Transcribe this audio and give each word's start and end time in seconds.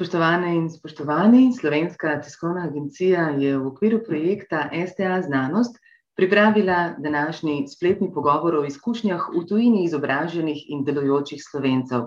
Spoštovane 0.00 0.54
in 0.56 0.70
spoštovani, 0.72 1.52
Slovenska 1.52 2.14
tiskovna 2.24 2.62
agencija 2.64 3.26
je 3.36 3.58
v 3.58 3.66
okviru 3.68 3.98
projekta 4.06 4.62
STA 4.72 5.18
Znanost 5.22 5.76
pripravila 6.16 6.94
današnji 6.98 7.66
spletni 7.68 8.08
pogovor 8.14 8.54
o 8.54 8.64
izkušnjah 8.64 9.26
v 9.34 9.42
tujini 9.48 9.84
izobraženih 9.84 10.62
in 10.68 10.84
delujočih 10.84 11.42
slovencev. 11.44 12.06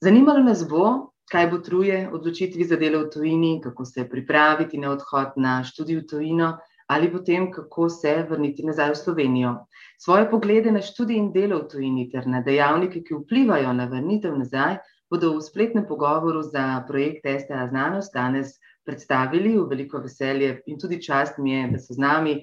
Zanimalo 0.00 0.46
nas 0.46 0.64
bo, 0.68 1.12
kaj 1.28 1.50
bo 1.50 1.58
truje 1.58 2.08
odločitvi 2.08 2.64
za 2.64 2.80
delo 2.80 3.04
v 3.04 3.10
tujini, 3.12 3.60
kako 3.60 3.84
se 3.84 4.08
pripraviti 4.08 4.80
na 4.80 4.96
odhod 4.96 5.36
na 5.36 5.60
študij 5.64 6.00
v 6.00 6.06
tujino 6.08 6.54
ali 6.88 7.12
potem, 7.12 7.50
kako 7.52 7.88
se 7.88 8.16
vrniti 8.30 8.64
nazaj 8.64 8.90
v 8.90 8.96
Slovenijo. 8.96 9.54
Svoje 10.00 10.30
poglede 10.30 10.72
na 10.72 10.80
študij 10.80 11.20
in 11.20 11.32
delo 11.36 11.60
v 11.66 11.68
tujini 11.68 12.08
ter 12.08 12.24
na 12.26 12.40
dejavnike, 12.40 13.04
ki 13.04 13.20
vplivajo 13.20 13.76
na 13.76 13.92
vrnitev 13.92 14.40
nazaj, 14.40 14.80
bodo 15.14 15.38
v 15.38 15.46
spletnem 15.46 15.86
pogovoru 15.86 16.42
za 16.42 16.82
projekt 16.90 17.22
STA 17.22 17.70
Znanost 17.70 18.10
danes 18.10 18.58
predstavili 18.82 19.54
v 19.54 19.62
veliko 19.70 20.02
veselje 20.02 20.58
in 20.66 20.78
tudi 20.78 20.98
čast 20.98 21.38
mi 21.38 21.54
je, 21.54 21.68
da 21.70 21.78
so 21.78 21.94
z 21.94 22.02
nami. 22.02 22.34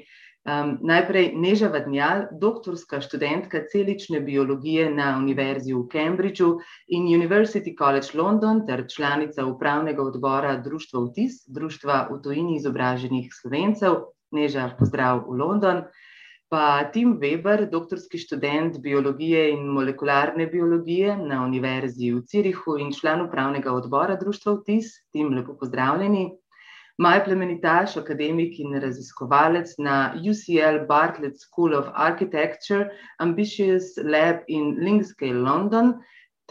Um, 0.42 0.80
najprej 0.82 1.36
Neža 1.38 1.68
Vadnjal, 1.70 2.32
doktorska 2.32 3.02
študentka 3.04 3.68
celične 3.70 4.24
biologije 4.24 4.88
na 4.90 5.20
Univerzi 5.20 5.76
v 5.76 5.84
Cambridgeu 5.92 6.64
in 6.88 7.12
University 7.12 7.76
College 7.78 8.16
London 8.16 8.64
ter 8.66 8.88
članica 8.88 9.46
upravnega 9.46 10.02
odbora 10.02 10.56
Društva 10.64 11.04
VTIS, 11.12 11.44
Društva 11.52 12.08
v 12.10 12.22
tujini 12.24 12.56
izobraženih 12.56 13.28
slovencev. 13.36 14.16
Neža, 14.32 14.72
pozdrav 14.80 15.28
v 15.28 15.44
London 15.44 15.84
pa 16.52 16.84
Tim 16.92 17.14
Weber, 17.20 17.64
doktorski 17.72 18.20
študent 18.20 18.82
biologije 18.84 19.46
in 19.54 19.70
molekularne 19.72 20.48
biologije 20.52 21.14
na 21.18 21.46
Univerzi 21.46 22.10
v 22.12 22.26
Cirihu 22.28 22.76
in 22.78 22.92
član 22.92 23.22
upravnega 23.24 23.72
odbora 23.72 24.18
Društva 24.20 24.58
VTIS. 24.58 24.90
Tim, 25.16 25.32
lepo 25.38 25.56
pozdravljeni. 25.62 26.26
Maj 27.00 27.24
plemenitaš, 27.24 27.96
akademik 27.98 28.60
in 28.60 28.76
raziskovalec 28.84 29.78
na 29.80 30.12
UCL 30.20 30.84
Bartlett 30.92 31.40
School 31.40 31.74
of 31.80 31.88
Architecture, 31.94 32.90
Ambitious 33.20 33.96
Lab 34.04 34.44
in 34.48 34.76
Linkscale 34.84 35.40
London, 35.48 35.96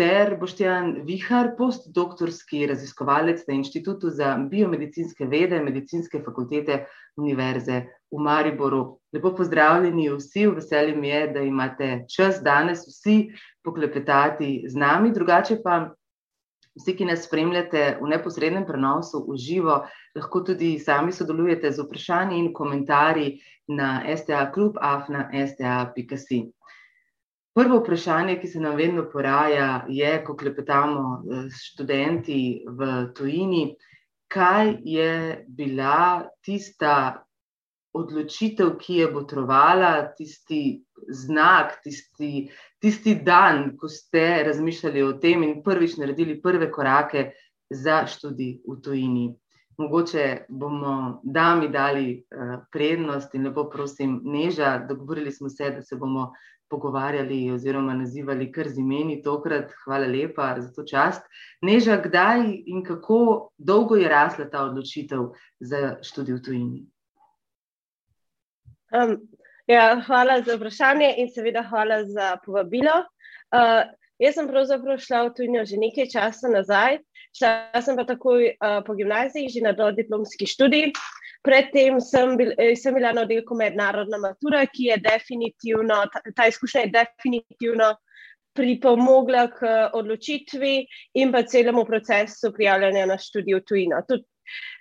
ter 0.01 0.39
Boštjan 0.41 1.03
Vihar, 1.05 1.53
postdoktorski 1.59 2.65
raziskovalec 2.73 3.45
na 3.49 3.61
Inštitutu 3.61 4.09
za 4.09 4.39
biomedicinske 4.51 5.29
vede 5.29 5.61
Medicinske 5.61 6.25
fakultete 6.25 6.87
Univerze 7.21 7.83
v 8.11 8.23
Mariboru. 8.23 8.99
Lepo 9.13 9.35
pozdravljeni 9.37 10.09
vsi, 10.11 10.47
veselje 10.47 10.97
mi 10.97 11.09
je, 11.09 11.27
da 11.35 11.41
imate 11.41 12.05
čas 12.17 12.43
danes 12.43 12.87
vsi 12.89 13.31
poklepetati 13.65 14.65
z 14.69 14.77
nami, 14.77 15.13
drugače 15.13 15.61
pa 15.65 15.91
vsi, 16.79 16.95
ki 16.97 17.05
nas 17.05 17.25
spremljate 17.27 17.99
v 18.03 18.11
neposrednem 18.11 18.67
prenosu 18.67 19.25
v 19.29 19.37
živo, 19.39 19.81
lahko 20.17 20.45
tudi 20.47 20.79
sami 20.79 21.13
sodelujete 21.13 21.73
z 21.73 21.83
vprašanji 21.87 22.39
in 22.39 22.53
komentarji 22.55 23.41
na 23.69 24.01
STA 24.17 24.51
klub 24.55 24.79
afna 24.81 25.29
sta.si. 25.47 26.45
Prvo 27.55 27.81
vprašanje, 27.81 28.39
ki 28.41 28.49
se 28.49 28.61
nam 28.63 28.77
vedno 28.79 29.09
poraja, 29.13 29.85
je, 29.89 30.11
ko 30.25 30.37
klepetamo 30.39 31.23
s 31.51 31.65
študenti 31.73 32.63
v 32.67 32.91
tujini, 33.15 33.65
kaj 34.31 34.77
je 34.87 35.45
bila 35.49 36.29
tista 36.47 37.25
odločitev, 37.93 38.77
ki 38.79 39.01
je 39.03 39.11
botrovala, 39.13 39.93
tisti 40.17 40.83
znak, 41.09 41.81
tisti, 41.85 42.49
tisti 42.79 43.15
dan, 43.25 43.77
ko 43.77 43.89
ste 43.89 44.43
razmišljali 44.47 45.03
o 45.03 45.13
tem 45.23 45.43
in 45.43 45.63
prvič 45.63 45.97
naredili 45.99 46.41
prve 46.43 46.71
korake 46.73 47.31
za 47.71 48.05
študij 48.07 48.61
v 48.67 48.81
tujini. 48.85 49.27
Mogoče 49.81 50.45
bomo 50.49 51.21
dami 51.25 51.71
dali 51.73 52.07
uh, 52.21 52.61
prednost 52.73 53.35
in 53.35 53.47
lepo 53.49 53.65
prosim, 53.71 54.21
Neža, 54.25 54.79
dogovorili 54.89 55.33
smo 55.33 55.49
se, 55.49 55.71
da 55.71 55.83
se 55.83 55.97
bomo 55.97 56.33
pogovarjali 56.71 57.51
oziroma 57.51 57.95
nazivali 57.95 58.53
kar 58.53 58.69
z 58.69 58.79
imeni 58.79 59.23
tokrat. 59.23 59.73
Hvala 59.85 60.07
lepa 60.07 60.55
za 60.61 60.71
to 60.73 60.85
čast. 60.85 61.27
Neža, 61.63 61.97
kdaj 62.05 62.45
in 62.67 62.85
kako 62.85 63.51
dolgo 63.59 63.97
je 63.97 64.09
rasla 64.09 64.47
ta 64.51 64.63
odločitev 64.69 65.33
za 65.61 65.97
študij 66.03 66.39
v 66.39 66.43
tujini? 66.43 66.83
Um, 68.91 69.17
ja, 69.67 70.03
hvala 70.07 70.41
za 70.43 70.57
vprašanje 70.57 71.15
in 71.23 71.31
seveda 71.31 71.63
hvala 71.71 72.03
za 72.05 72.37
povabilo. 72.45 73.05
Uh, 73.55 73.87
jaz 74.19 74.35
sem 74.35 74.49
pravzaprav 74.51 74.99
šla 74.99 75.23
v 75.29 75.35
tujino 75.37 75.65
že 75.65 75.79
nekaj 75.79 76.11
časa 76.11 76.51
nazaj, 76.51 76.99
šla 77.39 77.83
sem 77.83 77.97
pa 77.97 78.05
takoj 78.05 78.51
uh, 78.51 78.81
po 78.87 78.95
gimnaziji, 78.99 79.51
že 79.55 79.65
na 79.65 79.73
dodiplomski 79.73 80.47
študij. 80.47 80.93
Predtem 81.47 82.01
sem, 82.05 82.37
bil, 82.37 82.53
eh, 82.59 82.75
sem 82.77 82.93
bila 82.95 83.15
na 83.17 83.23
oddelku 83.25 83.57
mednarodna 83.57 84.19
matura, 84.21 84.67
ki 84.69 84.91
je 84.91 84.97
definitivno, 85.01 86.03
ta, 86.13 86.21
ta 86.37 86.49
izkušnja 86.51 86.83
je 86.83 86.91
definitivno 86.99 87.95
pripomogla 88.53 89.47
k 89.55 89.71
odločitvi 89.97 90.75
in 91.23 91.33
pa 91.33 91.43
celemu 91.43 91.87
procesu 91.89 92.53
prijavljanja 92.53 93.07
na 93.07 93.17
študij 93.17 93.57
v 93.57 93.63
tujino. 93.65 94.03
Tud, 94.09 94.27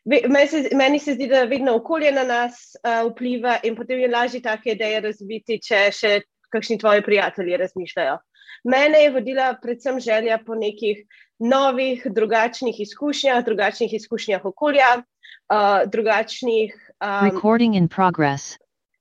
Meni 0.05 0.47
se, 0.47 0.69
meni 0.75 0.99
se 0.99 1.13
zdi, 1.13 1.27
da 1.27 1.43
vedno 1.43 1.75
okolje 1.75 2.11
na 2.11 2.23
nas 2.23 2.61
uh, 2.79 3.11
vpliva 3.11 3.59
in 3.63 3.75
potem 3.75 3.99
je 3.99 4.09
lažje 4.09 4.41
take 4.41 4.73
ideje 4.73 5.01
razviti, 5.05 5.59
če 5.61 5.81
še 5.93 6.13
kakšni 6.49 6.79
tvoji 6.81 7.03
prijatelji 7.05 7.57
razmišljajo. 7.57 8.17
Mene 8.63 9.03
je 9.03 9.11
vodila 9.11 9.53
predvsem 9.61 9.99
želja 9.99 10.39
po 10.45 10.55
nekih 10.55 11.03
novih, 11.39 12.03
drugačnih 12.05 12.79
izkušnjah, 12.79 13.43
drugačnih 13.45 13.93
izkušnjah 13.93 14.45
okolja, 14.45 14.89
uh, 14.99 15.83
drugačnih. 15.91 16.73
Um, 16.99 17.29
Recording 17.29 17.75
in 17.75 17.87
progress. 17.87 18.57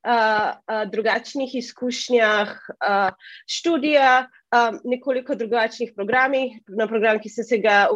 Uh, 0.06 0.54
uh, 0.70 0.84
drugačnih 0.90 1.54
izkušnjah 1.54 2.52
uh, 2.78 3.10
študija, 3.46 4.28
um, 4.56 4.80
nekoliko 4.84 5.34
drugačnih 5.34 5.92
programih. 5.96 6.60
Na 6.68 6.86
program, 6.86 7.20
ki 7.20 7.28
sem 7.28 7.44
se, 7.44 7.58
ga, 7.62 7.86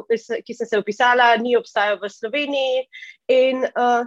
ki 0.47 0.55
sem 0.55 0.69
se 0.69 0.79
upisala, 0.79 1.35
ni 1.41 1.57
obstajal 1.57 1.99
v 2.03 2.11
Sloveniji. 2.13 2.85
In 3.33 3.65
uh, 3.65 4.05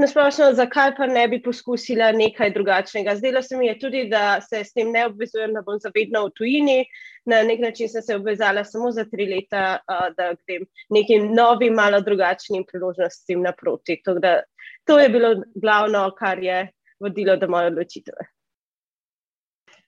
nasplošno, 0.00 0.52
zakaj 0.58 0.94
pa 0.98 1.08
ne 1.10 1.26
bi 1.28 1.40
poskusila 1.42 2.12
nekaj 2.16 2.52
drugačnega? 2.54 3.16
Zdelo 3.16 3.42
se 3.42 3.56
mi 3.56 3.70
je 3.70 3.78
tudi, 3.80 4.04
da 4.10 4.40
se 4.40 4.64
s 4.64 4.76
tem 4.76 4.92
ne 4.92 5.06
obvezujem, 5.06 5.54
da 5.56 5.64
bom 5.66 5.80
zavedno 5.80 6.26
v 6.26 6.34
tujini. 6.36 6.78
Na 7.26 7.42
nek 7.42 7.60
način 7.60 7.88
sem 7.90 8.02
se 8.02 8.16
obvezala 8.16 8.64
samo 8.64 8.92
za 8.92 9.04
tri 9.10 9.26
leta, 9.32 9.78
uh, 9.88 10.08
da 10.16 10.34
grem 10.46 10.68
nekim 10.90 11.32
novim, 11.34 11.74
malo 11.74 12.00
drugačnim 12.00 12.64
priložnostim 12.68 13.42
naproti. 13.42 14.02
To 14.86 14.98
je 14.98 15.08
bilo 15.08 15.34
glavno, 15.54 16.10
kar 16.18 16.38
je 16.42 16.66
vodilo 17.00 17.36
do 17.36 17.48
moje 17.48 17.66
odločitve. 17.72 18.35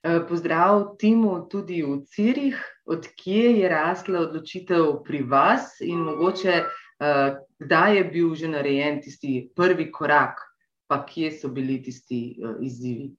Eh, 0.03 0.21
pozdrav 0.29 0.95
Timu 0.99 1.49
tudi 1.51 1.81
v 1.83 1.97
Cirih, 2.07 2.55
odkje 2.87 3.59
je 3.59 3.69
rasla 3.69 4.21
odločitev 4.29 5.01
pri 5.03 5.25
vas 5.27 5.81
in 5.83 5.99
mogoče 6.07 6.53
eh, 6.55 7.35
kdaj 7.59 7.97
je 7.97 8.03
bil 8.03 8.35
že 8.35 8.47
narejen 8.47 9.01
tisti 9.03 9.49
prvi 9.55 9.91
korak, 9.91 10.39
pa 10.87 11.03
kje 11.03 11.31
so 11.31 11.49
bili 11.51 11.81
tisti 11.83 12.39
eh, 12.39 12.53
izzivi. 12.63 13.09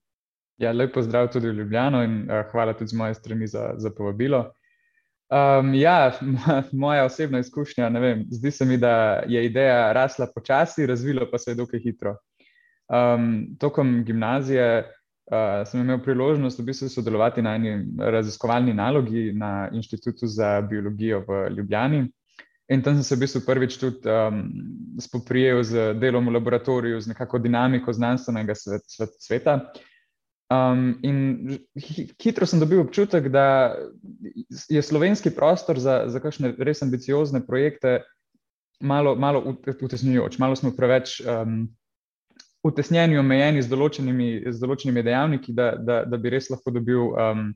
Ja, 0.56 0.72
lep 0.72 0.94
pozdrav 0.94 1.28
tudi 1.32 1.50
v 1.50 1.60
Ljubljano 1.60 2.02
in 2.04 2.24
hvala 2.52 2.72
tudi 2.72 2.88
z 2.88 2.96
moje 2.96 3.14
strani 3.14 3.46
za, 3.46 3.74
za 3.76 3.90
povabilo. 3.90 4.52
Um, 5.28 5.74
ja, 5.74 6.12
moja 6.72 7.04
osebna 7.04 7.38
izkušnja, 7.38 7.88
ne 7.88 8.00
vem, 8.00 8.24
zdi 8.30 8.50
se 8.50 8.64
mi, 8.64 8.76
da 8.76 9.22
je 9.28 9.44
ideja 9.46 9.92
rasla 9.92 10.26
počasi, 10.34 10.86
razvila 10.86 11.28
pa 11.30 11.38
se 11.38 11.50
je 11.50 11.54
dokaj 11.54 11.80
hitro. 11.80 12.16
Um, 12.88 13.56
tokom 13.60 14.04
gimnazije 14.04 14.99
uh, 15.30 15.62
sem 15.66 15.80
imel 15.80 16.00
priložnost 16.02 16.58
v 16.58 16.66
bistvu 16.70 16.88
sodelovati 16.88 17.42
na 17.42 17.54
eni 17.54 17.74
raziskovalni 17.98 18.74
nalogi 18.74 19.30
na 19.32 19.68
Inštitutu 19.72 20.26
za 20.26 20.60
biologijo 20.60 21.24
v 21.28 21.46
Ljubljani. 21.56 22.08
In 22.70 22.82
tam 22.82 22.94
sem 22.94 23.02
se 23.02 23.16
v 23.16 23.24
bistvu 23.24 23.40
prvič 23.46 23.78
tudi 23.82 24.06
um, 24.06 24.44
spoprijel 25.02 25.62
z 25.66 25.94
delom 25.98 26.28
v 26.30 26.36
laboratoriju, 26.38 27.00
z 27.00 27.10
nekako 27.10 27.40
dinamiko 27.42 27.92
znanstvenega 27.92 28.54
svet, 28.54 28.84
svet, 28.86 29.16
sveta. 29.18 29.56
Um, 30.50 30.98
in 31.02 31.58
hitro 32.22 32.46
sem 32.46 32.62
dobil 32.62 32.80
občutek, 32.82 33.28
da 33.30 33.74
je 34.70 34.82
slovenski 34.82 35.30
prostor 35.34 35.78
za, 35.78 36.04
za 36.06 36.22
kakšne 36.22 36.54
res 36.58 36.82
ambiciozne 36.82 37.42
projekte 37.46 38.00
malo, 38.80 39.14
malo 39.14 39.56
utesnjujoč, 39.82 40.38
malo 40.38 40.56
smo 40.56 40.70
preveč. 40.76 41.20
Um, 41.26 41.68
utesnjeni, 42.66 43.18
omejeni 43.18 43.62
z 43.64 43.70
določenimi, 43.70 44.30
z 44.50 44.60
določenimi 44.60 45.04
dejavniki, 45.04 45.54
da, 45.56 45.72
da, 45.76 46.02
da 46.04 46.20
bi 46.20 46.32
res 46.34 46.50
lahko 46.52 46.72
dobil 46.74 47.12
um, 47.12 47.50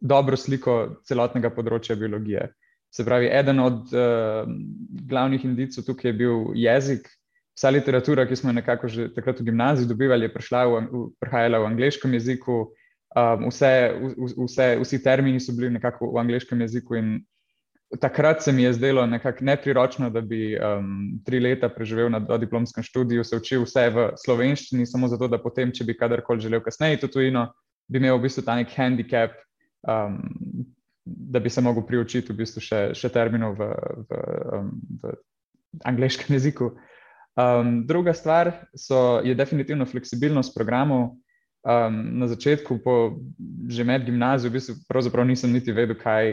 dobro 0.00 0.36
sliko 0.36 1.02
celotnega 1.08 1.50
področja 1.54 1.96
biologije. 1.96 2.50
Se 2.92 3.04
pravi, 3.04 3.30
eden 3.32 3.60
od 3.60 3.92
uh, 3.92 4.48
glavnih 5.08 5.44
indicov 5.44 5.86
tukaj 5.86 6.10
je 6.12 6.18
bil 6.20 6.50
jezik. 6.56 7.08
Vsa 7.56 7.72
literatura, 7.72 8.26
ki 8.28 8.36
smo 8.36 8.52
jo 8.52 8.58
nekako 8.58 8.88
že 8.92 9.08
takrat 9.16 9.40
v 9.40 9.48
gimnaziji 9.48 9.88
dobivali, 9.88 10.28
je 10.28 10.32
v, 10.32 10.82
v, 10.92 11.04
prihajala 11.20 11.62
v 11.62 11.70
angliškem 11.72 12.12
jeziku. 12.12 12.66
Um, 13.16 13.48
vse, 13.48 13.72
vse, 14.36 14.66
vsi 14.82 15.00
termini 15.00 15.40
so 15.40 15.54
bili 15.56 15.70
nekako 15.72 16.12
v 16.12 16.20
angliškem 16.20 16.60
jeziku, 16.60 16.98
in 17.00 17.14
takrat 18.00 18.42
se 18.42 18.52
mi 18.52 18.62
je 18.62 18.72
zdelo 18.72 19.06
nekako 19.06 19.44
nepriročno, 19.44 20.10
da 20.10 20.20
bi 20.20 20.56
um, 20.56 21.20
tri 21.24 21.40
leta 21.40 21.68
preživel 21.68 22.10
na 22.10 22.20
diplomskem 22.38 22.84
študiju, 22.84 23.24
se 23.24 23.36
učil 23.36 23.62
vse 23.62 23.88
v 23.90 24.08
slovenščini, 24.24 24.86
samo 24.86 25.08
zato, 25.08 25.28
da 25.28 25.38
potem, 25.42 25.72
če 25.72 25.84
bi 25.84 25.96
kadarkoli 25.98 26.40
želel 26.40 26.62
kasneje 26.64 27.00
to 27.04 27.10
tujino, 27.12 27.48
bi 27.88 28.00
imel 28.02 28.18
v 28.18 28.26
bistvu 28.26 28.44
ta 28.46 28.56
nek 28.58 28.72
handicap, 28.76 29.36
um, 29.86 30.18
da 31.04 31.40
bi 31.40 31.50
se 31.50 31.62
lahko 31.62 31.84
priučil 31.86 32.24
v 32.28 32.38
bistvu 32.40 32.64
še, 32.64 32.80
še 32.98 33.12
terminov 33.14 33.58
v, 33.60 33.70
v, 34.10 34.22
um, 34.58 34.72
v 35.02 35.14
angliškem 35.86 36.34
jeziku. 36.34 36.72
Um, 37.36 37.84
druga 37.86 38.14
stvar 38.16 38.52
so, 38.74 39.20
je 39.24 39.34
definitivno 39.36 39.86
fleksibilnost 39.86 40.54
programov. 40.56 41.12
Um, 41.66 42.18
na 42.22 42.28
začetku, 42.30 42.78
po, 42.78 43.18
že 43.66 43.82
med 43.82 44.04
gimnazijo, 44.06 44.52
v 44.52 44.54
bistvu, 44.54 44.74
pravzaprav 44.86 45.26
nisem 45.26 45.50
niti 45.50 45.72
vedel, 45.74 45.96
kaj, 45.98 46.28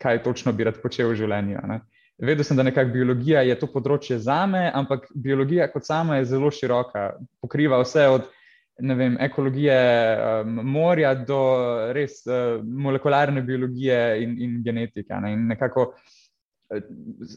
kaj 0.00 0.22
točno 0.24 0.54
bi 0.56 0.64
rad 0.64 0.78
počel 0.80 1.10
v 1.10 1.18
življenju. 1.20 1.60
Ne. 1.68 1.82
Vedel 2.16 2.46
sem, 2.48 2.56
da 2.56 2.64
nekako 2.64 2.94
biologija 2.94 3.42
je 3.44 3.58
to 3.60 3.68
področje 3.68 4.16
za 4.24 4.38
me, 4.48 4.70
ampak 4.72 5.10
biologija 5.12 5.66
kot 5.68 5.84
sama 5.84 6.16
je 6.16 6.30
zelo 6.30 6.48
široka, 6.48 7.10
pokriva 7.44 7.82
vse 7.82 8.06
od 8.08 8.30
vem, 8.80 9.18
ekologije 9.20 9.76
um, 10.16 10.54
morja 10.64 11.12
do 11.12 11.40
res 11.92 12.22
uh, 12.24 12.62
molekularne 12.64 13.42
biologije 13.44 13.98
in, 14.22 14.32
in 14.46 14.54
genetike. 14.64 15.18
Ne. 15.26 15.34
In 15.36 15.42
nekako 15.50 15.90
uh, 15.90 16.86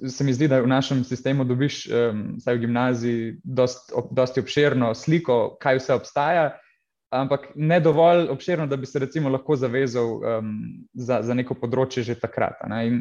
se 0.08 0.24
mi 0.24 0.38
zdi, 0.38 0.48
da 0.48 0.62
v 0.64 0.72
našem 0.72 1.04
sistemu 1.04 1.44
dobiš, 1.44 1.82
um, 1.92 2.24
vsaj 2.40 2.56
v 2.56 2.64
gimnaziji, 2.64 3.36
dosti 3.44 4.46
obširno 4.46 4.94
sliko, 4.96 5.58
kaj 5.60 5.82
vse 5.82 6.00
obstaja 6.00 6.48
ampak 7.10 7.52
ne 7.56 7.80
dovolj 7.80 8.28
obširno, 8.30 8.68
da 8.68 8.78
bi 8.78 8.86
se 8.86 9.00
recimo 9.00 9.30
lahko 9.30 9.56
zavezal 9.56 10.18
um, 10.18 10.52
za, 10.94 11.22
za 11.22 11.34
neko 11.34 11.56
področje 11.56 12.04
že 12.04 12.16
takrat. 12.20 12.60
Ne? 12.68 12.82
In, 12.88 13.00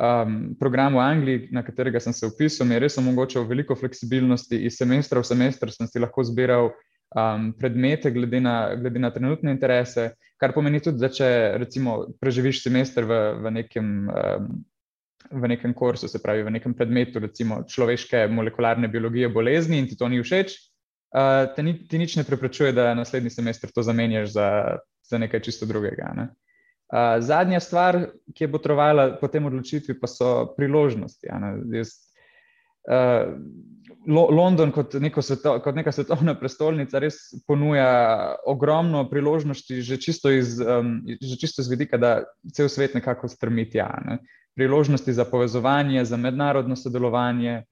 um, 0.00 0.56
program 0.58 0.98
v 0.98 1.04
Angliji, 1.04 1.48
na 1.52 1.62
katerega 1.62 2.00
sem 2.00 2.12
se 2.12 2.26
upisal, 2.26 2.66
mi 2.66 2.74
je 2.74 2.82
res 2.86 2.98
omogočal 2.98 3.46
veliko 3.46 3.76
fleksibilnosti. 3.78 4.58
Iz 4.66 4.78
semestra 4.80 5.22
v 5.22 5.30
semester 5.30 5.72
sem 5.72 5.86
si 5.86 6.02
lahko 6.02 6.26
zbiral 6.26 6.72
um, 7.14 7.52
predmete, 7.58 8.10
glede 8.10 8.42
na, 8.42 8.74
glede 8.74 8.98
na 8.98 9.10
trenutne 9.14 9.54
interese, 9.54 10.12
kar 10.40 10.52
pomeni 10.52 10.82
tudi, 10.82 10.98
da 10.98 11.08
če 11.08 11.58
recimo 11.62 12.04
preživiš 12.20 12.64
semester 12.66 13.06
v, 13.06 13.24
v 13.42 13.58
nekem. 13.62 13.90
Um, 14.10 14.54
V 15.24 15.48
nekem 15.48 15.72
kursu, 15.72 16.04
se 16.04 16.20
pravi, 16.20 16.42
v 16.44 16.52
nekem 16.52 16.74
predmetu, 16.76 17.16
recimo 17.18 17.62
človeške 17.64 18.26
molekularne 18.28 18.90
biologije 18.92 19.30
bolezni, 19.32 19.78
in 19.80 19.86
ti 19.88 19.96
to 19.96 20.04
ni 20.12 20.20
všeč, 20.20 20.52
uh, 21.14 21.54
ti, 21.54 21.62
ni, 21.62 21.76
ti 21.88 21.98
nič 21.98 22.16
ne 22.16 22.24
preprečuje, 22.24 22.72
da 22.72 22.94
naslednji 22.94 23.30
semester 23.30 23.70
to 23.70 23.82
zamenjaš 23.82 24.32
za, 24.32 24.48
za 25.02 25.18
nekaj 25.18 25.40
čisto 25.40 25.66
drugega. 25.66 26.12
Ne? 26.16 26.28
Uh, 26.92 27.22
zadnja 27.24 27.60
stvar, 27.60 28.00
ki 28.34 28.44
je 28.44 28.52
potrovala 28.52 29.14
po 29.20 29.28
tem 29.28 29.46
odločitvi, 29.46 29.98
pa 30.00 30.10
so 30.10 30.54
priložnosti. 30.56 31.30
Jaz, 31.72 31.94
uh, 32.90 33.32
London, 34.06 34.72
kot, 34.72 34.92
sveto, 35.24 35.56
kot 35.64 35.76
neka 35.76 35.92
svetovna 35.92 36.34
prestolnica, 36.36 37.00
res 37.00 37.16
ponuja 37.48 38.36
ogromno 38.46 39.06
priložnosti, 39.08 39.80
že 39.80 39.96
čisto 39.96 40.30
iz, 40.32 40.58
um, 40.60 40.98
že 41.06 41.38
čisto 41.40 41.64
iz 41.64 41.70
vidika, 41.72 41.96
da 41.96 42.24
cel 42.52 42.68
svet 42.68 42.94
nekako 42.94 43.28
strmi 43.28 43.64
tja. 43.70 43.88
Ne? 44.04 44.18
Priložnosti 44.54 45.12
za 45.12 45.24
povezovanje, 45.24 46.04
za 46.04 46.16
mednarodno 46.20 46.76
sodelovanje, 46.76 47.64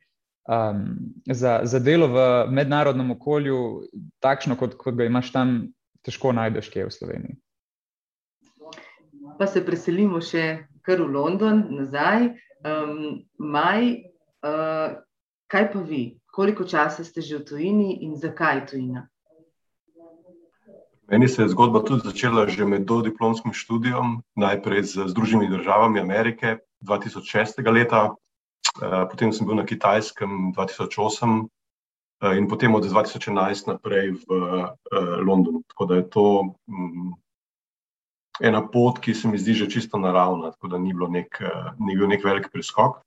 um, 0.49 0.83
za, 1.27 1.61
za 1.63 1.79
delo 1.79 2.09
v 2.09 2.27
mednarodnem 2.51 3.11
okolju, 3.11 3.89
takšno, 4.21 4.57
kot, 4.57 4.77
kot 4.81 4.99
ga 4.99 5.07
imaš 5.07 5.33
tam, 5.33 5.73
težko 6.03 6.33
najdeš, 6.33 6.71
kje 6.73 6.83
je 6.83 6.89
v 6.89 6.95
Sloveniji. 6.97 7.37
Pa 9.39 9.47
se 9.47 9.63
preselimo 9.65 10.21
še 10.21 10.67
kar 10.83 11.03
v 11.03 11.11
London, 11.15 11.67
nazaj. 11.71 12.35
Um, 12.63 13.23
maj, 13.39 14.03
uh, 14.47 14.99
kaj 15.51 15.71
pa 15.73 15.81
vi? 15.87 16.19
Koliko 16.33 16.65
časa 16.65 17.05
ste 17.05 17.21
že 17.21 17.43
v 17.43 17.47
tujini 17.47 17.89
in 18.07 18.17
zakaj 18.17 18.67
tujina? 18.71 19.07
Meni 21.11 21.29
se 21.29 21.43
je 21.43 21.49
zgodba 21.53 21.83
tudi 21.85 22.09
začela 22.09 22.47
že 22.49 22.65
med 22.65 22.87
dodiplomskim 22.89 23.53
študijom, 23.53 24.23
najprej 24.37 24.83
z 24.83 25.09
Združenimi 25.13 25.51
državami 25.51 26.01
Amerike 26.01 26.63
2006. 26.81 27.61
leta, 27.69 28.15
potem 28.81 29.33
sem 29.33 29.47
bil 29.47 29.57
na 29.57 29.65
Kitajskem 29.65 30.53
2008 30.57 31.49
eh, 32.23 32.37
in 32.39 32.49
potem 32.49 32.75
od 32.75 32.85
2011 32.85 33.67
naprej 33.67 34.17
v 34.25 34.31
eh, 34.31 34.99
Londonu. 35.21 35.63
Tako 35.69 35.85
da 35.85 35.95
je 35.97 36.11
to 36.11 36.27
mm, 36.67 37.13
ena 38.41 38.63
pot, 38.65 38.99
ki 38.99 39.15
se 39.15 39.29
mi 39.29 39.39
zdi 39.39 39.55
že 39.55 39.71
čisto 39.71 39.99
naravna, 39.99 40.51
tako 40.57 40.69
da 40.69 40.79
ni, 40.79 40.93
nek, 40.93 41.43
ni 41.79 41.97
bil 41.97 42.09
nek 42.09 42.25
velik 42.25 42.49
preskok. 42.53 43.05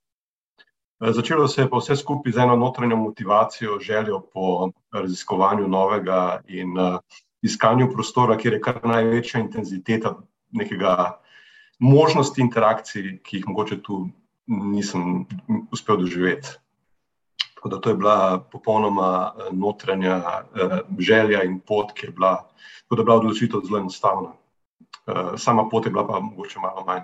Začelo 0.96 1.44
se 1.48 1.60
je 1.60 1.68
pa 1.68 1.76
vse 1.76 1.96
skupaj 1.96 2.32
z 2.32 2.40
eno 2.40 2.56
notranjo 2.56 2.96
motivacijo, 2.96 3.76
željo 3.80 4.22
po 4.32 4.70
raziskovanju 4.94 5.68
novega 5.68 6.40
in 6.48 6.72
iskanju 7.42 7.90
prostora, 7.92 8.38
kjer 8.40 8.56
je 8.56 8.60
kar 8.64 8.80
največja 8.80 9.42
intenziteta 9.42 10.14
nekega 10.56 11.20
možnosti 11.78 12.40
interakcij, 12.40 13.18
ki 13.22 13.36
jih 13.36 13.48
mogoče 13.48 13.82
tu 13.82 14.06
nisem 14.46 15.26
uspel 15.72 15.96
doživeti. 15.96 16.48
Tako 17.54 17.68
da 17.68 17.80
to 17.80 17.90
je 17.90 17.96
bila 17.96 18.44
popolnoma 18.52 19.32
eh, 19.32 19.48
notranja 19.52 20.16
eh, 20.16 20.78
želja 20.98 21.42
in 21.42 21.60
pot, 21.60 21.92
ki 21.92 22.06
je 22.06 22.12
bila, 22.12 22.48
tako 22.82 22.96
da 22.96 23.00
je 23.00 23.04
bila 23.04 23.16
odločitev 23.16 23.60
zelo 23.64 23.78
enostavna. 23.78 24.32
Eh, 25.06 25.36
sama 25.36 25.68
pot 25.68 25.86
je 25.86 25.90
bila 25.90 26.06
pa 26.06 26.20
mogoče 26.20 26.58
malo 26.58 26.84
manj. 26.84 27.02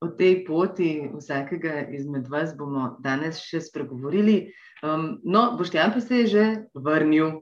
O 0.00 0.06
tej 0.06 0.44
poti 0.46 1.10
vsakega 1.14 1.88
izmed 1.90 2.28
vas 2.30 2.52
bomo 2.56 2.96
danes 3.02 3.40
še 3.42 3.60
spregovorili. 3.60 4.52
Um, 4.82 5.18
no, 5.24 5.56
Boštjan 5.58 5.90
pa 5.92 6.00
se 6.00 6.20
je 6.20 6.26
že 6.26 6.44
vrnil. 6.74 7.40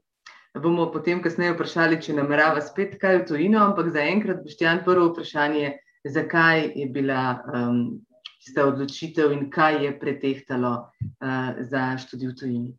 Bomo 0.57 0.87
potem 0.93 1.21
kasneje 1.23 1.53
vprašali, 1.53 2.01
če 2.01 2.17
namerava 2.17 2.63
spet 2.65 2.97
kaj 3.01 3.19
v 3.19 3.27
tujino, 3.29 3.61
ampak 3.61 3.93
zaenkrat, 3.93 4.41
Boštjan, 4.41 4.81
prvo 4.89 5.11
vprašanje, 5.11 5.75
zakaj 6.09 6.73
je 6.81 6.87
bila 6.89 7.43
um, 7.45 8.01
tista 8.47 8.63
odločitev 8.67 9.33
in 9.35 9.49
kaj 9.51 9.83
je 9.85 9.93
pretehtalo 9.99 10.73
uh, 10.87 11.59
za 11.67 11.97
študij 11.99 12.31
v 12.31 12.35
tujini? 12.39 12.71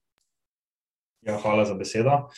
Ja, 1.27 1.35
hvala 1.43 1.65
za 1.67 1.75
besedo. 1.75 2.29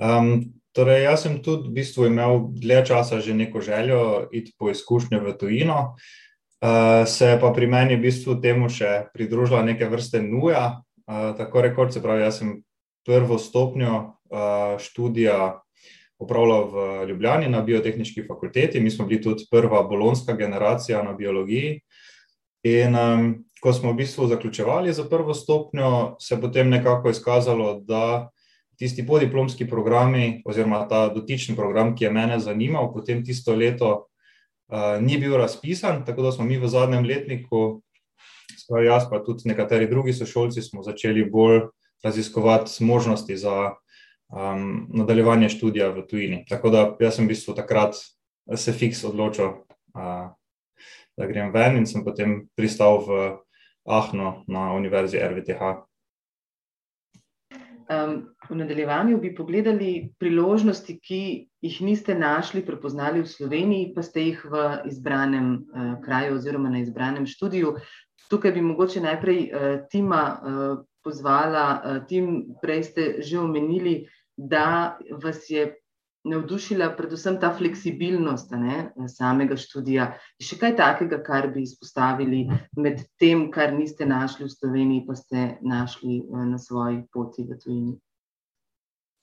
Um, 0.00 0.56
torej, 0.72 1.04
jaz 1.04 1.26
sem 1.26 1.36
tudi 1.44 1.68
v 1.68 1.76
bistvu 1.82 2.08
imel 2.08 2.48
dlje 2.56 2.80
časa 2.88 3.20
že 3.20 3.36
neko 3.36 3.60
željo 3.60 4.28
iti 4.32 4.56
po 4.56 4.72
izkušnje 4.72 5.20
v 5.20 5.36
tujino. 5.36 6.00
Uh, 6.64 7.04
se 7.04 7.36
pa 7.40 7.52
pri 7.52 7.68
meni 7.68 8.00
v 8.00 8.08
bistvu 8.08 8.40
temu 8.40 8.72
še 8.72 9.12
pridružila 9.12 9.60
neke 9.62 9.84
vrste 9.84 10.24
nuja. 10.24 10.80
Uh, 11.04 11.36
tako 11.36 11.60
rekoč, 11.60 11.92
se 11.92 12.02
pravi, 12.02 12.24
jaz 12.24 12.40
sem 12.40 12.62
prvo 13.04 13.36
stopnjo 13.38 14.16
uh, 14.32 14.80
študija 14.80 15.60
upravljal 16.18 16.64
v 16.72 17.06
Ljubljani 17.08 17.48
na 17.48 17.60
biotehnički 17.62 18.24
fakulteti. 18.26 18.80
Mi 18.80 18.90
smo 18.90 19.06
bili 19.06 19.22
tudi 19.22 19.44
prva 19.50 19.82
bolonska 19.82 20.32
generacija 20.32 21.02
na 21.02 21.12
biologiji. 21.12 21.80
In 22.68 22.96
um, 22.96 23.28
ko 23.60 23.72
smo 23.72 23.92
v 23.92 24.02
bistvu 24.02 24.26
zaključevali 24.28 24.92
za 24.92 25.04
prvo 25.08 25.34
stopnjo, 25.34 26.16
se 26.20 26.34
je 26.34 26.40
potem 26.40 26.70
nekako 26.70 27.10
izkazalo, 27.10 27.80
da 27.80 28.30
tisti 28.78 29.06
podiplomski 29.06 29.66
programi, 29.68 30.42
oziroma 30.46 30.84
ta 30.88 31.08
dotični 31.08 31.56
program, 31.56 31.96
ki 31.96 32.04
je 32.04 32.12
mene 32.14 32.38
zanimal, 32.38 32.92
potem 32.94 33.24
tisto 33.24 33.54
leto 33.54 33.90
uh, 33.96 35.02
ni 35.02 35.18
bil 35.18 35.34
razpisan, 35.36 36.04
tako 36.06 36.22
da 36.22 36.32
smo 36.32 36.44
mi 36.44 36.58
v 36.58 36.70
zadnjem 36.70 37.04
letniku, 37.04 37.80
spravi 38.58 38.86
jaz, 38.86 39.08
pa 39.10 39.22
tudi 39.24 39.48
nekateri 39.50 39.88
drugi 39.90 40.12
sošolci, 40.12 40.62
smo 40.62 40.82
začeli 40.82 41.24
bolj 41.30 41.66
raziskovati 42.04 42.84
možnosti 42.84 43.36
za 43.36 43.72
um, 44.28 44.86
nadaljevanje 44.94 45.48
študija 45.48 45.90
v 45.90 46.06
tujini. 46.06 46.44
Tako 46.48 46.70
da 46.70 46.84
jaz 47.00 47.18
sem 47.18 47.26
v 47.26 47.34
bistvu 47.34 47.54
takrat 47.58 47.98
se 48.54 48.72
fiks 48.72 49.02
odločil. 49.04 49.64
Uh, 49.98 50.30
da 51.18 51.26
grem 51.26 51.52
ven, 51.52 51.76
in 51.80 51.86
sem 51.86 52.04
potem 52.06 52.46
pristal 52.56 53.02
v 53.02 53.18
Ahnu 53.88 54.44
na 54.46 54.72
univerzi 54.78 55.18
RVTH. 55.18 55.88
Um, 57.88 58.28
v 58.50 58.54
nadaljevanju 58.54 59.16
bi 59.18 59.32
pogledali 59.34 60.12
priložnosti, 60.20 60.92
ki 61.00 61.20
jih 61.64 61.78
niste 61.80 62.12
našli, 62.14 62.60
prepoznali 62.60 63.22
v 63.24 63.30
Sloveniji, 63.30 63.94
pa 63.96 64.04
ste 64.04 64.26
jih 64.26 64.42
v 64.44 64.66
izbranem 64.90 65.48
uh, 65.56 65.96
kraju 66.04 66.36
oziroma 66.36 66.68
na 66.68 66.84
izbranem 66.84 67.24
študiju. 67.26 67.78
Tukaj 68.28 68.52
bi 68.52 68.60
mogoče 68.60 69.00
najprej 69.00 69.40
uh, 69.40 69.66
Tima 69.88 70.22
uh, 70.36 70.84
pozvala, 71.00 71.66
uh, 71.80 72.04
Tim, 72.04 72.52
prej 72.60 72.92
ste 72.92 73.08
že 73.24 73.40
omenili, 73.40 74.04
da 74.36 74.98
vas 75.16 75.48
je 75.48 75.72
navdušila 76.28 76.90
predvsem 76.96 77.38
ta 77.40 77.50
fleksibilnost 77.56 78.50
ne, 78.56 78.90
samega 79.08 79.56
študija. 79.56 80.10
Je 80.38 80.48
še 80.48 80.58
kaj 80.60 80.76
takega, 80.78 81.20
kar 81.24 81.50
bi 81.54 81.64
izpostavili 81.66 82.44
med 82.76 83.04
tem, 83.20 83.48
kar 83.54 83.72
niste 83.76 84.06
našli 84.06 84.46
v 84.46 84.52
Sloveniji, 84.54 85.06
pa 85.08 85.16
ste 85.18 85.48
našli 85.62 86.20
eh, 86.22 86.44
na 86.52 86.60
svoji 86.62 87.02
poti 87.12 87.48
v 87.48 87.58
tujini? 87.62 87.96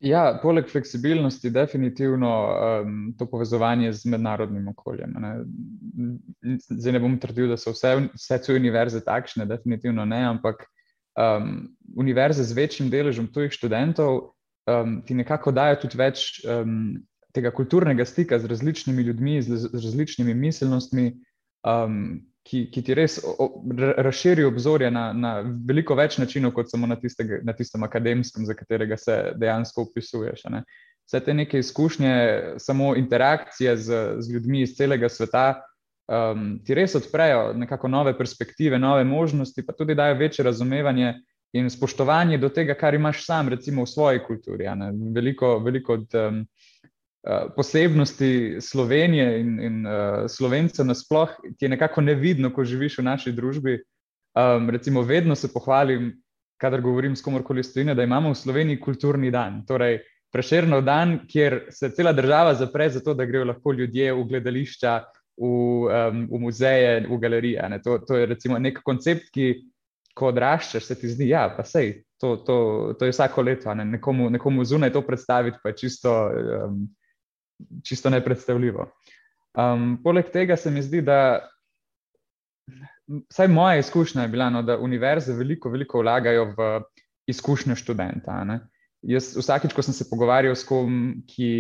Ja, 0.04 0.40
poleg 0.42 0.68
fleksibilnosti, 0.68 1.50
definitivno 1.50 2.30
um, 2.84 2.98
to 3.18 3.26
povezovanje 3.32 3.94
z 3.96 4.12
mednarodnim 4.12 4.68
okoljem. 4.68 5.14
Ne. 5.24 5.32
Zdaj 6.68 6.94
ne 6.94 7.00
bom 7.00 7.16
trdil, 7.20 7.48
da 7.50 7.58
so 7.58 7.72
vse, 7.72 7.94
vse 8.14 8.38
te 8.44 8.54
univerze 8.54 9.00
takšne, 9.02 9.48
definitivno 9.48 10.04
ne, 10.06 10.20
ampak 10.28 10.66
um, 11.16 11.64
univerze 11.96 12.44
z 12.44 12.58
večjim 12.60 12.92
deležem 12.92 13.32
tujih 13.32 13.56
študentov 13.56 14.35
um, 14.66 15.02
ti 15.06 15.14
nekako 15.14 15.52
dajo 15.52 15.80
tudi 15.82 15.98
več 15.98 16.42
um, 16.46 16.96
tega 17.36 17.52
kulturnega 17.52 18.06
stika 18.06 18.40
z 18.40 18.50
različnimi 18.52 19.04
ljudmi, 19.04 19.42
z, 19.42 19.58
z 19.68 19.84
različnimi 19.84 20.34
miselnostmi, 20.34 21.12
um, 21.68 22.00
ki, 22.46 22.68
ki 22.72 22.82
ti 22.86 22.96
res 22.96 23.18
razširijo 23.98 24.48
obzorje 24.52 24.92
na, 24.94 25.10
na 25.14 25.32
veliko 25.68 25.98
več 25.98 26.20
načinov, 26.22 26.54
kot 26.56 26.70
samo 26.72 26.88
na, 26.88 26.98
tistega, 27.02 27.42
na 27.44 27.56
tistem 27.58 27.84
akademskem, 27.84 28.46
za 28.46 28.54
katerega 28.54 28.98
se 29.02 29.16
dejansko 29.42 29.88
upisuješ. 29.90 30.46
Vse 31.06 31.22
te 31.26 31.34
neke 31.34 31.60
izkušnje, 31.60 32.14
samo 32.62 32.94
interakcije 32.96 33.78
z, 33.78 34.04
z 34.22 34.36
ljudmi 34.36 34.62
iz 34.62 34.76
celega 34.78 35.10
sveta, 35.10 35.48
um, 36.08 36.60
ti 36.66 36.78
res 36.78 36.96
odprejo 36.96 37.54
nekako 37.58 37.90
nove 37.90 38.14
perspektive, 38.18 38.80
nove 38.80 39.04
možnosti, 39.04 39.66
pa 39.66 39.74
tudi 39.74 39.98
dajo 39.98 40.18
večje 40.22 40.46
razumevanje 40.46 41.16
in 41.56 41.70
spoštovanje 41.72 42.38
do 42.38 42.50
tega, 42.52 42.76
kar 42.76 42.94
imaš 42.94 43.24
sam, 43.26 43.50
recimo 43.50 43.86
v 43.86 43.90
svoji 43.90 44.24
kulturi. 44.28 44.68
Veliko, 45.16 45.58
veliko 45.64 46.02
od. 46.02 46.18
Um, 46.20 46.46
Eh, 47.28 47.46
posebnosti 47.56 48.58
Slovenije 48.62 49.40
in, 49.40 49.60
in 49.60 49.88
uh, 49.88 50.28
slovenca 50.30 50.84
nasploh, 50.84 51.32
ki 51.58 51.66
je 51.66 51.70
nekako 51.70 52.04
nevidno, 52.06 52.52
ko 52.54 52.62
živiš 52.62 53.00
v 53.00 53.06
naši 53.08 53.32
družbi. 53.34 53.80
Um, 54.38 54.70
recimo, 54.70 55.02
vedno 55.02 55.34
se 55.36 55.50
pohvalim, 55.54 56.12
kadar 56.62 56.84
govorim 56.86 57.16
s 57.16 57.26
komorkoli 57.26 57.64
stojine, 57.64 57.96
da 57.96 58.06
imamo 58.06 58.30
v 58.30 58.38
Sloveniji 58.38 58.80
kulturni 58.80 59.32
dan. 59.34 59.64
Torej, 59.66 60.04
preširno 60.30 60.84
dan, 60.86 61.18
kjer 61.26 61.64
se 61.74 61.90
cela 61.98 62.14
država 62.14 62.54
zapre 62.54 62.92
za 62.94 63.02
to, 63.02 63.18
da 63.18 63.26
grejo 63.26 63.50
lahko 63.50 63.74
ljudje 63.74 64.14
v 64.14 64.28
gledališča, 64.30 64.94
v, 65.42 65.50
um, 65.50 66.22
v 66.30 66.44
muzeje, 66.46 67.08
v 67.10 67.18
galerije. 67.18 67.72
To, 67.84 67.98
to 68.06 68.22
je 68.22 68.30
recimo 68.36 68.62
nek 68.62 68.84
koncept, 68.86 69.34
ki, 69.34 69.64
ko 70.16 70.32
odraščaš, 70.32 70.86
se 70.88 70.96
ti 71.00 71.10
zdi, 71.12 71.28
da 71.30 71.46
ja, 71.46 71.64
sej. 71.68 71.98
To, 72.24 72.38
to, 72.48 72.58
to 73.00 73.06
je 73.06 73.12
vsako 73.12 73.44
leto, 73.44 73.74
ne? 73.76 73.84
nekomu, 73.98 74.30
nekomu 74.32 74.64
zunaj 74.66 74.94
to 74.96 75.02
predstaviti, 75.04 75.60
pa 75.64 75.74
je 75.74 75.82
čisto 75.84 76.14
um, 76.32 76.86
čisto 77.84 78.10
nepredstavljivo. 78.10 78.88
Um, 79.58 79.98
poleg 80.04 80.32
tega 80.32 80.58
se 80.58 80.72
mi 80.72 80.82
zdi, 80.84 81.02
da 81.02 81.48
vsaj 83.30 83.48
moja 83.48 83.80
izkušnja 83.80 84.22
je 84.22 84.28
bila, 84.28 84.50
no, 84.50 84.64
da 84.64 84.78
univerze 84.80 85.34
veliko, 85.34 85.70
veliko 85.70 86.02
vlagajo 86.02 86.46
v 86.58 86.70
izkušnje 87.28 87.76
študenta. 87.76 88.44
Ne. 88.44 88.60
Jaz 89.06 89.36
vsakič, 89.38 89.74
ko 89.76 89.84
sem 89.86 89.94
se 89.94 90.08
pogovarjal 90.10 90.56
s 90.56 90.66
kom, 90.66 91.22
ki, 91.30 91.52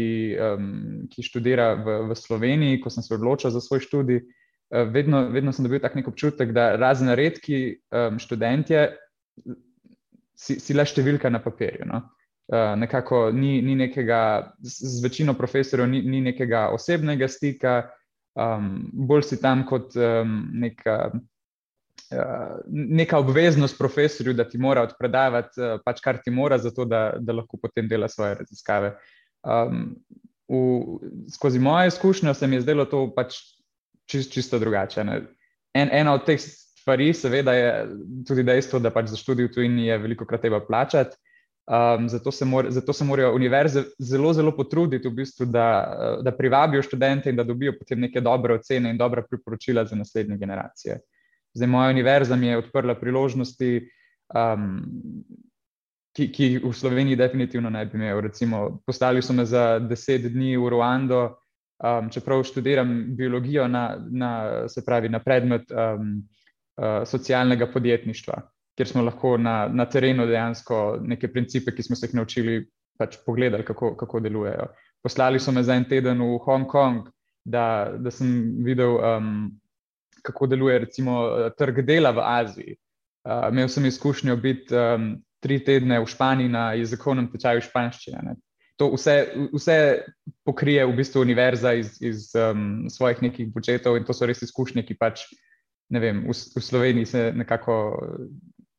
um, 0.42 0.72
ki 1.12 1.24
študira 1.24 1.74
v, 1.78 2.00
v 2.10 2.18
Sloveniji, 2.18 2.82
ko 2.82 2.90
sem 2.90 3.06
se 3.06 3.14
odločil 3.16 3.54
za 3.54 3.62
svoj 3.62 3.84
študij, 3.86 4.24
uh, 4.24 4.45
vedno, 4.70 5.28
vedno 5.30 5.54
sem 5.54 5.66
dobil 5.66 5.80
tak 5.80 5.96
nek 5.96 6.08
občutek, 6.08 6.52
da 6.56 6.76
razen 6.76 7.14
redki 7.16 7.78
um, 7.94 8.20
študentje 8.20 8.88
si, 10.36 10.60
si 10.60 10.76
le 10.76 10.86
številka 10.86 11.30
na 11.32 11.42
papirju. 11.44 11.88
No. 11.90 12.02
Eh, 12.54 12.76
nekako 12.76 13.32
ni, 13.32 13.62
ni 13.62 13.76
nekega, 13.76 14.54
z 14.62 15.04
večino 15.04 15.34
profesorjev 15.34 15.88
ni, 15.90 16.02
ni 16.02 16.22
nekega 16.22 16.68
osebnega 16.76 17.28
stika, 17.28 17.80
um, 18.38 18.84
bolj 18.94 19.24
si 19.32 19.40
tam 19.42 19.64
kot 19.66 19.96
um, 19.98 20.36
neka, 20.54 20.98
uh, 22.14 22.60
neka 22.70 23.18
obveznost 23.24 23.80
profesorju, 23.80 24.36
da 24.38 24.46
ti 24.46 24.62
mora 24.62 24.84
odpredavati 24.86 25.58
uh, 25.58 25.80
pač 25.86 26.04
kar 26.06 26.22
ti 26.22 26.30
mora, 26.30 26.60
zato 26.62 26.86
da, 26.86 27.16
da 27.18 27.34
lahko 27.34 27.58
potem 27.58 27.90
dela 27.90 28.12
svoje 28.14 28.38
raziskave. 28.44 28.94
Um, 29.42 29.96
v, 30.46 30.62
skozi 31.34 31.60
moje 31.60 31.88
izkušnje 31.88 32.34
se 32.34 32.48
mi 32.48 32.60
je 32.60 32.68
zdelo 32.68 32.86
to 32.86 33.08
pač 33.16 33.42
čist, 34.10 34.34
čisto 34.34 34.60
drugače. 34.60 35.02
En, 35.76 35.90
ena 35.92 36.14
od 36.14 36.26
teh 36.26 36.40
stvari, 36.40 37.14
seveda, 37.14 37.54
je 37.54 37.70
tudi 38.28 38.44
dejstvo, 38.44 38.80
da 38.80 38.92
pač 38.94 39.10
za 39.14 39.18
študij 39.20 39.50
v 39.50 39.54
tujini 39.54 39.88
je 39.88 39.98
veliko 39.98 40.26
krat 40.26 40.46
treba 40.46 40.62
plačati. 40.66 41.18
Um, 41.66 42.06
zato, 42.10 42.30
se 42.32 42.46
mor, 42.46 42.68
zato 42.70 42.94
se 42.94 43.04
morajo 43.04 43.32
univerze 43.34 43.84
zelo, 43.98 44.34
zelo 44.38 44.52
potruditi, 44.54 45.10
v 45.10 45.18
bistvu, 45.18 45.48
da, 45.50 45.66
da 46.22 46.32
privabijo 46.32 46.84
študente 46.86 47.30
in 47.30 47.40
da 47.40 47.44
dobijo 47.44 47.74
potem 47.80 48.04
neke 48.06 48.22
dobre 48.22 48.54
ocene 48.54 48.92
in 48.94 48.98
dobra 48.98 49.24
priporočila 49.26 49.86
za 49.86 49.96
naslednje 49.96 50.38
generacije. 50.38 51.00
Zdaj, 51.58 51.68
moja 51.68 51.90
univerza 51.90 52.36
mi 52.36 52.48
je 52.48 52.58
odprla 52.58 52.94
priložnosti, 53.00 53.72
um, 54.36 54.84
ki, 56.14 56.30
jih 56.38 56.64
v 56.64 56.74
Sloveniji 56.74 57.18
definitivno 57.18 57.70
ne 57.70 57.86
bi 57.86 57.98
imel. 57.98 58.22
Recimo, 58.22 58.82
poslali 58.86 59.26
so 59.26 59.34
me 59.34 59.46
za 59.46 59.80
deset 59.80 60.30
dni 60.32 60.54
v 60.58 60.70
Ruando, 60.70 61.24
um, 61.84 62.10
čeprav 62.10 62.44
študiram 62.44 63.16
biologijo 63.16 63.68
na, 63.68 63.98
na, 64.12 64.32
pravi, 64.86 65.10
na 65.10 65.20
predmet 65.20 65.72
um, 65.72 66.24
uh, 66.78 67.04
socialnega 67.08 67.68
podjetništva 67.74 68.42
kjer 68.76 68.88
smo 68.88 69.04
lahko 69.04 69.38
na, 69.38 69.68
na 69.68 69.86
terenu 69.86 70.26
dejansko 70.28 71.00
neke 71.02 71.32
principe, 71.32 71.72
ki 71.76 71.84
smo 71.84 71.96
se 71.96 72.08
jih 72.08 72.16
naučili, 72.16 72.56
pač 73.00 73.18
pogledali, 73.26 73.66
kako, 73.66 73.96
kako 73.98 74.20
delujejo. 74.20 74.68
Poslali 75.04 75.40
so 75.40 75.52
me 75.52 75.64
za 75.64 75.76
en 75.76 75.86
teden 75.90 76.22
v 76.22 76.40
Hongkong, 76.46 77.08
da, 77.46 77.94
da 77.98 78.12
sem 78.12 78.32
videl, 78.66 78.98
um, 78.98 79.30
kako 80.24 80.48
deluje 80.48 80.80
recimo 80.80 81.20
trg 81.58 81.84
dela 81.86 82.12
v 82.12 82.24
Aziji. 82.24 82.76
Uh, 83.26 83.48
imel 83.52 83.70
sem 83.72 83.86
izkušnjo 83.86 84.36
biti 84.38 84.76
um, 84.76 85.16
tri 85.40 85.60
tedne 85.64 86.00
v 86.02 86.10
Španiji 86.10 86.50
na 86.50 86.72
jezikovnem 86.74 87.30
tečaju 87.32 87.62
španščine. 87.62 88.24
Ne. 88.26 88.36
To 88.76 88.90
vse, 88.92 89.32
vse 89.54 89.78
pokrije 90.44 90.86
v 90.86 90.96
bistvu 90.98 91.22
univerza 91.24 91.74
iz, 91.74 91.96
iz 92.04 92.34
um, 92.36 92.90
svojih 92.92 93.22
nekih 93.24 93.54
budžetov 93.54 93.96
in 93.98 94.04
to 94.04 94.14
so 94.14 94.28
res 94.28 94.42
izkušnje, 94.44 94.84
ki 94.84 94.98
pač, 95.00 95.24
ne 95.96 96.02
vem, 96.04 96.26
v, 96.28 96.36
v 96.36 96.64
Sloveniji 96.64 97.08
se 97.08 97.22
nekako 97.36 97.78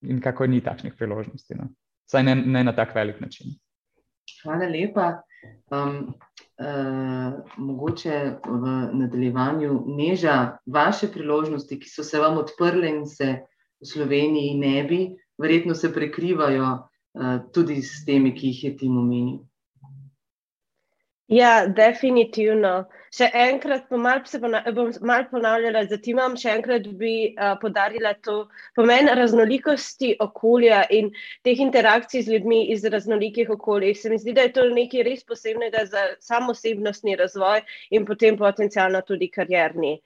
in 0.07 0.21
kako 0.21 0.47
ni 0.47 0.61
takšnih 0.61 0.95
priložnosti. 0.95 1.55
No. 1.57 1.71
Saj 2.11 2.23
ne, 2.23 2.35
ne 2.37 2.65
na 2.65 2.75
tak 2.77 2.95
velik 2.95 3.21
način. 3.21 3.57
Hvala 4.43 4.69
lepa. 4.71 5.23
Um, 5.71 6.15
uh, 6.59 7.35
mogoče 7.57 8.39
v 8.45 8.65
nadaljevanju 8.93 9.85
neža 9.87 10.59
vaše 10.67 11.09
priložnosti, 11.13 11.79
ki 11.79 11.91
so 11.91 12.05
se 12.05 12.19
vam 12.19 12.39
odprle 12.39 12.89
in 12.91 13.07
se 13.07 13.33
v 13.81 13.87
Sloveniji 13.87 14.59
ne 14.59 14.85
bi, 14.85 15.01
verjetno 15.39 15.75
se 15.75 15.93
prekrivajo 15.93 16.71
uh, 16.75 17.39
tudi 17.53 17.83
s 17.83 18.05
temi, 18.07 18.35
ki 18.35 18.53
jih 18.53 18.65
je 18.65 18.77
Tim 18.77 18.99
omenil. 18.99 19.43
Ja, 21.27 21.67
definitivno. 21.67 22.85
Še 23.17 23.27
enkrat 23.35 23.89
mal 23.91 24.21
bom 24.77 24.91
mal 25.11 25.25
ponavljala 25.31 25.81
za 25.91 25.97
timom, 25.99 26.37
še 26.39 26.53
enkrat 26.55 26.85
bi 27.01 27.15
uh, 27.33 27.57
podarila 27.59 28.13
to 28.23 28.35
pomen 28.79 29.11
raznolikosti 29.19 30.13
okolja 30.23 30.85
in 30.95 31.09
teh 31.43 31.59
interakcij 31.65 32.23
z 32.23 32.35
ljudmi 32.35 32.61
iz 32.75 32.85
raznolikih 32.95 33.51
okolij. 33.51 33.97
Se 33.99 34.13
mi 34.13 34.21
zdi, 34.23 34.37
da 34.37 34.45
je 34.47 34.53
to 34.59 34.69
nekaj 34.71 35.03
res 35.09 35.25
posebnega 35.27 35.83
za 35.91 36.05
samosebnostni 36.23 37.17
razvoj 37.19 37.65
in 37.91 38.07
potem 38.07 38.39
potencialno 38.39 39.01
tudi 39.09 39.27
karjerni. 39.33 39.97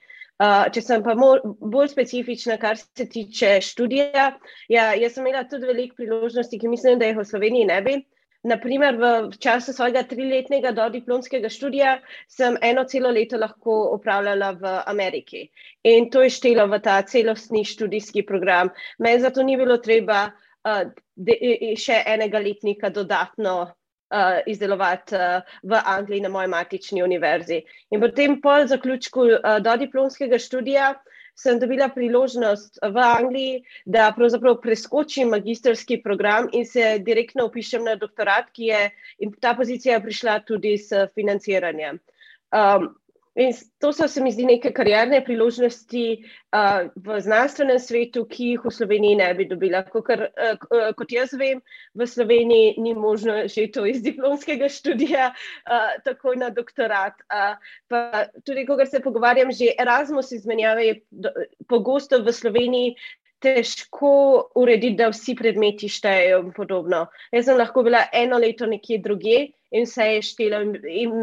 Uh, 0.40 0.70
če 0.72 0.80
sem 0.80 1.04
pa 1.04 1.12
bolj 1.20 1.90
specifična, 1.92 2.56
kar 2.56 2.80
se 2.80 3.04
tiče 3.04 3.58
študija, 3.60 4.30
ja, 4.72 4.88
jaz 4.96 5.18
sem 5.18 5.26
imela 5.26 5.44
tudi 5.50 5.68
veliko 5.68 6.00
priložnosti, 6.00 6.62
ki 6.62 6.72
mislim, 6.72 6.96
da 7.02 7.10
jih 7.10 7.20
v 7.20 7.28
Sloveniji 7.28 7.68
ne 7.68 7.82
bi. 7.84 7.98
Naprimer, 8.42 8.96
v 8.96 9.36
času 9.36 9.72
svojega 9.76 10.00
triletnega 10.08 10.70
dodiplomskega 10.72 11.50
študija 11.52 11.98
sem 12.28 12.54
eno 12.64 12.86
celo 12.88 13.10
leto 13.12 13.36
lahko 13.36 13.74
upravljala 13.96 14.54
v 14.56 14.70
Ameriki 14.88 15.42
in 15.84 16.08
to 16.10 16.22
je 16.24 16.30
štelo 16.32 16.64
v 16.72 16.78
ta 16.80 17.02
celostni 17.02 17.64
študijski 17.68 18.24
program. 18.24 18.72
Meni 18.98 19.20
zato 19.20 19.44
ni 19.44 19.58
bilo 19.60 19.76
treba 19.76 20.30
uh, 20.30 20.88
de, 21.16 21.36
še 21.76 22.00
enega 22.06 22.40
letnika 22.40 22.88
dodatno 22.88 23.54
uh, 23.68 24.40
izdelovati 24.46 25.20
uh, 25.20 25.44
v 25.62 25.82
Angliji 25.84 26.24
na 26.24 26.32
moji 26.32 26.48
matični 26.48 27.04
univerzi. 27.04 27.60
In 27.92 28.00
potem 28.00 28.40
po 28.40 28.56
zaključku 28.64 29.26
uh, 29.36 29.58
dodiplomskega 29.60 30.40
študija 30.40 30.94
sem 31.34 31.58
dobila 31.58 31.88
priložnost 31.88 32.78
v 32.82 33.02
Angliji, 33.04 33.62
da 33.84 34.12
pravzaprav 34.16 34.60
preskočim 34.62 35.28
magistrski 35.28 36.00
program 36.02 36.48
in 36.52 36.66
se 36.66 36.98
direktno 36.98 37.46
upišem 37.46 37.84
na 37.84 37.96
doktorat, 37.96 38.50
ki 38.52 38.70
je 38.70 38.80
in 39.18 39.32
ta 39.40 39.54
pozicija 39.54 39.98
je 39.98 40.06
prišla 40.08 40.40
tudi 40.46 40.76
s 40.78 41.06
financiranjem. 41.14 42.00
Um, 42.50 42.94
In 43.38 43.52
to 43.78 43.92
so 43.92 44.08
se 44.08 44.20
mi 44.20 44.32
zdi 44.32 44.44
neke 44.44 44.72
karierne 44.74 45.20
priložnosti 45.24 46.02
uh, 46.18 46.88
v 46.98 47.18
znanstvenem 47.22 47.78
svetu, 47.78 48.24
ki 48.26 48.48
jih 48.52 48.64
v 48.64 48.72
Sloveniji 48.74 49.20
ne 49.20 49.28
bi 49.38 49.46
dobila. 49.46 49.84
Kokor, 49.86 50.24
uh, 50.34 50.88
kot 50.98 51.14
jaz 51.14 51.30
vem, 51.38 51.60
v 51.94 52.08
Sloveniji 52.10 52.74
ni 52.82 52.94
možno 52.94 53.46
že 53.46 53.68
to 53.70 53.86
iz 53.86 54.02
diplomskega 54.02 54.66
študija, 54.66 55.30
uh, 55.30 55.94
takoj 56.02 56.42
na 56.42 56.50
doktorat. 56.50 57.22
Uh, 57.30 57.54
tudi, 58.42 58.66
ko 58.66 58.74
se 58.82 58.98
pogovarjam, 58.98 59.54
že 59.54 59.76
Erasmus 59.78 60.32
izmenjave 60.34 60.86
je 60.86 60.94
pogosto 61.70 62.18
v 62.26 62.34
Sloveniji 62.34 62.96
težko 63.40 64.50
urediti, 64.58 64.98
da 64.98 65.08
vsi 65.14 65.36
predmeti 65.38 65.88
štejejo 65.88 66.50
podobno. 66.56 67.06
Jaz 67.32 67.46
sem 67.46 67.56
lahko 67.56 67.86
bila 67.86 68.02
eno 68.12 68.42
leto 68.42 68.66
nekje 68.66 68.98
druge 68.98 69.52
in 69.70 69.86
vse 69.86 70.16
je 70.16 70.26
štelo. 70.32 70.60
In, 70.66 70.74
in 70.84 71.14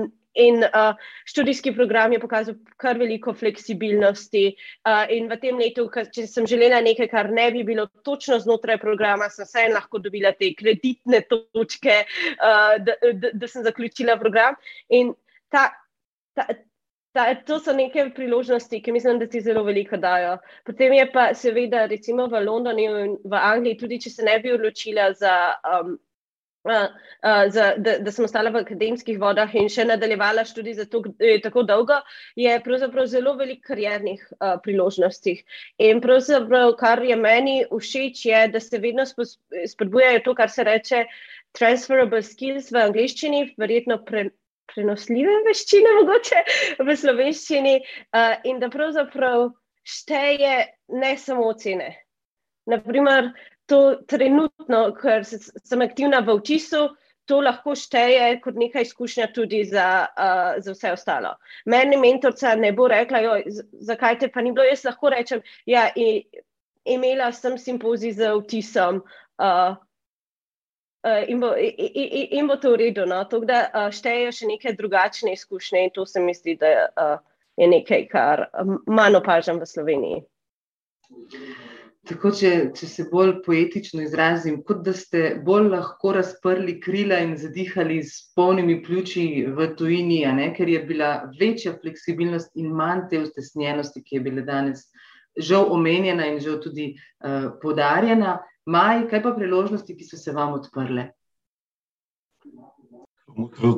uh, 0.63 0.93
študijski 1.25 1.73
program 1.75 2.13
je 2.13 2.19
pokazal 2.19 2.55
kar 2.77 2.97
veliko 2.97 3.33
fleksibilnosti. 3.33 4.45
Uh, 4.85 5.05
in 5.13 5.29
v 5.31 5.39
tem 5.41 5.57
letu, 5.57 5.87
če 5.89 6.27
sem 6.29 6.47
želela 6.49 6.81
nekaj, 6.85 7.09
kar 7.11 7.31
ne 7.33 7.49
bi 7.55 7.63
bilo 7.67 7.87
točno 8.05 8.39
znotraj 8.39 8.79
programa, 8.81 9.29
sem 9.33 9.47
vseeno 9.47 9.77
lahko 9.79 10.01
dobila 10.03 10.31
te 10.37 10.53
kreditne 10.57 11.23
točke, 11.29 12.03
uh, 12.37 12.77
da, 12.83 12.97
da, 13.13 13.33
da 13.33 13.51
sem 13.51 13.65
zaključila 13.65 14.17
program. 14.21 14.55
In 14.93 15.13
ta, 15.49 15.69
ta, 16.37 16.47
ta, 17.17 17.27
to 17.47 17.59
so 17.59 17.73
neke 17.73 18.09
priložnosti, 18.15 18.81
ki 18.83 18.91
mislim, 18.91 19.19
da 19.19 19.27
ti 19.27 19.41
zelo 19.41 19.63
veliko 19.65 19.97
dajo. 19.97 20.37
Potem 20.65 20.93
je 20.93 21.07
pa 21.11 21.29
seveda, 21.33 21.85
recimo 21.89 22.27
v 22.29 22.43
Londonu 22.45 22.83
in 22.83 23.15
v 23.23 23.39
Angliji, 23.41 23.79
tudi 23.81 24.01
če 24.05 24.13
se 24.13 24.27
ne 24.27 24.37
bi 24.43 24.53
odločila 24.53 25.13
za. 25.17 25.37
Um, 25.65 25.97
za, 27.49 27.73
da, 27.77 27.97
da 27.99 28.11
sem 28.11 28.25
ostala 28.25 28.51
v 28.53 28.61
akademskih 28.61 29.19
vodah 29.19 29.53
in 29.55 29.69
še 29.71 29.85
nadaljevala 29.87 30.45
študij 30.47 30.77
za 30.77 30.85
to, 30.85 31.01
eh, 31.19 31.39
tako 31.43 31.63
dolgo, 31.67 31.99
je 32.35 32.53
pravzaprav 32.63 33.07
zelo 33.11 33.35
veliko 33.39 33.67
karjernih 33.71 34.21
uh, 34.37 34.57
priložnosti. 34.63 35.37
In 35.83 36.01
pravzaprav, 36.01 36.75
kar 36.79 37.03
je 37.03 37.15
meni 37.15 37.57
všeč, 37.71 38.25
je, 38.29 38.41
da 38.53 38.59
se 38.59 38.79
vedno 38.83 39.05
spodbujajo 39.07 40.23
to, 40.25 40.35
kar 40.35 40.49
se 40.49 40.63
reče 40.67 41.05
transferable 41.57 42.21
skills 42.21 42.71
v 42.71 42.83
angliščini, 42.85 43.53
verjetno 43.57 44.01
pre, 44.05 44.29
prenosljive 44.73 45.41
veščine, 45.47 45.93
mogoče 46.01 46.43
v 46.83 46.97
slovenščini, 47.03 47.77
uh, 47.81 48.35
in 48.45 48.61
da 48.63 48.69
pravzaprav 48.73 49.49
šteje 49.87 50.67
ne 50.99 51.13
samo 51.17 51.47
ocene. 51.53 51.95
Naprimer, 52.67 53.31
to 53.67 53.79
trenutno, 54.07 54.81
ker 54.95 55.25
sem 55.27 55.83
aktivna 55.83 56.21
v 56.25 56.37
očisu, 56.39 56.87
to 57.27 57.41
lahko 57.43 57.75
šteje 57.75 58.37
kot 58.43 58.55
neka 58.55 58.81
izkušnja 58.85 59.27
tudi 59.35 59.63
za, 59.67 60.07
uh, 60.07 60.59
za 60.63 60.71
vse 60.71 60.93
ostalo. 60.95 61.33
Meni 61.65 61.99
mentorca 61.99 62.55
ne 62.55 62.71
bo 62.71 62.87
rekla, 62.87 63.19
joj, 63.25 63.43
zakaj 63.89 64.19
te 64.21 64.29
pa 64.31 64.41
ni 64.41 64.53
bilo. 64.55 64.63
Jaz 64.67 64.85
lahko 64.87 65.11
rečem, 65.11 65.43
ja, 65.67 65.89
imela 66.87 67.31
sem 67.35 67.57
simpozij 67.59 68.15
z 68.21 68.31
očisom. 68.31 69.03
Uh, 69.37 69.75
In 71.07 71.39
bo, 71.39 71.53
in, 71.55 72.27
in 72.35 72.47
bo 72.49 72.57
to 72.59 72.73
v 72.73 72.79
redu. 72.81 73.05
No? 73.07 73.21
To, 73.31 73.39
da 73.47 73.67
uh, 73.69 73.85
štejejo 73.95 74.31
še 74.33 74.47
neke 74.49 74.73
drugačne 74.75 75.31
izkušnje, 75.37 75.83
in 75.87 75.93
to 75.95 76.03
se 76.09 76.19
mi 76.19 76.33
zdi, 76.35 76.57
da 76.59 76.71
uh, 76.89 77.13
je 77.55 77.67
nekaj, 77.69 78.07
kar 78.11 78.47
manj 78.91 79.19
opažam 79.21 79.61
v 79.61 79.69
Sloveniji. 79.69 80.23
Tako, 82.07 82.29
če, 82.31 82.51
če 82.77 82.87
se 82.87 83.03
bolj 83.11 83.33
poetično 83.43 84.01
izrazim, 84.05 84.61
kot 84.63 84.79
da 84.85 84.93
ste 84.95 85.41
bolj 85.43 85.67
lahko 85.73 86.13
razprli 86.15 86.77
krila 86.79 87.17
in 87.25 87.33
zadihali 87.39 87.97
s 88.03 88.29
polnimi 88.37 88.77
pljuči 88.83 89.25
v 89.57 89.67
tujini, 89.75 90.21
ne, 90.37 90.47
ker 90.55 90.71
je 90.71 90.79
bila 90.87 91.09
večja 91.39 91.75
fleksibilnost 91.81 92.55
in 92.55 92.71
manj 92.75 93.09
te 93.11 93.19
ustesnjenosti, 93.25 94.05
ki 94.05 94.19
je 94.19 94.23
bila 94.29 94.45
danes 94.47 94.85
žal 95.37 95.67
omenjena 95.73 96.25
in 96.31 96.39
žal 96.39 96.61
tudi 96.63 96.93
uh, 96.93 97.29
eh, 97.29 97.49
podarjena. 97.61 98.39
Maj, 98.67 99.05
kaj 99.11 99.23
pa 99.23 99.31
priložnosti, 99.31 99.95
ki 99.95 100.03
so 100.07 100.17
se 100.19 100.31
vam 100.35 100.57
odprle? 100.57 101.11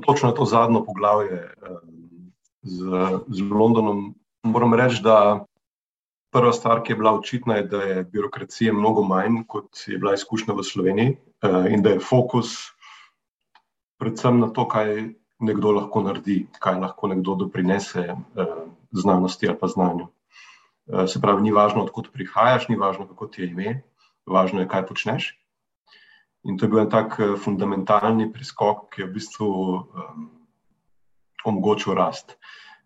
Točno 0.05 0.31
to 0.31 0.45
zadnjo 0.45 0.81
poglavje 0.85 1.51
um, 1.61 2.31
z, 2.63 2.85
z 3.27 3.51
Londonom. 3.51 4.15
Moram 4.43 4.73
reči, 4.73 5.03
da 5.03 5.45
Prva 6.29 6.51
stvar, 6.53 6.83
ki 6.85 6.91
je 6.91 6.95
bila 6.95 7.15
očitna, 7.17 7.55
je, 7.55 7.63
da 7.63 7.81
je 7.81 8.03
birokracije 8.03 8.73
mnogo 8.73 9.01
manj, 9.03 9.43
kot 9.47 9.81
je 9.87 9.97
bila 9.97 10.13
izkušnja 10.13 10.53
v 10.53 10.63
Sloveniji, 10.63 11.15
eh, 11.41 11.73
in 11.73 11.81
da 11.81 11.95
je 11.95 12.03
fokus 12.05 12.51
predvsem 13.97 14.37
na 14.39 14.51
to, 14.53 14.67
kaj 14.67 15.09
nekdo 15.39 15.71
lahko 15.71 16.03
naredi, 16.05 16.43
kaj 16.59 16.77
lahko 16.83 17.09
nekdo 17.09 17.35
doprinese 17.35 18.05
eh, 18.13 18.53
znanosti 18.91 19.49
ali 19.49 19.57
pa 19.57 19.67
znanju. 19.67 20.07
Eh, 20.93 21.07
se 21.07 21.21
pravi, 21.21 21.41
ni 21.41 21.51
važno, 21.51 21.83
odkot 21.89 22.13
prihajaš, 22.13 22.69
ni 22.69 22.77
važno, 22.77 23.07
kako 23.07 23.27
ti 23.27 23.41
je 23.41 23.49
ime, 23.49 23.81
važno 24.25 24.61
je, 24.61 24.69
kaj 24.69 24.85
počneš. 24.85 25.33
In 26.45 26.57
to 26.57 26.65
je 26.65 26.69
bil 26.69 26.85
en 26.85 26.89
tak 26.89 27.17
fundamentalni 27.41 28.29
preskok, 28.31 28.85
ki 28.93 29.01
je 29.01 29.07
v 29.09 29.13
bistvu 29.17 29.47
um, 29.49 30.29
omogočil 31.43 31.97
rast. 31.97 32.37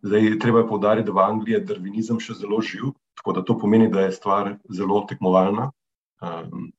Zdaj, 0.01 0.39
treba 0.39 0.63
je 0.63 0.67
povdariti, 0.67 1.05
da 1.05 1.13
v 1.13 1.21
Angliji 1.21 1.59
je 1.59 1.65
darvinizem 1.69 2.17
še 2.23 2.33
zelo 2.39 2.63
živ, 2.65 2.95
Tako 3.17 3.33
da 3.33 3.43
to 3.43 3.57
pomeni, 3.59 3.89
da 3.91 4.01
je 4.01 4.11
stvar 4.11 4.55
zelo 4.69 5.05
tekmovalna. 5.09 5.71
Um, 6.21 6.71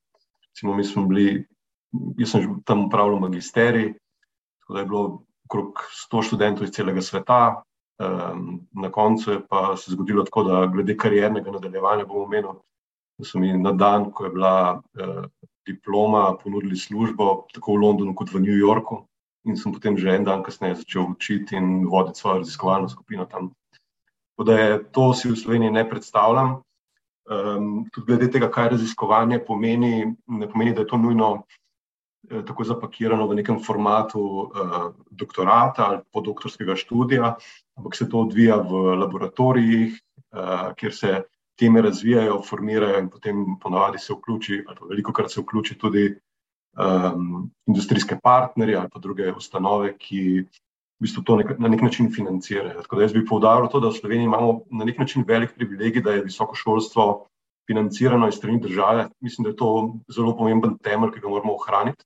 recimo, 0.48 0.74
mi 0.74 0.84
smo 0.84 1.06
bili, 1.06 1.46
jaz 2.18 2.30
sem 2.30 2.60
tam 2.64 2.86
upravljal 2.86 3.20
magisterij, 3.20 3.92
tako 4.60 4.74
da 4.74 4.80
je 4.80 4.86
bilo 4.86 5.22
okrog 5.44 5.86
100 6.12 6.22
študentov 6.26 6.64
iz 6.64 6.74
celega 6.74 7.02
sveta. 7.02 7.62
Um, 7.98 8.66
na 8.72 8.90
koncu 8.92 9.30
je 9.30 9.40
pa 9.48 9.76
se 9.76 9.92
zgodilo 9.92 10.24
tako, 10.24 10.42
da 10.44 10.66
glede 10.66 10.96
kariernega 10.96 11.50
nadaljevanja 11.50 12.04
bomo 12.04 12.24
omenili, 12.24 12.58
da 13.18 13.24
so 13.24 13.38
mi 13.38 13.52
na 13.58 13.72
dan, 13.72 14.10
ko 14.10 14.24
je 14.24 14.30
bila 14.30 14.82
uh, 14.98 15.24
diploma, 15.66 16.36
ponudili 16.42 16.76
službo 16.76 17.46
tako 17.54 17.76
v 17.76 17.84
Londonu 17.84 18.14
kot 18.14 18.32
v 18.32 18.40
New 18.40 18.56
Yorku. 18.58 19.04
In 19.44 19.56
sem 19.56 19.72
potem 19.72 19.96
že 19.96 20.08
en 20.08 20.24
dan 20.24 20.42
kasneje 20.42 20.80
začel 20.80 21.10
učiti 21.12 21.56
in 21.56 21.84
voditi 21.86 22.18
svojo 22.18 22.38
raziskovalno 22.38 22.88
skupino 22.88 23.26
tam. 23.28 23.52
Tako 24.34 24.44
da 24.50 24.58
je 24.58 24.78
to 24.92 25.12
si 25.14 25.30
v 25.30 25.36
Sloveniji 25.36 25.70
ne 25.70 25.84
predstavljam. 25.88 26.56
Um, 27.24 27.86
tudi 27.92 28.06
glede 28.06 28.30
tega, 28.30 28.50
kaj 28.50 28.74
raziskovanje 28.74 29.38
pomeni, 29.46 30.10
ne 30.26 30.48
pomeni, 30.50 30.74
da 30.74 30.82
je 30.82 30.90
to 30.90 30.98
nujno 31.00 31.28
eh, 32.30 32.42
tako 32.44 32.64
zapakirano 32.64 33.28
v 33.30 33.38
nekem 33.38 33.62
formatu 33.64 34.20
uh, 34.20 34.90
doktorata 35.10 35.86
ali 35.86 36.02
podoktorskega 36.12 36.76
študija, 36.76 37.30
ampak 37.78 37.96
se 37.96 38.08
to 38.08 38.26
odvija 38.26 38.58
v 38.60 38.98
laboratorijih, 39.00 39.96
uh, 40.34 40.74
kjer 40.76 40.94
se 40.94 41.22
teme 41.56 41.80
razvijajo, 41.82 42.42
formirajo 42.42 42.98
in 42.98 43.08
potem 43.08 43.44
ponavadi 43.62 43.98
se 43.98 44.12
vključi, 44.12 44.64
ali 44.66 44.76
pa 44.80 44.86
veliko 44.90 45.12
krat 45.12 45.30
se 45.30 45.40
vključi 45.40 45.78
tudi 45.78 46.08
um, 46.76 47.50
industrijske 47.66 48.18
partnerje 48.22 48.76
ali 48.76 48.88
pa 48.92 48.98
druge 48.98 49.32
ustanove, 49.32 49.96
ki 49.98 50.44
v 51.00 51.06
bistvu 51.06 51.24
to 51.26 51.36
nek, 51.36 51.54
na 51.58 51.68
nek 51.68 51.82
način 51.82 52.10
financirajo. 52.14 52.82
Tako 52.82 52.96
da 52.96 53.02
jaz 53.02 53.12
bi 53.12 53.24
povdaril 53.26 53.68
to, 53.68 53.80
da 53.80 53.90
v 53.90 53.98
Sloveniji 53.98 54.30
imamo 54.30 54.60
na 54.70 54.84
nek 54.84 54.98
način 54.98 55.24
velik 55.26 55.54
privilegij, 55.56 56.02
da 56.02 56.14
je 56.14 56.24
visoko 56.24 56.54
šolstvo 56.54 57.26
financirano 57.66 58.28
iz 58.28 58.34
strani 58.34 58.60
države. 58.60 59.08
Mislim, 59.20 59.44
da 59.44 59.50
je 59.50 59.56
to 59.56 59.94
zelo 60.08 60.36
pomemben 60.36 60.78
temelj, 60.78 61.14
ki 61.14 61.20
ga 61.20 61.28
moramo 61.28 61.54
ohraniti. 61.54 62.04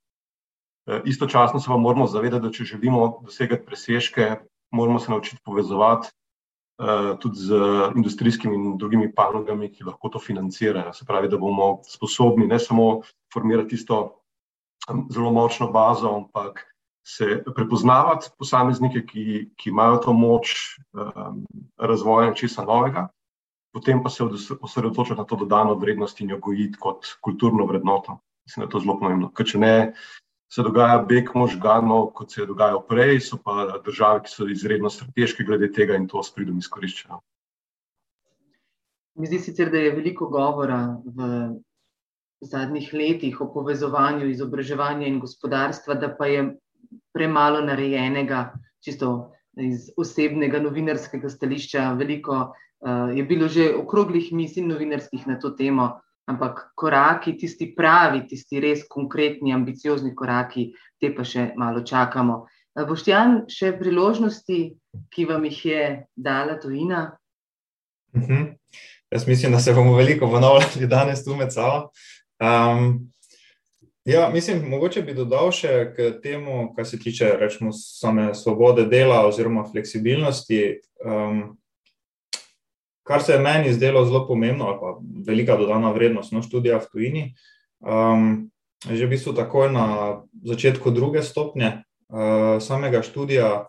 E, 0.87 1.03
istočasno 1.05 1.61
se 1.61 1.69
pa 1.69 1.77
moramo 1.77 2.07
zavedati, 2.07 2.43
da 2.43 2.53
če 2.53 2.65
želimo 2.65 3.21
dosegati 3.25 3.67
presežke, 3.67 4.31
moramo 4.71 4.99
se 4.99 5.11
naučiti 5.11 5.43
povezovati 5.45 6.09
e, 6.09 7.19
tudi 7.21 7.37
z 7.37 7.61
industrijskimi 7.97 8.55
in 8.55 8.79
drugimi 8.79 9.13
panogami, 9.15 9.73
ki 9.73 9.85
lahko 9.85 10.09
to 10.09 10.19
financirajo. 10.19 10.93
Se 10.93 11.05
pravi, 11.05 11.29
da 11.29 11.37
bomo 11.37 11.81
sposobni 11.89 12.47
ne 12.47 12.59
samo 12.59 13.01
formirati 13.35 13.75
isto 13.75 14.19
zelo 15.11 15.33
močno 15.33 15.69
bazo, 15.73 16.15
ampak 16.17 16.65
se 17.09 17.43
prepoznavati 17.55 18.29
posameznike, 18.39 19.07
ki, 19.07 19.25
ki 19.57 19.71
imajo 19.71 19.97
to 20.05 20.13
moč 20.13 20.51
um, 20.93 21.45
razvoja 21.81 22.35
česa 22.37 22.67
novega, 22.69 23.07
potem 23.73 24.03
pa 24.05 24.11
se 24.13 24.27
osredotočiti 24.61 25.17
na 25.17 25.25
to 25.25 25.39
dodano 25.41 25.75
vrednost 25.81 26.21
in 26.21 26.35
jo 26.35 26.39
gojiti 26.39 26.77
kot 26.81 27.09
kulturno 27.25 27.65
vrednoto. 27.67 28.19
Mislim, 28.45 28.65
da 28.65 28.67
je 28.67 28.73
to 28.75 28.81
zelo 28.85 28.99
pomembno. 29.01 29.31
Ker 29.33 29.49
če 29.49 29.61
ne 29.63 29.73
se 30.53 30.65
dogaja 30.65 31.01
beg 31.09 31.33
možganov, 31.35 32.11
kot 32.17 32.33
se 32.33 32.43
je 32.43 32.47
dogajalo 32.49 32.85
prej, 32.89 33.21
so 33.25 33.41
pa 33.45 33.81
države, 33.85 34.23
ki 34.25 34.33
so 34.33 34.49
izredno 34.49 34.93
strateške 34.93 35.45
glede 35.49 35.73
tega 35.73 35.97
in 35.97 36.09
to 36.09 36.23
s 36.23 36.33
pridom 36.35 36.61
izkoriščajo. 36.61 37.21
Mi 39.19 39.27
zdi 39.27 39.41
se, 39.41 39.65
da 39.65 39.81
je 39.81 39.97
veliko 39.97 40.29
govora 40.29 40.81
v 41.05 41.33
zadnjih 42.41 42.93
letih 42.95 43.41
o 43.41 43.49
povezovanju 43.53 44.29
izobraževanja 44.29 45.09
in 45.09 45.21
gospodarstva, 45.21 45.95
da 45.95 46.13
pa 46.17 46.29
je 46.31 46.49
premalo 47.13 47.61
narejenega, 47.65 48.53
čisto 48.85 49.33
iz 49.59 49.91
osebnega 49.97 50.61
novinarskega 50.63 51.31
stališča. 51.31 51.93
Veliko 51.99 52.37
uh, 52.41 53.17
je 53.17 53.25
bilo 53.25 53.49
že 53.49 53.71
okroglih 53.75 54.33
misij 54.33 54.67
novinarskih 54.67 55.27
na 55.27 55.39
to 55.39 55.51
temo, 55.51 55.99
ampak 56.29 56.71
koraki, 56.75 57.37
tisti 57.39 57.73
pravi, 57.77 58.27
tisti 58.29 58.61
res 58.61 58.85
konkretni, 58.89 59.55
ambiciozni 59.55 60.15
koraki, 60.15 60.73
te 61.01 61.11
pa 61.15 61.25
še 61.25 61.53
malo 61.57 61.83
čakamo. 61.83 62.45
Uh, 62.75 62.85
Boštjan, 62.89 63.49
še 63.51 63.73
priložnosti, 63.79 64.61
ki 65.11 65.25
vam 65.27 65.45
jih 65.49 65.65
je 65.65 65.83
dala 66.17 66.61
tujina? 66.61 67.19
Uh 68.15 68.23
mhm. 68.23 68.33
-huh. 68.33 68.55
Jaz 69.11 69.27
mislim, 69.27 69.53
da 69.53 69.61
se 69.61 69.73
bomo 69.73 69.97
veliko 69.97 70.27
ponovili 70.29 70.87
danes 70.87 71.25
tu 71.25 71.37
med 71.37 71.53
sabo. 71.53 71.89
Um, 72.39 73.11
Ja, 74.09 74.31
mislim, 74.33 74.63
mogoče 74.71 75.03
bi 75.05 75.13
dodal 75.13 75.51
še 75.53 75.73
k 75.93 76.05
temu, 76.23 76.71
kar 76.73 76.87
se 76.89 76.97
tiče 76.97 77.35
rečemo, 77.37 77.75
same 77.77 78.31
svobode 78.35 78.87
dela 78.89 79.19
oziroma 79.29 79.67
fleksibilnosti. 79.69 80.79
Um, 81.05 81.43
kar 83.05 83.21
se 83.21 83.35
je 83.35 83.43
meni 83.45 83.75
zdelo 83.77 84.07
zelo 84.09 84.23
pomembno, 84.25 84.71
ali 84.71 84.81
pa 84.81 84.95
velika 85.29 85.59
dodana 85.61 85.93
vrednost 85.93 86.33
no, 86.33 86.41
študija 86.41 86.79
v 86.81 86.89
tujini, 86.89 87.25
um, 87.85 88.49
že 88.89 89.05
v 89.05 89.13
bistvu 89.13 89.35
takoj 89.37 89.69
na 89.77 89.87
začetku 90.41 90.89
druge 90.89 91.21
stopnje 91.21 91.75
uh, 91.77 92.57
samega 92.65 93.05
študija 93.05 93.67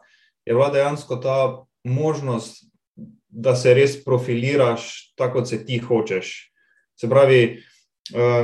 je 0.48 0.56
bila 0.56 0.70
dejansko 0.72 1.20
ta 1.20 1.40
možnost, 1.84 2.64
da 3.28 3.60
se 3.60 3.76
res 3.76 4.00
profiliraš 4.06 5.12
tako, 5.20 5.42
kot 5.42 5.52
se 5.52 5.60
ti 5.66 5.84
hočeš. 5.84 6.32
Se 6.96 7.12
pravi, 7.12 7.60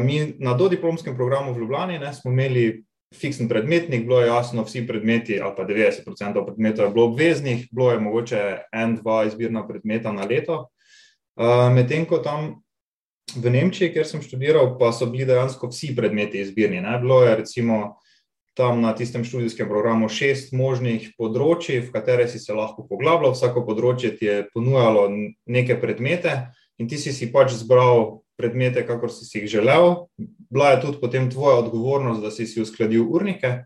mi 0.04 0.36
na 0.40 0.54
dodiplomskem 0.54 1.16
programu 1.16 1.54
v 1.54 1.64
Ljubljani 1.64 2.00
ne, 2.00 2.14
smo 2.14 2.32
imeli 2.32 2.84
fiksen 3.16 3.50
predmetnik, 3.50 4.06
bilo 4.06 4.22
je 4.22 4.28
jasno, 4.28 4.64
vsi 4.64 4.88
predmeti, 4.88 5.40
ali 5.42 5.54
pa 5.58 5.64
90% 5.64 6.46
predmetov 6.46 6.86
je 6.86 6.92
bilo 6.94 7.06
obveznih, 7.06 7.68
bilo 7.72 7.92
je 7.92 8.00
mogoče 8.00 8.42
en, 8.72 8.96
dva 8.96 9.24
izbirna 9.26 9.68
predmeta 9.68 10.12
na 10.12 10.26
leto. 10.26 10.68
Uh, 11.36 11.74
Medtem 11.74 12.06
ko 12.06 12.18
tam 12.18 12.62
v 13.36 13.52
Nemčiji, 13.52 13.92
kjer 13.94 14.08
sem 14.08 14.24
študiral, 14.24 14.76
pa 14.80 14.92
so 14.96 15.08
bili 15.12 15.26
dejansko 15.26 15.70
vsi 15.72 15.96
predmeti 15.96 16.42
izbirni. 16.42 16.82
Ne? 16.82 16.98
Bilo 17.02 17.24
je 17.24 17.36
recimo 17.36 17.98
tam 18.56 18.82
na 18.82 18.94
tistem 18.96 19.26
študijskem 19.28 19.68
programu 19.68 20.08
šest 20.10 20.54
možnih 20.56 21.12
področji, 21.20 21.82
v 21.84 21.92
katere 21.92 22.28
si 22.32 22.40
se 22.40 22.56
lahko 22.56 22.86
poglabljal, 22.88 23.36
vsako 23.36 23.66
področje 23.68 24.14
ti 24.16 24.30
je 24.30 24.38
ponujalo 24.54 25.10
neke 25.46 25.76
predmete 25.82 26.38
in 26.80 26.88
ti 26.88 27.00
si 27.00 27.12
si 27.12 27.28
pač 27.34 27.52
zbral 27.60 28.22
predmete, 28.38 28.84
kakor 28.88 29.12
si 29.12 29.26
si 29.26 29.40
jih 29.40 29.50
želel. 29.60 30.08
Bila 30.50 30.74
je 30.74 30.82
tudi 30.82 31.00
potem 31.02 31.30
tvoja 31.32 31.60
odgovornost, 31.64 32.22
da 32.22 32.32
si 32.32 32.48
si 32.48 32.62
uskladil 32.62 33.08
urnike. 33.08 33.64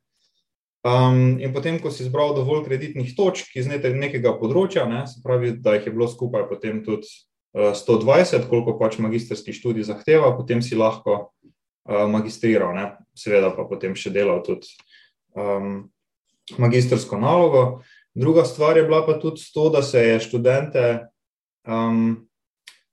Um, 0.80 1.40
in 1.44 1.52
potem, 1.52 1.76
ko 1.84 1.92
si 1.92 2.08
zbral 2.08 2.32
dovolj 2.38 2.64
kreditnih 2.70 3.12
točk 3.18 3.52
iz 3.60 3.68
nekega 3.68 4.32
področja, 4.40 4.86
ne, 4.88 5.04
se 5.12 5.20
pravi, 5.24 5.58
da 5.60 5.76
jih 5.76 5.90
je 5.90 5.96
bilo 5.96 6.08
skupaj 6.08 6.48
potem 6.48 6.80
tudi 6.86 7.10
120, 7.54 8.46
koliko 8.48 8.78
pač 8.80 9.00
magistrski 9.02 9.52
študij 9.54 9.90
zahteva, 9.90 10.32
potem 10.38 10.62
si 10.62 10.78
lahko 10.78 11.18
uh, 11.20 12.06
magistriral, 12.08 12.72
ne? 12.78 12.86
seveda 13.18 13.50
pa 13.52 13.66
potem 13.68 13.98
še 13.98 14.14
delal 14.16 14.40
tudi 14.46 14.70
um, 15.36 15.90
magistrsko 16.62 17.20
nalogo. 17.20 17.82
Druga 18.16 18.46
stvar 18.48 18.78
je 18.78 18.86
bila 18.88 19.02
pa 19.06 19.18
tudi 19.20 19.44
to, 19.54 19.70
da 19.74 19.82
se 19.84 20.00
je 20.00 20.20
študente 20.24 20.86
um, 21.68 22.29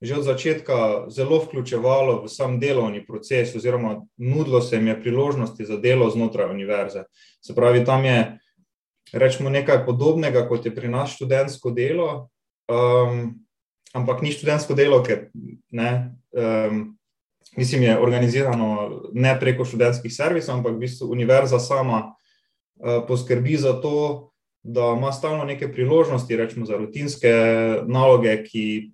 že 0.00 0.16
od 0.16 0.24
začetka 0.24 1.06
zelo 1.08 1.38
vključevalo 1.40 2.22
v 2.24 2.28
sam 2.28 2.60
delovni 2.60 3.06
proces, 3.06 3.54
oziroma 3.56 4.02
nudilo 4.16 4.60
se 4.60 4.76
jim 4.76 4.88
je 4.88 5.00
priložnosti 5.00 5.64
za 5.64 5.76
delo 5.76 6.10
znotraj 6.10 6.50
univerze. 6.50 7.04
Se 7.40 7.54
pravi, 7.54 7.84
tam 7.84 8.04
je 8.04 8.38
rečemo 9.12 9.50
nekaj 9.50 9.86
podobnega, 9.86 10.48
kot 10.48 10.66
je 10.66 10.74
pri 10.74 10.88
nas 10.88 11.14
študentsko 11.16 11.70
delo. 11.70 12.28
Um, 12.68 13.46
ampak 13.94 14.22
ni 14.22 14.32
študentsko 14.32 14.74
delo, 14.74 15.00
ker 15.02 15.30
ne, 15.70 16.18
um, 16.34 16.96
mislim, 17.56 17.82
je 17.82 17.98
organizirano 17.98 19.02
ne 19.14 19.36
preko 19.40 19.64
študentskih 19.64 20.12
servisov, 20.12 20.58
ampak 20.58 20.76
v 20.76 20.84
bistvu 20.84 21.08
univerza 21.08 21.58
sama 21.58 22.02
uh, 22.02 23.06
poskrbi 23.08 23.56
za 23.56 23.78
to, 23.80 24.32
da 24.66 24.92
ima 24.98 25.12
stalno 25.12 25.44
neke 25.44 25.72
priložnosti, 25.72 26.36
rečemo 26.36 26.66
za 26.66 26.76
rutinske 26.76 27.30
naloge, 27.86 28.34
ki 28.44 28.90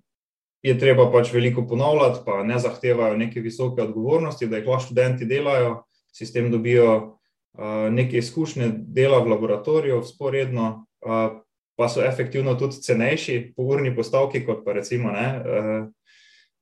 je 0.63 0.73
treba 0.79 1.09
pač 1.11 1.33
veliko 1.33 1.65
ponavljati, 1.67 2.23
pa 2.25 2.43
ne 2.43 2.59
zahtevajo 2.59 3.17
neke 3.19 3.41
visoke 3.43 3.81
odgovornosti, 3.83 4.47
da 4.47 4.57
jih 4.57 4.67
lahko 4.67 4.85
študenti 4.85 5.27
delajo, 5.27 5.83
si 6.13 6.25
s 6.25 6.33
tem 6.33 6.51
dobijo 6.51 6.93
uh, 6.95 7.89
neke 7.91 8.17
izkušnje 8.17 8.69
dela 8.95 9.19
v 9.19 9.35
laboratoriju, 9.35 10.03
sporedno. 10.07 10.85
Uh, 11.03 11.43
pa 11.75 11.89
so 11.89 12.05
efektivno 12.05 12.55
tudi 12.55 12.81
cenejši 12.81 13.53
po 13.55 13.63
urni 13.63 13.95
postavki, 13.95 14.45
kot 14.45 14.65
pa 14.65 14.73
recimo 14.73 15.11
ne, 15.11 15.25
eh, 15.25 15.85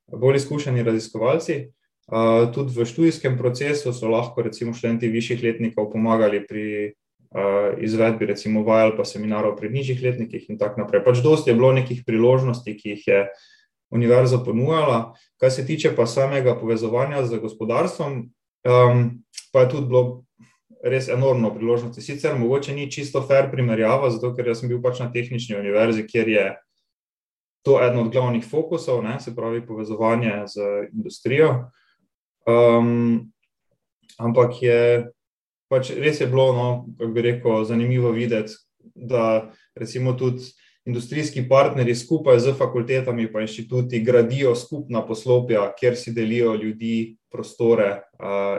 bolj 0.08 0.36
izkušeni 0.36 0.84
raziskovalci. 0.84 1.56
Eh, 1.62 2.52
tudi 2.54 2.74
v 2.80 2.86
študijskem 2.86 3.38
procesu 3.38 3.94
so 3.94 4.10
lahko 4.10 4.42
recimo 4.42 4.74
študenti 4.74 5.08
višjih 5.08 5.44
letnikov 5.44 5.92
pomagali 5.92 6.46
pri 6.48 6.66
eh, 6.86 7.76
izvedbi 7.80 8.26
recimo 8.26 8.64
vaj 8.64 8.84
ali 8.84 8.98
pa 8.98 9.06
seminarov 9.06 9.56
pri 9.56 9.70
nižjih 9.70 10.02
letnikih 10.04 10.50
in 10.50 10.58
tako 10.58 10.82
naprej. 10.82 11.04
Pač 11.04 11.24
dosti 11.24 11.52
je 11.52 11.56
bilo 11.56 11.72
nekih 11.72 12.04
priložnosti, 12.08 12.78
ki 12.78 12.90
jih 12.90 13.08
je 13.08 13.20
univerza 13.92 14.38
ponujala. 14.46 15.14
Kar 15.38 15.52
se 15.52 15.66
tiče 15.66 15.96
pa 15.96 16.06
samega 16.06 16.56
povezovanja 16.60 17.26
z 17.26 17.40
gospodarstvom, 17.42 18.30
pa 19.54 19.60
je 19.60 19.70
tudi 19.70 19.88
bilo 19.88 20.24
res 20.84 21.10
enormno 21.10 21.54
priložnosti. 21.56 22.02
Sicer 22.02 22.38
mogoče 22.40 22.74
ni 22.74 22.92
čisto 22.92 23.22
fair 23.22 23.52
primerjava, 23.52 24.10
zato 24.10 24.34
ker 24.36 24.54
sem 24.56 24.70
bil 24.70 24.82
pač 24.82 25.00
na 25.00 25.12
tehnični 25.14 25.58
univerzi, 25.60 26.08
kjer 26.08 26.30
je 26.30 26.46
to 27.66 27.78
eden 27.84 28.00
od 28.00 28.12
glavnih 28.12 28.46
fokusov, 28.46 29.04
ne, 29.06 29.20
se 29.20 29.36
pravi 29.36 29.62
povezovanje 29.66 30.34
z 30.48 30.70
industrijo. 30.94 31.72
Um, 32.50 33.32
ampak 34.18 34.62
je 34.62 34.80
pač 35.70 35.94
res 35.96 36.20
je 36.20 36.28
bilo, 36.28 36.52
no, 36.58 36.68
kako 37.00 37.14
bi 37.16 37.22
rekel, 37.24 37.64
zanimivo 37.64 38.12
videti, 38.12 38.58
da 38.96 39.52
recimo 39.76 40.14
tudi 40.20 40.50
industrijski 40.86 41.44
partnerji 41.50 41.96
skupaj 41.96 42.40
z 42.40 42.54
fakultetami 42.58 43.32
pa 43.34 43.42
inštituti 43.42 44.00
gradijo 44.04 44.56
skupna 44.56 45.06
poslopja, 45.08 45.74
kjer 45.80 45.98
si 45.98 46.12
delijo 46.12 46.56
ljudi, 46.56 47.18
prostore, 47.32 48.02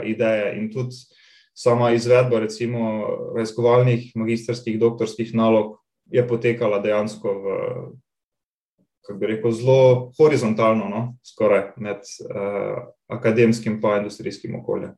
ideje 0.04 0.54
in 0.58 0.70
tudi 0.72 0.96
sama 1.54 1.90
izvedba, 1.92 2.40
recimo, 2.40 3.06
raziskovalnih, 3.36 4.12
magistrskih, 4.14 4.78
doktorskih 4.80 5.34
nalog 5.34 5.76
je 6.10 6.24
potekala 6.28 6.78
dejansko 6.78 7.28
v, 7.28 7.58
kako 9.02 9.18
bi 9.18 9.26
rekel, 9.26 9.52
zelo 9.52 10.12
horizontalno, 10.18 10.88
no, 10.88 11.02
skoraj 11.26 11.72
med 11.76 12.00
uh, 12.24 12.88
akademskim 13.06 13.80
in 13.82 13.96
industrijskim 13.98 14.60
okoljem. 14.60 14.94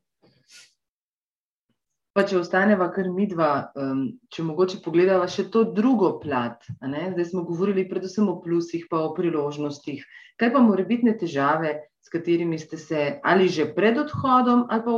Pa 2.15 2.23
če 2.23 2.37
ostaneva 2.39 2.87
kar 2.95 3.09
midva, 3.11 3.73
um, 3.75 4.05
če 4.31 4.43
mogoče 4.47 4.79
pogledava 4.85 5.25
še 5.27 5.49
to 5.51 5.65
drugo 5.75 6.13
plat, 6.21 6.63
zdaj 6.79 7.25
smo 7.27 7.43
govorili 7.43 7.83
predvsem 7.89 8.29
o 8.31 8.37
plusih, 8.39 8.85
pa 8.87 9.01
o 9.03 9.11
priložnostih. 9.17 10.05
Kaj 10.39 10.53
pa 10.53 10.61
morebitne 10.63 11.11
težave, 11.19 11.73
s 11.99 12.13
katerimi 12.13 12.55
ste 12.61 12.79
se 12.79 13.19
ali 13.19 13.49
že 13.51 13.67
pred 13.75 13.99
odhodom, 13.99 14.63
ali 14.71 14.85
pa 14.87 14.95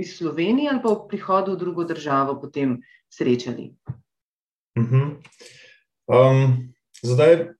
iz 0.00 0.16
Slovenije 0.16 0.70
ali 0.70 0.82
pa 0.82 0.94
v 0.94 1.08
prihodu 1.12 1.52
v 1.52 1.60
drugo 1.60 1.84
državo 1.84 2.40
potem 2.40 2.80
srečali? 3.12 3.74
Uh 4.78 4.84
-huh. 4.84 5.06
um, 6.06 6.72
zdaj, 7.02 7.52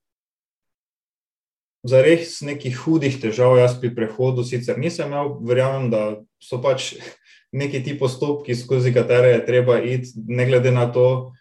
za 1.82 2.02
res 2.02 2.40
nekih 2.40 2.76
hudih 2.76 3.20
težav, 3.20 3.58
jaz 3.58 3.80
pri 3.80 3.94
prehodu 3.94 4.44
sicer 4.44 4.78
nisem 4.78 5.08
imel, 5.08 5.40
verjamem, 5.40 5.90
da 5.90 6.20
so 6.40 6.60
pač 6.62 6.94
neki 7.52 7.82
ti 7.84 7.98
postopki, 7.98 8.54
skozi 8.54 8.92
katere 8.94 9.34
je 9.34 9.46
treba 9.46 9.80
iti, 9.82 10.12
ne 10.26 10.46
glede 10.46 10.70
na 10.70 10.86
to, 10.92 11.32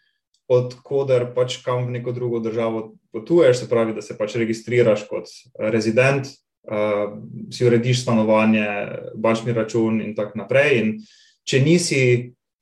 odkuder 0.49 1.27
pač 1.35 1.59
kam 1.61 1.85
v 1.85 1.99
neko 1.99 2.11
drugo 2.11 2.39
državo 2.41 2.95
potuješ, 3.13 3.59
se 3.61 3.69
pravi, 3.69 3.93
da 3.93 4.01
se 4.01 4.17
pač 4.17 4.35
registriraš 4.41 5.05
kot 5.09 5.29
rezident 5.59 6.25
uh, 6.25 7.19
si 7.53 7.65
urediš 7.65 8.01
stanovanje, 8.01 8.65
bančni 9.15 9.53
račun 9.53 10.01
in 10.01 10.15
tako 10.17 10.41
naprej. 10.41 10.79
In 10.81 10.95
če 11.45 11.61
nisi 11.61 12.01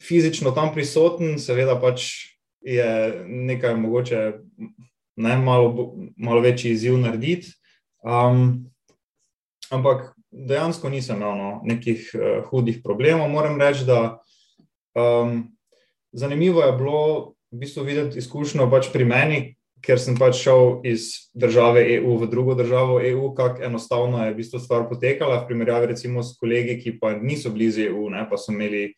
fizično 0.03 0.51
tam 0.51 0.73
prisoten, 0.75 1.37
seveda 1.39 1.77
pač 1.79 2.09
je 2.61 3.23
nekaj 3.27 3.77
mogoče 3.79 4.21
ne, 5.17 5.37
malo, 5.37 5.95
malo 6.17 6.43
večji 6.43 6.75
izziv 6.75 6.99
narediti. 6.99 7.55
Um, 8.03 8.67
ampak 9.71 10.16
dejansko 10.37 10.89
nisem 10.89 11.17
imel 11.17 11.37
no, 11.37 11.51
nekih 11.65 12.11
uh, 12.13 12.45
hudih 12.49 12.81
problemov. 12.83 13.29
Moram 13.33 13.57
reči, 13.61 13.85
da 13.87 14.19
um, 14.93 15.47
zanimivo 16.11 16.61
je 16.61 16.73
bilo 16.77 17.03
v 17.51 17.61
bistvu 17.63 17.83
videti 17.83 18.19
izkušnjo 18.19 18.69
pač 18.69 18.91
pri 18.93 19.05
meni, 19.05 19.39
ker 19.81 19.99
sem 20.01 20.17
pač 20.17 20.39
šel 20.41 20.81
iz 20.87 21.31
države 21.37 21.83
EU 21.97 22.17
v 22.17 22.29
drugo 22.29 22.55
državo 22.57 22.99
EU, 23.01 23.31
kako 23.37 23.63
enostavno 23.63 24.23
je 24.25 24.33
v 24.33 24.37
bistvu 24.37 24.59
stvar 24.59 24.87
potekala, 24.89 25.41
v 25.43 25.47
primerjavi 25.47 25.93
recimo 25.93 26.23
s 26.23 26.37
kolegi, 26.39 26.79
ki 26.81 26.97
pa 26.99 27.13
niso 27.17 27.53
blizu 27.53 27.87
EU, 27.87 28.09
ne, 28.13 28.25
pa 28.29 28.39
so 28.41 28.51
imeli 28.51 28.91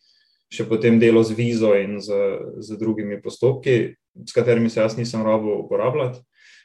še 0.50 0.66
potem 0.66 0.98
delo 0.98 1.22
z 1.22 1.36
vizo 1.38 1.76
in 1.78 2.00
z, 2.02 2.16
z 2.58 2.78
drugimi 2.80 3.20
postopki, 3.22 3.94
s 4.26 4.34
katerimi 4.34 4.70
se 4.70 4.80
jaz 4.80 4.96
nisem 4.98 5.22
rabo 5.22 5.60
uporabljati, 5.62 6.18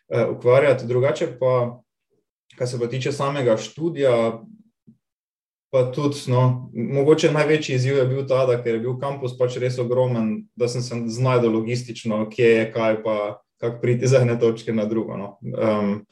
eh, 0.09 0.25
ukvarjati. 0.25 0.87
Drugače 0.89 1.35
pa, 1.39 1.81
kar 2.57 2.67
se 2.67 2.79
pa 2.81 2.89
tiče 2.89 3.11
samega 3.13 3.57
študija, 3.61 4.41
pa 5.75 5.91
tudi, 5.91 6.31
no, 6.31 6.71
mogoče 6.73 7.33
največji 7.35 7.75
izziv 7.75 7.97
je 7.97 8.05
bil 8.07 8.21
ta, 8.27 8.45
da 8.47 8.53
je 8.63 8.77
bil 8.79 8.93
kampus 8.95 9.33
pač 9.35 9.57
res 9.59 9.75
ogromen, 9.83 10.45
da 10.55 10.69
sem 10.71 10.79
se 10.81 11.01
znajdel 11.11 11.51
logistično, 11.51 12.21
kje 12.31 12.47
je 12.53 12.69
kaj 12.71 13.01
pa 13.03 13.15
kako 13.59 13.81
priti 13.81 14.07
iz 14.07 14.13
ene 14.15 14.37
točke 14.39 14.71
na 14.73 14.85
drugo. 14.85 15.17
No. 15.19 15.27
Um, 15.43 16.05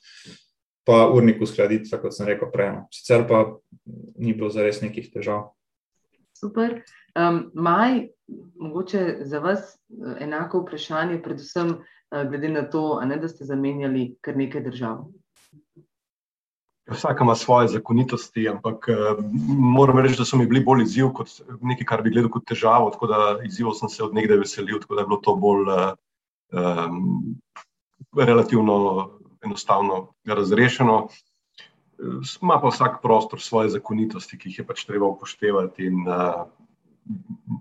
pa 0.84 1.08
urnik 1.15 1.39
uskladiti, 1.41 1.88
tako 1.89 2.10
kot 2.10 2.17
sem 2.17 2.28
rekel 2.28 2.52
prej. 2.52 2.73
No. 2.76 2.84
Sicer 2.91 3.23
pa 3.30 3.45
ni 4.19 4.36
bilo 4.36 4.52
za 4.52 4.67
res 4.67 4.82
nekih 4.84 5.08
težav. 5.15 5.54
Super. 6.36 6.82
Um, 7.15 7.45
Maj, 7.56 8.10
mogoče 8.60 9.23
za 9.32 9.39
vas 9.39 9.78
eh, 9.80 10.26
enako 10.28 10.65
vprašanje, 10.65 11.21
predvsem 11.23 11.78
uh, 11.78 12.23
glede 12.28 12.52
na 12.52 12.67
to, 12.67 12.99
ne, 13.08 13.15
da 13.15 13.32
ste 13.32 13.47
zamenjali 13.47 14.17
kar 14.21 14.36
nekaj 14.36 14.67
držav. 14.67 15.06
Vsaka 16.93 17.23
ima 17.23 17.36
svoje 17.36 17.67
zakonitosti, 17.73 18.47
ampak 18.49 18.88
uh, 18.91 19.19
moram 19.58 19.99
reči, 19.99 20.17
da 20.19 20.25
so 20.25 20.38
mi 20.38 20.47
bili 20.49 20.63
bolj 20.63 20.84
izziv 20.86 21.12
kot 21.17 21.32
nekaj, 21.62 21.88
kar 21.89 22.03
bi 22.06 22.13
gledal 22.13 22.32
kot 22.34 22.45
težavo. 22.49 22.91
Tako 22.93 23.10
da 23.12 23.19
izzivov 23.45 23.75
sem 23.79 23.89
se 23.89 24.03
od 24.03 24.13
nekdaj 24.13 24.41
veselil, 24.43 24.79
tako 24.84 24.95
da 24.95 25.03
je 25.03 25.10
bilo 25.12 25.19
to 25.23 25.36
bolj 25.36 25.73
um, 25.73 27.36
relativno 28.17 29.10
enostavno 29.43 30.08
razrešeno. 30.25 31.08
Ma 32.41 32.60
pa 32.62 32.67
vsak 32.67 33.01
prostor 33.01 33.41
svoje 33.41 33.69
zakonitosti, 33.69 34.38
ki 34.38 34.49
jih 34.49 34.60
je 34.60 34.67
pač 34.67 34.86
treba 34.86 35.08
upoštevati, 35.08 35.86
in 35.88 36.08
uh, 36.08 36.45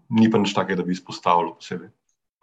ni 0.09 0.31
pa 0.31 0.39
nič 0.39 0.55
takega, 0.55 0.83
da 0.83 0.87
bi 0.87 0.97
izpostavljal 0.97 1.55
posebej. 1.59 1.91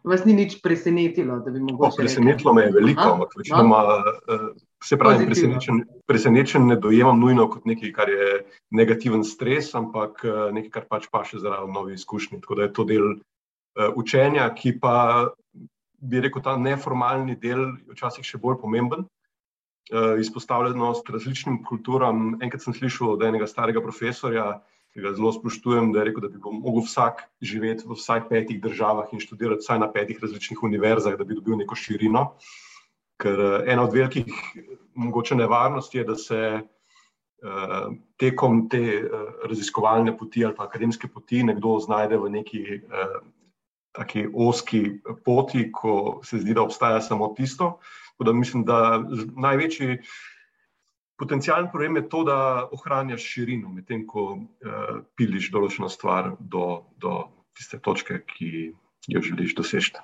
Vas 0.04 0.24
ni 0.24 0.34
nič 0.34 0.62
presenetilo, 0.64 1.42
da 1.44 1.52
bi 1.52 1.60
mogli. 1.60 1.90
Presenetilo 1.98 2.54
me 2.54 2.64
je 2.64 2.72
veliko, 2.72 3.02
ampak 3.02 3.34
večinoma, 3.38 3.82
no. 3.84 4.38
se 4.84 4.98
pravi, 4.98 5.26
presenečen, 5.28 5.84
presenečen 6.08 6.68
ne 6.68 6.78
dojemam 6.80 7.20
nujno 7.20 7.50
kot 7.52 7.68
nekaj, 7.68 7.92
kar 7.92 8.10
je 8.10 8.30
negativen 8.72 9.26
stres, 9.28 9.74
ampak 9.76 10.24
nekaj, 10.56 10.72
kar 10.72 10.88
pač 10.88 11.10
pa 11.12 11.26
še 11.28 11.42
zaradi 11.44 11.76
novih 11.76 12.00
izkušnji. 12.00 12.40
Tako 12.46 12.60
da 12.60 12.68
je 12.68 12.74
to 12.74 12.88
del 12.88 13.08
uh, 13.12 13.90
učenja, 14.00 14.48
ki 14.56 14.78
pa 14.80 14.96
bi 16.00 16.24
rekel, 16.24 16.46
ta 16.48 16.56
neformalni 16.56 17.36
del 17.36 17.66
je 17.84 17.98
včasih 17.98 18.24
še 18.24 18.40
bolj 18.40 18.62
pomemben. 18.64 19.04
Uh, 19.90 20.16
izpostavljenost 20.22 21.08
različnim 21.12 21.64
kulturam. 21.68 22.38
Enkrat 22.46 22.64
sem 22.64 22.78
slišal 22.78 23.18
od 23.18 23.24
enega 23.26 23.50
starega 23.50 23.84
profesorja, 23.84 24.62
ki 25.00 25.08
ga 25.08 25.14
zelo 25.16 25.32
spoštujem, 25.32 25.94
da 25.94 26.02
je 26.02 26.10
rekel, 26.10 26.26
da 26.28 26.30
bi 26.30 26.40
lahko 26.44 26.84
vsak 26.84 27.24
živeti 27.42 27.88
v 27.88 27.96
vsaj 27.96 28.26
petih 28.30 28.60
državah 28.62 29.14
in 29.16 29.24
študirati 29.24 29.64
vsaj 29.64 29.80
na 29.80 29.88
petih 29.92 30.20
različnih 30.22 30.64
univerzah, 30.64 31.16
da 31.16 31.24
bi 31.24 31.38
dobil 31.40 31.56
neko 31.62 31.76
širino. 31.80 32.34
Ker 33.20 33.40
eh, 33.40 33.72
ena 33.72 33.86
od 33.88 33.96
velikih, 33.96 34.28
mogoče 35.00 35.40
nevarnosti 35.40 36.02
je, 36.02 36.04
da 36.04 36.16
se 36.16 36.40
uh, 36.60 37.94
tekom 38.20 38.66
te 38.70 38.82
uh, 39.00 39.22
raziskovalne 39.48 40.18
poti 40.18 40.44
ali 40.46 40.56
pa 40.56 40.66
akademske 40.68 41.08
poti 41.08 41.44
nekdo 41.44 41.78
znajde 41.80 42.18
v 42.20 42.32
neki 42.34 42.64
uh, 42.84 43.14
taki 43.96 44.26
oski 44.34 45.00
poti, 45.26 45.70
ko 45.72 46.20
se 46.24 46.42
zdi, 46.44 46.54
da 46.54 46.66
obstaja 46.68 47.00
samo 47.02 47.32
tisto. 47.38 47.78
Da 48.20 48.34
mislim, 48.36 48.66
da 48.68 49.00
največji 49.36 50.02
Potencijalni 51.20 51.68
problem 51.72 51.96
je 51.96 52.10
to, 52.10 52.24
da 52.24 52.70
ohranjaš 52.72 53.24
širino, 53.28 53.70
medtem 53.76 54.06
ko 54.08 54.26
uh, 54.38 55.02
piliš 55.20 55.50
določeno 55.52 55.90
stvar 55.92 56.32
do, 56.40 56.86
do 57.04 57.26
tiste 57.58 57.80
točke, 57.84 58.22
ki 58.24 58.52
jo 59.12 59.22
želiš 59.22 59.56
doseči. 59.58 60.00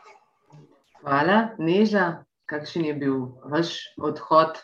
Hvala, 1.06 1.56
Neža. 1.60 2.26
Kakšen 2.46 2.84
je 2.86 2.94
bil 2.94 3.16
vaš 3.50 3.72
odhod 3.98 4.60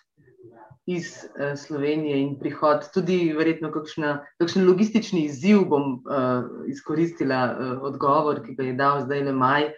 iz 0.85 1.23
uh, 1.23 1.55
Slovenije 1.57 2.19
in 2.21 2.35
prihod, 2.39 2.83
tudi 2.93 3.31
verjetno 3.37 3.71
kakšna, 3.73 4.11
kakšen 4.41 4.67
logistični 4.67 5.23
izziv 5.25 5.63
bom 5.71 5.95
uh, 6.03 6.67
izkoristila 6.69 7.39
uh, 7.47 7.71
odgovor, 7.89 8.43
ki 8.45 8.57
ga 8.59 8.67
je 8.67 8.75
dal 8.77 9.01
zdaj 9.07 9.23
le 9.29 9.33
maj. 9.33 9.69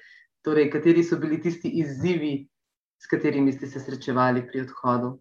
Torej, 0.43 0.71
kateri 0.73 1.05
so 1.05 1.21
bili 1.21 1.39
tisti 1.39 1.69
izzivi, 1.79 2.33
s 2.99 3.07
katerimi 3.07 3.53
ste 3.53 3.69
se 3.71 3.79
srečevali 3.79 4.43
pri 4.47 4.65
odhodu? 4.65 5.13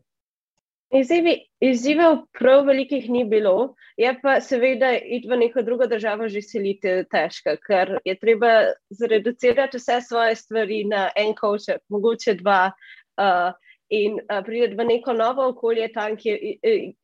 Izzivi, 0.93 1.39
izzivov 1.65 2.19
prav 2.37 2.67
velikih 2.69 3.09
ni 3.11 3.23
bilo, 3.25 3.75
je 3.97 4.13
pa 4.23 4.35
seveda 4.45 4.91
iti 4.93 5.29
v 5.29 5.39
neko 5.41 5.63
drugo 5.65 5.87
državo 5.89 6.29
že 6.29 6.43
seliti 6.45 6.93
težko, 7.11 7.57
ker 7.65 7.97
je 8.05 8.15
treba 8.21 8.53
zreducirati 8.91 9.81
vse 9.81 10.01
svoje 10.09 10.37
stvari 10.37 10.83
na 10.85 11.07
en 11.17 11.33
košek, 11.39 11.81
mogoče 11.89 12.35
dva. 12.43 12.73
Uh, 13.17 13.57
in 13.93 14.17
uh, 14.21 14.41
priti 14.45 14.77
v 14.79 14.87
neko 14.89 15.13
novo 15.13 15.47
okolje, 15.53 15.89
tam, 15.93 16.17
kjer, 16.17 16.39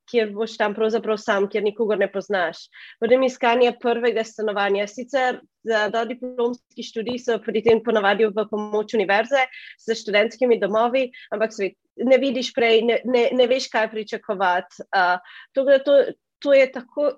kjer 0.08 0.32
boš 0.32 0.56
tam 0.60 0.74
pravzaprav 0.76 1.18
sam, 1.20 1.48
kjer 1.50 1.64
nikogar 1.66 2.00
ne 2.00 2.08
poznaš. 2.12 2.64
Potem 3.00 3.22
iskanje 3.26 3.74
prvega 3.80 4.24
stanovanja. 4.24 4.86
Sicer 4.88 5.40
za 5.68 5.88
dodiplomski 5.92 6.86
študij 6.86 7.20
so 7.20 7.38
pri 7.44 7.62
tem 7.66 7.82
ponavadi 7.84 8.28
v 8.28 8.46
pomoč 8.50 8.96
univerze 8.96 9.44
s 9.76 9.98
študentskimi 10.00 10.60
domovi, 10.62 11.08
ampak 11.34 11.52
svet, 11.52 11.76
ne 11.98 12.18
vidiš 12.18 12.54
prej, 12.56 12.82
ne, 12.88 13.00
ne, 13.04 13.28
ne 13.36 13.48
veš, 13.50 13.68
kaj 13.72 13.90
pričakovati. 13.92 14.88
Uh, 14.88 15.18
to, 15.52 15.66
to, 15.84 15.98
to 16.40 16.54
je 16.54 16.70
tako 16.72 17.12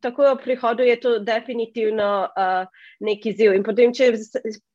tako 0.00 0.26
v 0.28 0.42
prihodu 0.42 0.84
je 0.86 0.96
to 1.00 1.18
definitivno 1.18 2.28
uh, 2.28 2.66
neki 3.00 3.32
ziv. 3.32 3.54
In 3.56 3.64
potem, 3.66 3.94
če 3.94 4.12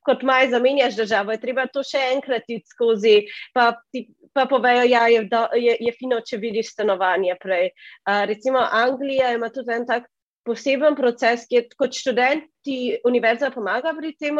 kot 0.07 0.23
maj 0.27 0.49
zamenjaš 0.51 0.97
državo, 0.99 1.35
je 1.35 1.41
treba 1.43 1.67
to 1.71 1.83
še 1.85 2.01
enkrat 2.15 2.47
iti 2.47 2.67
skozi, 2.73 3.15
pa, 3.53 3.71
ti, 3.93 4.07
pa 4.33 4.47
povejo, 4.49 4.83
da 4.83 4.89
ja, 4.89 5.03
je, 5.11 5.27
je, 5.61 5.77
je 5.87 5.93
fino, 5.99 6.21
če 6.25 6.41
vidiš 6.41 6.73
stanovanje 6.73 7.37
prej. 7.41 7.71
Uh, 8.07 8.23
recimo 8.29 8.63
Anglija 8.63 9.35
ima 9.35 9.51
tudi 9.53 9.77
en 9.77 9.87
tak. 9.89 10.09
Poseben 10.41 10.95
proces, 10.97 11.43
ki 11.45 11.53
je 11.53 11.61
kot 11.77 11.93
študent, 11.93 12.47
ti 12.65 12.95
univerza 13.05 13.51
pomaga 13.53 13.91
pri 13.93 14.09
tem, 14.17 14.39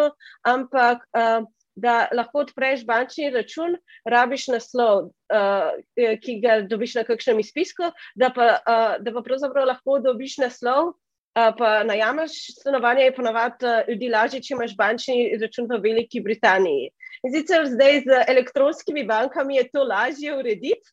ampak 0.50 1.04
uh, 1.14 1.46
da 1.76 2.08
lahko 2.14 2.44
odpreš 2.46 2.86
bančni 2.86 3.30
račun, 3.30 3.76
rabiš 4.06 4.48
naslov, 4.52 5.12
uh, 5.32 6.18
ki 6.24 6.40
ga 6.44 6.62
dobiš 6.68 6.96
na 7.00 7.04
kakšnem 7.08 7.40
izpisku, 7.40 7.92
da 8.16 8.32
pa, 8.36 8.50
uh, 8.60 8.98
da 9.00 9.14
pa 9.14 9.24
pravzaprav 9.26 9.70
lahko 9.70 10.00
dobiš 10.04 10.38
naslov. 10.44 10.94
Uh, 11.32 11.54
pa 11.56 11.84
najameš 11.88 12.34
stanovanje, 12.60 13.06
je 13.06 13.16
ponovadi 13.16 13.66
uh, 13.66 13.88
ljudi 13.88 14.10
lažje, 14.12 14.42
če 14.44 14.54
imaš 14.54 14.76
bančni 14.76 15.38
račun 15.40 15.70
v 15.70 15.80
Veliki 15.80 16.20
Britaniji. 16.20 16.90
Zicer 17.30 17.68
zdaj 17.70 18.00
z 18.02 18.24
elektronskimi 18.28 19.04
bankami 19.06 19.56
je 19.56 19.68
to 19.70 19.84
lažje 19.86 20.34
urediti, 20.34 20.88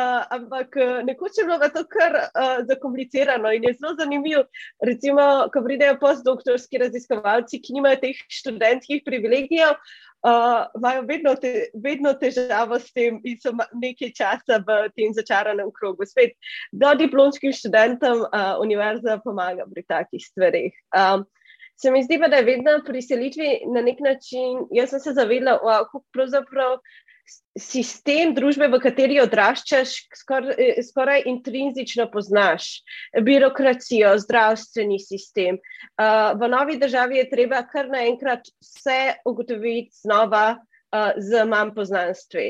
uh, 0.00 0.24
ampak 0.32 0.76
nekoč 1.04 1.38
je 1.38 1.44
bilo 1.44 1.68
to 1.68 1.84
kar 1.84 2.16
uh, 2.16 2.64
zakomplicirano 2.64 3.52
in 3.52 3.68
je 3.68 3.74
zelo 3.74 3.92
zanimivo. 3.98 4.46
Recimo, 4.80 5.50
ko 5.52 5.60
pridejo 5.66 5.98
postdoktorski 6.00 6.80
raziskovalci, 6.80 7.60
ki 7.60 7.76
nimajo 7.76 8.00
teh 8.00 8.24
študentskih 8.32 9.04
privilegijev, 9.04 9.76
uh, 10.24 10.64
imajo 10.78 11.04
vedno, 11.08 11.34
te, 11.36 11.68
vedno 11.74 12.14
težavo 12.16 12.80
s 12.80 12.92
tem 12.92 13.20
in 13.24 13.36
so 13.40 13.52
nekaj 13.52 14.12
časa 14.16 14.60
v 14.64 14.88
tem 14.96 15.12
začaranem 15.12 15.68
krogu. 15.76 16.08
Spet, 16.08 16.32
da 16.72 16.94
diplomskim 16.96 17.52
študentom 17.52 18.24
uh, 18.24 18.56
univerza 18.64 19.20
pomaga 19.24 19.68
pri 19.68 19.84
takih 19.84 20.24
stvarih. 20.32 20.72
Um, 20.96 21.28
se 21.76 21.90
mi 21.90 22.02
zdi 22.04 22.18
pa, 22.20 22.28
da 22.28 22.36
je 22.40 22.48
vedno 22.48 22.78
pri 22.86 23.02
selitvi 23.02 23.48
na 23.74 23.82
nek 23.82 24.00
način, 24.00 24.66
jaz 24.72 24.94
sem 24.94 25.00
se 25.00 25.16
zavedla, 25.16 25.58
kako 25.58 26.04
pravzaprav 26.14 26.78
sistem 27.58 28.34
družbe, 28.34 28.66
v 28.68 28.80
kateri 28.82 29.20
odraščaš, 29.22 29.94
skor, 30.18 30.48
skoraj 30.84 31.24
intrinzično 31.30 32.08
poznaš, 32.12 32.66
birokracijo, 33.24 34.12
zdravstveni 34.24 34.98
sistem. 35.00 35.60
Uh, 35.94 36.34
v 36.40 36.50
novi 36.52 36.78
državi 36.82 37.22
je 37.22 37.28
treba 37.30 37.62
kar 37.70 37.88
naenkrat 37.92 38.50
vse 38.62 39.00
ugotoviti 39.24 39.94
znova 40.02 40.46
uh, 40.58 41.14
z 41.16 41.44
manj 41.48 41.72
poznanstvi. 41.78 42.48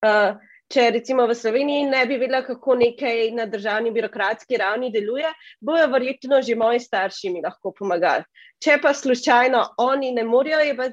Uh, 0.00 0.40
če 0.70 0.86
recimo 0.94 1.26
v 1.26 1.34
Sloveniji 1.34 1.88
ne 1.90 2.04
bi 2.06 2.18
vedela, 2.20 2.44
kako 2.46 2.76
nekaj 2.78 3.30
na 3.34 3.46
državni 3.50 3.90
birokratski 3.90 4.58
ravni 4.60 4.92
deluje, 4.94 5.28
bojo 5.60 5.88
verjetno 5.90 6.40
že 6.46 6.54
moji 6.54 6.80
starši 6.80 7.32
mi 7.34 7.42
lahko 7.42 7.74
pomagali. 7.76 8.24
Če 8.62 8.78
pa 8.82 8.94
slučajno 8.94 9.64
oni 9.82 10.12
ne 10.14 10.24
morejo, 10.24 10.60
je 10.64 10.76
pa 10.76 10.90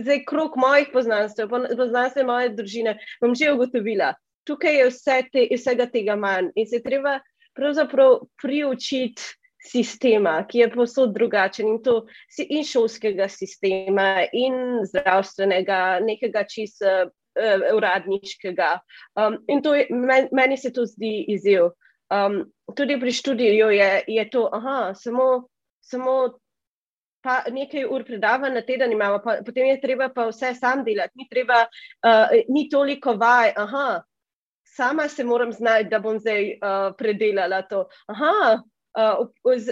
zdaj 0.00 0.24
krok 0.24 0.56
mojih 0.56 0.90
poznanstv, 0.92 1.48
poznanstv 1.50 2.24
moje 2.24 2.54
družine, 2.56 2.98
bom 3.20 3.34
že 3.36 3.52
ugotovila, 3.52 4.14
tukaj 4.48 4.78
je 4.78 4.90
vse 4.90 5.22
te, 5.32 5.48
vsega 5.52 5.86
tega 5.92 6.16
manj 6.16 6.52
in 6.56 6.68
se 6.68 6.80
treba 6.82 7.18
pravzaprav 7.54 8.22
priučiti 8.40 9.22
sistema, 9.64 10.42
ki 10.48 10.58
je 10.58 10.70
posod 10.72 11.14
drugačen 11.14 11.68
in 11.68 11.78
to 11.82 12.02
in 12.38 12.64
šolskega 12.68 13.28
sistema 13.32 14.26
in 14.32 14.84
zdravstvenega, 14.90 16.00
nekega 16.04 16.44
čist 16.48 16.84
uh, 16.84 17.08
uradniškega. 17.74 18.78
Um, 19.14 19.38
in 19.48 19.62
to 19.62 19.74
je, 19.74 19.86
men, 19.90 20.28
meni 20.32 20.56
se 20.56 20.72
to 20.72 20.86
zdi 20.86 21.24
izjiv. 21.28 21.72
Um, 22.14 22.44
tudi 22.76 22.98
pri 23.00 23.12
študiju 23.12 23.70
je, 23.70 23.90
je 24.06 24.30
to, 24.30 24.48
aha, 24.52 24.94
samo, 24.94 25.48
samo 25.80 26.38
nekaj 27.50 27.86
ur 27.90 28.04
predava 28.04 28.50
na 28.52 28.60
teden 28.60 28.92
imamo, 28.92 29.20
pa, 29.24 29.38
potem 29.44 29.66
je 29.66 29.80
treba 29.80 30.08
pa 30.12 30.26
vse 30.28 30.54
sam 30.54 30.84
delati, 30.84 31.12
ni, 31.16 31.28
treba, 31.30 31.64
uh, 32.04 32.34
ni 32.48 32.68
toliko 32.68 33.16
vaj. 33.16 33.52
Aha, 33.56 34.02
sama 34.76 35.08
se 35.08 35.24
moram 35.24 35.52
znati, 35.52 35.88
da 35.90 35.98
bom 35.98 36.18
zdaj 36.18 36.52
uh, 36.52 36.92
predelala 36.98 37.62
to. 37.62 37.86
Aha, 38.06 38.60
uh, 38.98 39.26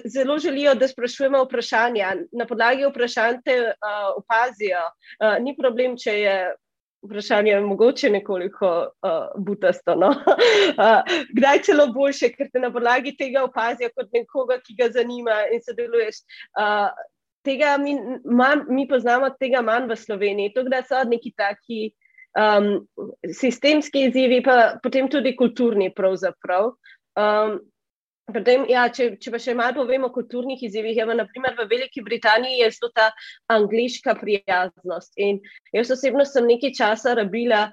zelo 0.06 0.38
želijo, 0.38 0.74
da 0.74 0.88
sprašujemo 0.88 1.44
vprašanja. 1.44 2.14
Na 2.32 2.46
podlagi 2.46 2.86
vprašanj 2.86 3.42
te 3.44 3.58
uh, 3.60 4.16
opazijo. 4.16 4.84
Uh, 5.20 5.42
ni 5.44 5.56
problem, 5.56 5.96
če 5.96 6.18
je. 6.20 6.36
Vprašanje 7.02 7.50
je 7.50 7.60
mogoče 7.60 8.10
nekoliko 8.10 8.68
uh, 9.02 9.44
butasto. 9.46 9.94
No? 9.98 10.08
uh, 10.78 11.00
kdaj 11.34 11.62
celo 11.66 11.88
boljše, 11.94 12.30
ker 12.36 12.50
te 12.52 12.62
na 12.62 12.70
podlagi 12.72 13.16
tega 13.18 13.42
opazijo 13.42 13.90
kot 13.96 14.12
nekoga, 14.14 14.60
ki 14.62 14.76
ga 14.78 14.90
zanima 14.94 15.42
in 15.52 15.64
sodeluješ. 15.66 16.22
Uh, 16.54 16.92
tega 17.42 17.76
mi, 17.78 17.96
man, 18.24 18.66
mi 18.68 18.86
poznamo 18.88 19.32
tega 19.40 19.62
manj 19.66 19.90
v 19.90 19.98
Sloveniji. 19.98 20.54
To, 20.54 20.64
da 20.70 20.82
so 20.86 21.02
neki 21.08 21.34
taki 21.36 21.90
um, 22.38 22.86
sistemski 23.34 24.06
izzivi, 24.08 24.42
pa 24.42 24.78
potem 24.82 25.10
tudi 25.10 25.34
kulturni, 25.36 25.90
pravzaprav. 25.94 26.72
Um, 27.18 27.58
Potem, 28.30 28.64
ja, 28.70 28.84
če, 28.86 29.16
če 29.18 29.32
pa 29.34 29.38
še 29.42 29.54
malo 29.58 29.82
povemo 29.82 30.06
o 30.08 30.14
kulturnih 30.14 30.60
izzivih, 30.62 30.94
je 30.94 31.06
naprimer 31.18 31.56
v 31.58 31.66
Veliki 31.72 32.04
Britaniji 32.06 32.60
je 32.60 32.68
to 32.78 32.90
ta 32.94 33.08
angliška 33.50 34.14
prijaznost. 34.20 35.12
In 35.18 35.40
jaz 35.74 35.90
osebno 35.90 36.24
sem 36.28 36.46
nekaj 36.46 36.70
časa 36.78 37.16
rabila, 37.18 37.64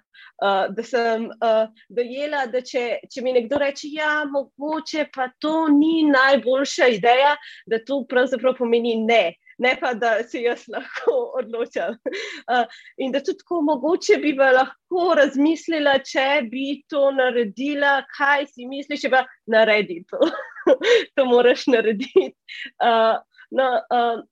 uh, 0.42 0.66
da 0.74 0.86
sem 0.86 1.28
uh, 1.30 1.70
dojela, 1.94 2.48
da 2.50 2.64
če, 2.66 3.04
če 3.06 3.24
mi 3.26 3.36
nekdo 3.38 3.62
reče, 3.62 3.92
ja, 3.94 4.24
mogoče 4.32 5.06
pa 5.14 5.30
to 5.38 5.68
ni 5.76 6.10
najboljša 6.10 6.90
ideja, 6.98 7.36
da 7.70 7.84
to 7.86 8.02
pravzaprav 8.10 8.58
pomeni 8.58 8.98
ne 9.06 9.38
ne 9.60 9.76
pa 9.80 9.94
da 9.94 10.24
se 10.24 10.42
jaz 10.42 10.66
lahko 10.72 11.16
odločam. 11.40 11.98
Uh, 12.48 12.66
in 12.98 13.12
da 13.12 13.24
tudi 13.24 13.44
tako 13.44 13.62
mogoče 13.62 14.20
bi 14.24 14.34
lahko 14.40 15.16
razmislila, 15.20 16.00
če 16.06 16.28
bi 16.52 16.82
to 16.90 17.10
naredila, 17.16 18.00
kaj 18.18 18.48
si 18.54 18.70
misliš, 18.70 19.10
pa 19.12 19.26
naredi 19.48 20.04
to. 20.10 20.20
to 21.16 21.26
moraš 21.26 21.68
narediti. 21.68 22.32
Uh, 22.84 23.20
no, 23.52 23.74
uh, 23.90 24.24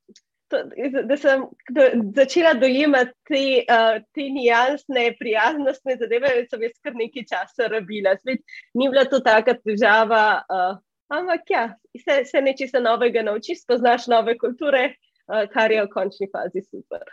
To, 0.47 0.61
da 1.03 1.17
sem 1.19 1.41
do, 1.75 1.85
začela 2.15 2.53
dojemati 2.55 3.11
te, 3.27 3.39
uh, 3.67 3.97
te 4.15 4.29
nijansne, 4.31 5.09
prijaznostne 5.19 5.97
zadeve, 5.99 6.29
sem 6.47 6.61
jaz 6.63 6.77
kar 6.87 6.95
nekaj 6.95 7.25
časa 7.27 7.67
rabila. 7.73 8.13
Svet, 8.21 8.45
ni 8.71 8.87
bila 8.87 9.03
to 9.11 9.19
taka 9.25 9.57
težava, 9.59 10.21
uh, 10.47 10.77
ampak 11.11 11.51
ja, 11.51 11.65
se, 11.99 12.21
se 12.31 12.41
nečesa 12.41 12.79
novega 12.79 13.25
naučiš, 13.27 13.65
spoznaš 13.65 14.07
nove 14.07 14.37
kulture, 14.39 14.93
kar 15.53 15.71
je 15.71 15.83
v 15.83 15.89
končni 15.93 16.29
fazi 16.31 16.63
super. 16.63 17.03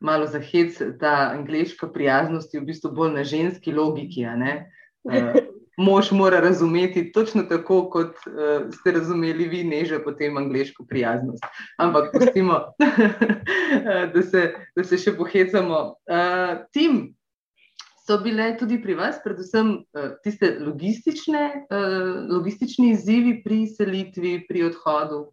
Malo 0.00 0.26
za 0.26 0.38
hec, 0.38 0.76
ta 1.00 1.32
angliška 1.32 1.88
prijaznost 1.88 2.54
je 2.54 2.60
v 2.60 2.68
bistvu 2.68 2.92
bolj 2.92 3.14
na 3.14 3.24
ženski 3.24 3.72
logiki. 3.72 4.26
Uh, 4.26 5.38
mož 5.76 6.10
mora 6.12 6.40
razumeti 6.40 7.12
točno 7.12 7.42
tako, 7.42 7.90
kot 7.90 8.16
uh, 8.26 8.68
ste 8.72 8.92
razumeli 8.92 9.48
vi, 9.48 9.64
ne 9.64 9.84
že 9.84 10.02
potem 10.04 10.36
angliško 10.36 10.84
prijaznost. 10.88 11.44
Ampak 11.78 12.12
pustimo, 12.12 12.60
da, 14.14 14.22
se, 14.22 14.54
da 14.76 14.84
se 14.84 14.98
še 14.98 15.16
pohecamo. 15.16 15.78
Uh, 16.10 16.66
tim, 16.72 17.14
so 18.06 18.18
bile 18.22 18.52
tudi 18.58 18.78
pri 18.82 18.94
vas, 18.94 19.16
predvsem 19.24 19.78
uh, 19.80 20.10
tiste 20.24 20.58
logistične, 20.60 21.46
uh, 21.70 22.26
logistični 22.30 22.92
izzivi 22.92 23.40
pri 23.44 23.64
selitvi, 23.66 24.38
pri 24.48 24.68
odhodu? 24.68 25.24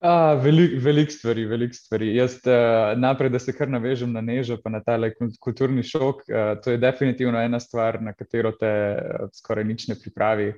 Veliko 0.00 0.80
velik 0.80 1.12
stvari, 1.12 1.44
veliko 1.44 1.74
stvari. 1.74 2.14
Jaz 2.16 2.38
uh, 2.46 2.98
naprej, 2.98 3.30
da 3.30 3.38
se 3.38 3.52
kar 3.52 3.68
navežem 3.68 4.12
na 4.12 4.22
nežo, 4.24 4.56
pa 4.64 4.70
na 4.72 4.80
ta 4.80 4.96
kulturni 5.40 5.82
šok. 5.82 6.22
Uh, 6.24 6.62
to 6.64 6.70
je 6.70 6.80
definitivno 6.80 7.40
ena 7.40 7.60
stvar, 7.60 8.00
na 8.02 8.12
katero 8.12 8.52
te 8.52 8.72
uh, 8.96 9.28
skoraj 9.36 9.64
nič 9.64 9.88
ne 9.88 9.98
pripravi. 10.00 10.54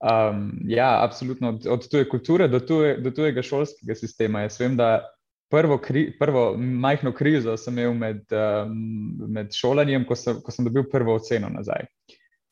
Um, 0.00 0.58
ja, 0.66 1.04
absolutno, 1.04 1.48
od, 1.48 1.66
od 1.66 1.88
tuje 1.90 2.08
kulture 2.08 2.48
do, 2.48 2.60
tuje, 2.60 2.96
do 2.98 3.10
tujega 3.10 3.42
šolskega 3.42 3.94
sistema. 3.94 4.42
Jaz 4.42 4.58
vem, 4.60 4.76
da 4.76 5.06
prvo, 5.50 5.78
kri, 5.78 6.08
prvo 6.18 6.56
majhno 6.58 7.12
krizo 7.12 7.56
sem 7.56 7.78
imel 7.78 7.94
med, 7.94 8.24
um, 8.34 9.26
med 9.30 9.54
šolanjem, 9.54 10.02
ko 10.08 10.18
sem, 10.18 10.42
ko 10.42 10.50
sem 10.50 10.66
dobil 10.66 10.88
prvo 10.90 11.14
oceno 11.14 11.48
nazaj. 11.52 11.86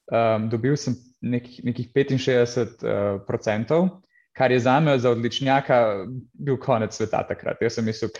Um, 0.06 0.46
dobil 0.52 0.76
sem 0.78 0.94
nekih, 1.20 1.64
nekih 1.66 1.90
65 1.90 2.86
uh, 2.86 3.24
odstotkov 3.26 3.98
kar 4.38 4.52
je 4.52 4.60
za 4.62 4.80
me, 4.80 4.98
za 4.98 5.10
odličnjaka, 5.10 6.06
bil 6.32 6.56
konec 6.62 6.94
sveta 6.94 7.24
takrat. 7.26 7.58
Jaz 7.62 7.78
sem 7.78 7.84
mislil, 7.84 8.12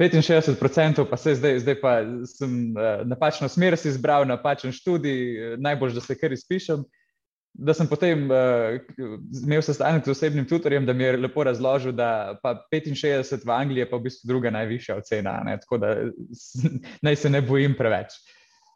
65%, 0.00 1.04
pa 1.10 1.16
se 1.16 1.34
zdaj, 1.34 1.58
zdaj 1.60 1.76
pa 1.80 1.98
sem 2.24 2.72
uh, 2.72 3.02
napačno 3.04 3.48
smer 3.48 3.76
si 3.76 3.92
izbral, 3.92 4.24
napačen 4.24 4.72
študij, 4.72 5.56
najbolj, 5.60 5.92
da 5.98 6.00
se 6.00 6.16
kar 6.16 6.32
izpišem. 6.32 6.84
Da 7.52 7.74
sem 7.74 7.88
potem 7.90 8.30
uh, 8.30 8.78
imel 9.44 9.62
sestanek 9.62 10.06
z 10.06 10.14
osebnim 10.14 10.46
tutorjem, 10.48 10.86
da 10.86 10.92
mi 10.96 11.04
je 11.04 11.16
lepo 11.18 11.44
razložil, 11.44 11.92
da 11.92 12.38
pa 12.42 12.54
65 12.72 13.44
v 13.44 13.52
Angliji 13.52 13.84
je 13.84 13.90
pa 13.90 13.96
v 13.96 14.06
bistvu 14.06 14.28
druga 14.28 14.50
najvišja 14.54 14.96
ocena, 14.96 15.40
ne? 15.44 15.58
tako 15.60 15.78
da 15.82 15.96
naj 17.04 17.16
se 17.16 17.30
ne 17.30 17.42
bojim 17.42 17.74
preveč. 17.76 18.16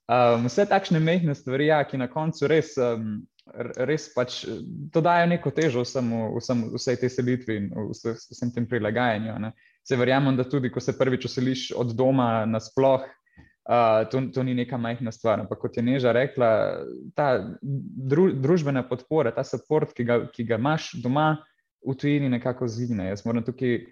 Um, 0.05 0.51
vse 0.51 0.67
takšne 0.69 1.01
mehne 1.01 1.33
stvari, 1.35 1.71
ja, 1.71 1.79
ki 1.89 1.97
na 1.97 2.11
koncu 2.13 2.51
res 2.51 2.75
um, 2.77 3.23
res 3.85 4.09
pač 4.15 4.43
to 4.93 5.01
daje 5.05 5.27
neko 5.29 5.53
težo 5.55 5.85
vsemu, 5.85 6.31
vsem, 6.39 6.65
vsej 6.75 6.97
tej 7.03 7.11
selitvi 7.13 7.57
in 7.61 7.67
vse, 7.91 8.17
vsem 8.33 8.53
tem 8.55 8.67
prilagajanju. 8.69 9.37
Ne. 9.43 9.53
Se 9.85 9.99
verjamem, 10.01 10.37
da 10.37 10.47
tudi, 10.49 10.73
ko 10.73 10.81
se 10.81 10.97
prvič 10.97 11.29
oseliš 11.29 11.67
od 11.77 11.93
doma 11.97 12.47
nasploh, 12.49 13.05
uh, 13.05 14.05
to, 14.11 14.23
to 14.33 14.45
ni 14.47 14.57
neka 14.57 14.81
majhna 14.81 15.13
stvar. 15.13 15.45
Ampak 15.45 15.61
kot 15.61 15.77
je 15.77 15.85
Neža 15.85 16.15
rekla, 16.17 16.51
ta 17.17 17.29
dru, 17.61 18.31
družbena 18.33 18.87
podpora, 18.89 19.35
ta 19.35 19.45
podpor, 19.45 19.91
ki, 19.93 20.09
ki 20.33 20.49
ga 20.49 20.61
imaš 20.61 20.95
doma, 21.05 21.35
v 21.85 21.93
tujini 22.01 22.33
nekako 22.33 22.65
zgine. 22.65 23.11
Jaz 23.13 23.27
moram 23.29 23.45
tukaj 23.45 23.83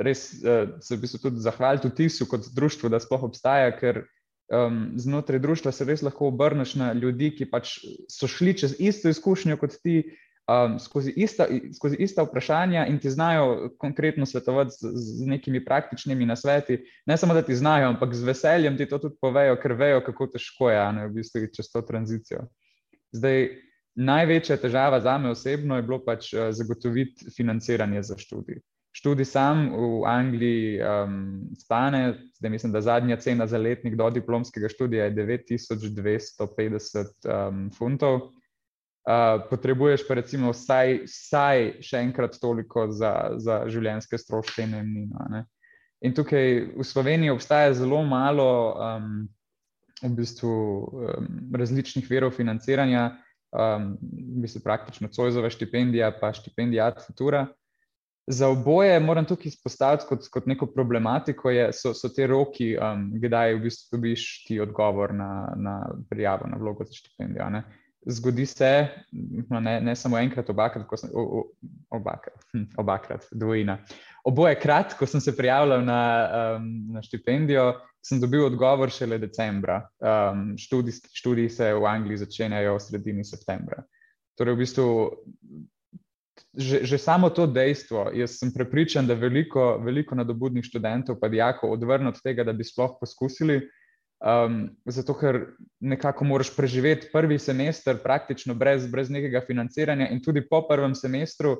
res 0.00 0.30
uh, 0.40 0.78
se 0.80 0.96
v 0.96 1.02
bistvu 1.04 1.20
tudi 1.28 1.44
zahvaliti 1.44 1.92
vtisu 1.92 2.26
kot 2.30 2.48
društvu, 2.56 2.88
da 2.88 3.00
sploh 3.02 3.28
obstaja, 3.28 3.74
ker 3.76 4.06
um, 4.48 4.92
znotraj 4.96 5.38
društva 5.38 5.72
se 5.72 5.84
res 5.84 6.02
lahko 6.02 6.28
obrneš 6.28 6.74
na 6.74 6.92
ljudi, 6.92 7.32
ki 7.36 7.48
pač 7.50 7.78
so 8.10 8.28
šli 8.28 8.54
čez 8.58 8.76
isto 8.78 9.08
izkušnjo 9.08 9.56
kot 9.60 9.78
ti, 9.82 10.02
um, 10.48 10.78
skozi, 10.78 11.12
ista, 11.16 11.46
skozi 11.76 11.96
ista 12.00 12.22
vprašanja 12.22 12.86
in 12.86 12.98
ti 12.98 13.10
znajo 13.10 13.70
konkretno 13.78 14.26
svetovati 14.26 14.70
z, 14.70 14.92
z 14.94 15.26
nekimi 15.26 15.64
praktičnimi 15.64 16.26
nasveti. 16.26 16.82
Ne 17.06 17.16
samo, 17.16 17.34
da 17.34 17.42
ti 17.42 17.56
znajo, 17.56 17.88
ampak 17.88 18.14
z 18.14 18.24
veseljem 18.24 18.78
ti 18.78 18.88
to 18.88 18.98
tudi 18.98 19.16
povejo, 19.20 19.56
ker 19.62 19.72
vejo, 19.72 20.00
kako 20.06 20.30
težko 20.36 20.70
je 20.70 20.92
ne, 20.92 21.08
v 21.08 21.18
bistvu 21.18 21.46
čez 21.56 21.72
to 21.72 21.82
tranzicijo. 21.82 22.46
Zdaj, 23.12 23.48
največja 23.96 24.56
težava 24.60 25.00
za 25.00 25.18
me 25.18 25.30
osebno 25.30 25.76
je 25.76 25.82
bilo 25.82 26.02
pač 26.04 26.32
uh, 26.34 26.50
zagotoviti 26.52 27.30
financiranje 27.36 28.02
za 28.02 28.18
študij. 28.18 28.60
Študij 28.96 29.28
sam 29.28 29.68
v 29.76 30.08
Angliji 30.08 30.80
um, 30.80 31.40
stane, 31.58 32.16
zdaj 32.38 32.50
mislim, 32.50 32.72
da 32.72 32.80
zadnja 32.80 33.16
cena 33.16 33.46
za 33.46 33.58
letnik 33.58 33.94
do 33.94 34.10
diplomskega 34.10 34.68
študija 34.72 35.04
je 35.04 35.14
9250 35.14 37.04
um, 37.28 37.70
funtov. 37.76 38.14
Uh, 39.06 39.44
potrebuješ 39.50 40.08
pa 40.08 40.14
recimo 40.16 40.50
vsaj, 40.50 41.04
vsaj 41.04 41.72
še 41.84 42.00
enkrat 42.08 42.38
toliko 42.40 42.88
za, 42.90 43.36
za 43.36 43.68
življenjske 43.68 44.18
stroške 44.18 44.64
in 44.64 44.72
najemnino. 44.72 45.28
Ne? 45.30 45.44
In 46.00 46.16
tukaj 46.16 46.72
v 46.80 46.84
Sloveniji 46.84 47.30
obstaja 47.36 47.74
zelo 47.76 48.00
malo 48.04 48.48
um, 48.80 49.28
v 50.00 50.12
bistvu, 50.16 50.56
um, 50.56 51.28
različnih 51.52 52.08
verov 52.08 52.32
financiranja, 52.32 53.10
um, 53.52 53.92
v 54.00 54.40
bistvu 54.48 54.64
praktično 54.64 55.12
Cojzova 55.12 55.52
štipendija, 55.52 56.10
pa 56.16 56.32
štipendija 56.32 56.88
Ad 56.88 57.04
Futura. 57.04 57.46
Za 58.26 58.48
oboje 58.48 59.00
moram 59.00 59.24
tukaj 59.24 59.48
izpostaviti 59.48 60.04
kot, 60.08 60.28
kot 60.34 60.46
neko 60.46 60.66
problematiko, 60.66 61.50
je, 61.50 61.68
so, 61.72 61.92
so 61.94 62.08
te 62.10 62.26
roki, 62.26 62.72
um, 62.74 63.04
kdaj 63.22 63.54
v 63.54 63.60
bistvu 63.68 63.96
dobiš 63.96 64.24
ti 64.48 64.60
odgovor 64.60 65.14
na, 65.14 65.28
na 65.56 65.76
prijavo, 66.10 66.48
na 66.50 66.58
vlogo 66.58 66.84
za 66.84 66.94
štipendijo. 66.94 67.46
Ne. 67.50 67.62
Zgodi 68.06 68.46
se, 68.46 68.88
no, 69.50 69.60
ne, 69.60 69.80
ne 69.80 69.94
samo 69.96 70.18
enkrat, 70.18 70.50
obakrat, 70.50 70.86
sem, 70.98 71.10
o, 71.14 71.22
o, 71.22 71.44
obakrat, 71.98 72.42
hm, 72.52 72.64
obakrat, 72.78 73.28
dvojina. 73.32 73.78
Oboje 74.26 74.58
krat, 74.58 74.94
ko 74.98 75.06
sem 75.06 75.20
se 75.22 75.36
prijavljal 75.36 75.84
na, 75.84 76.00
um, 76.56 76.68
na 76.94 77.02
štipendijo, 77.02 77.72
sem 78.02 78.20
dobil 78.20 78.46
odgovor 78.46 78.90
šele 78.90 79.18
decembra. 79.22 79.80
Um, 80.02 80.56
študij, 80.58 80.98
študiji 81.14 81.50
se 81.50 81.72
v 81.74 81.86
Angliji 81.86 82.24
začenjajo 82.26 82.74
v 82.74 82.82
sredini 82.82 83.24
septembra. 83.24 83.86
Torej, 84.38 84.54
v 84.54 84.62
bistvu 84.62 84.86
že, 86.56 86.84
že 86.88 86.98
samo 86.98 87.28
to 87.30 87.46
dejstvo, 87.46 88.10
jaz 88.16 88.38
sem 88.40 88.50
prepričan, 88.52 89.06
da 89.06 89.14
veliko, 89.14 89.76
veliko 89.84 90.16
nadobudnih 90.16 90.64
študentov, 90.64 91.20
pa 91.20 91.28
dijakov, 91.28 91.76
odvrne 91.76 92.08
od 92.08 92.20
tega, 92.24 92.44
da 92.44 92.56
bi 92.56 92.64
sploh 92.64 92.96
poskusili. 93.00 93.60
Um, 94.16 94.70
zato, 94.88 95.12
ker 95.12 95.42
nekako 95.84 96.24
moraš 96.24 96.48
preživeti 96.56 97.10
prvi 97.12 97.36
semester 97.38 97.98
praktično 98.02 98.54
brez, 98.56 98.86
brez 98.88 99.12
nekega 99.12 99.44
financiranja, 99.44 100.08
in 100.08 100.22
tudi 100.24 100.40
po 100.48 100.62
prvem 100.68 100.96
semestru, 100.96 101.58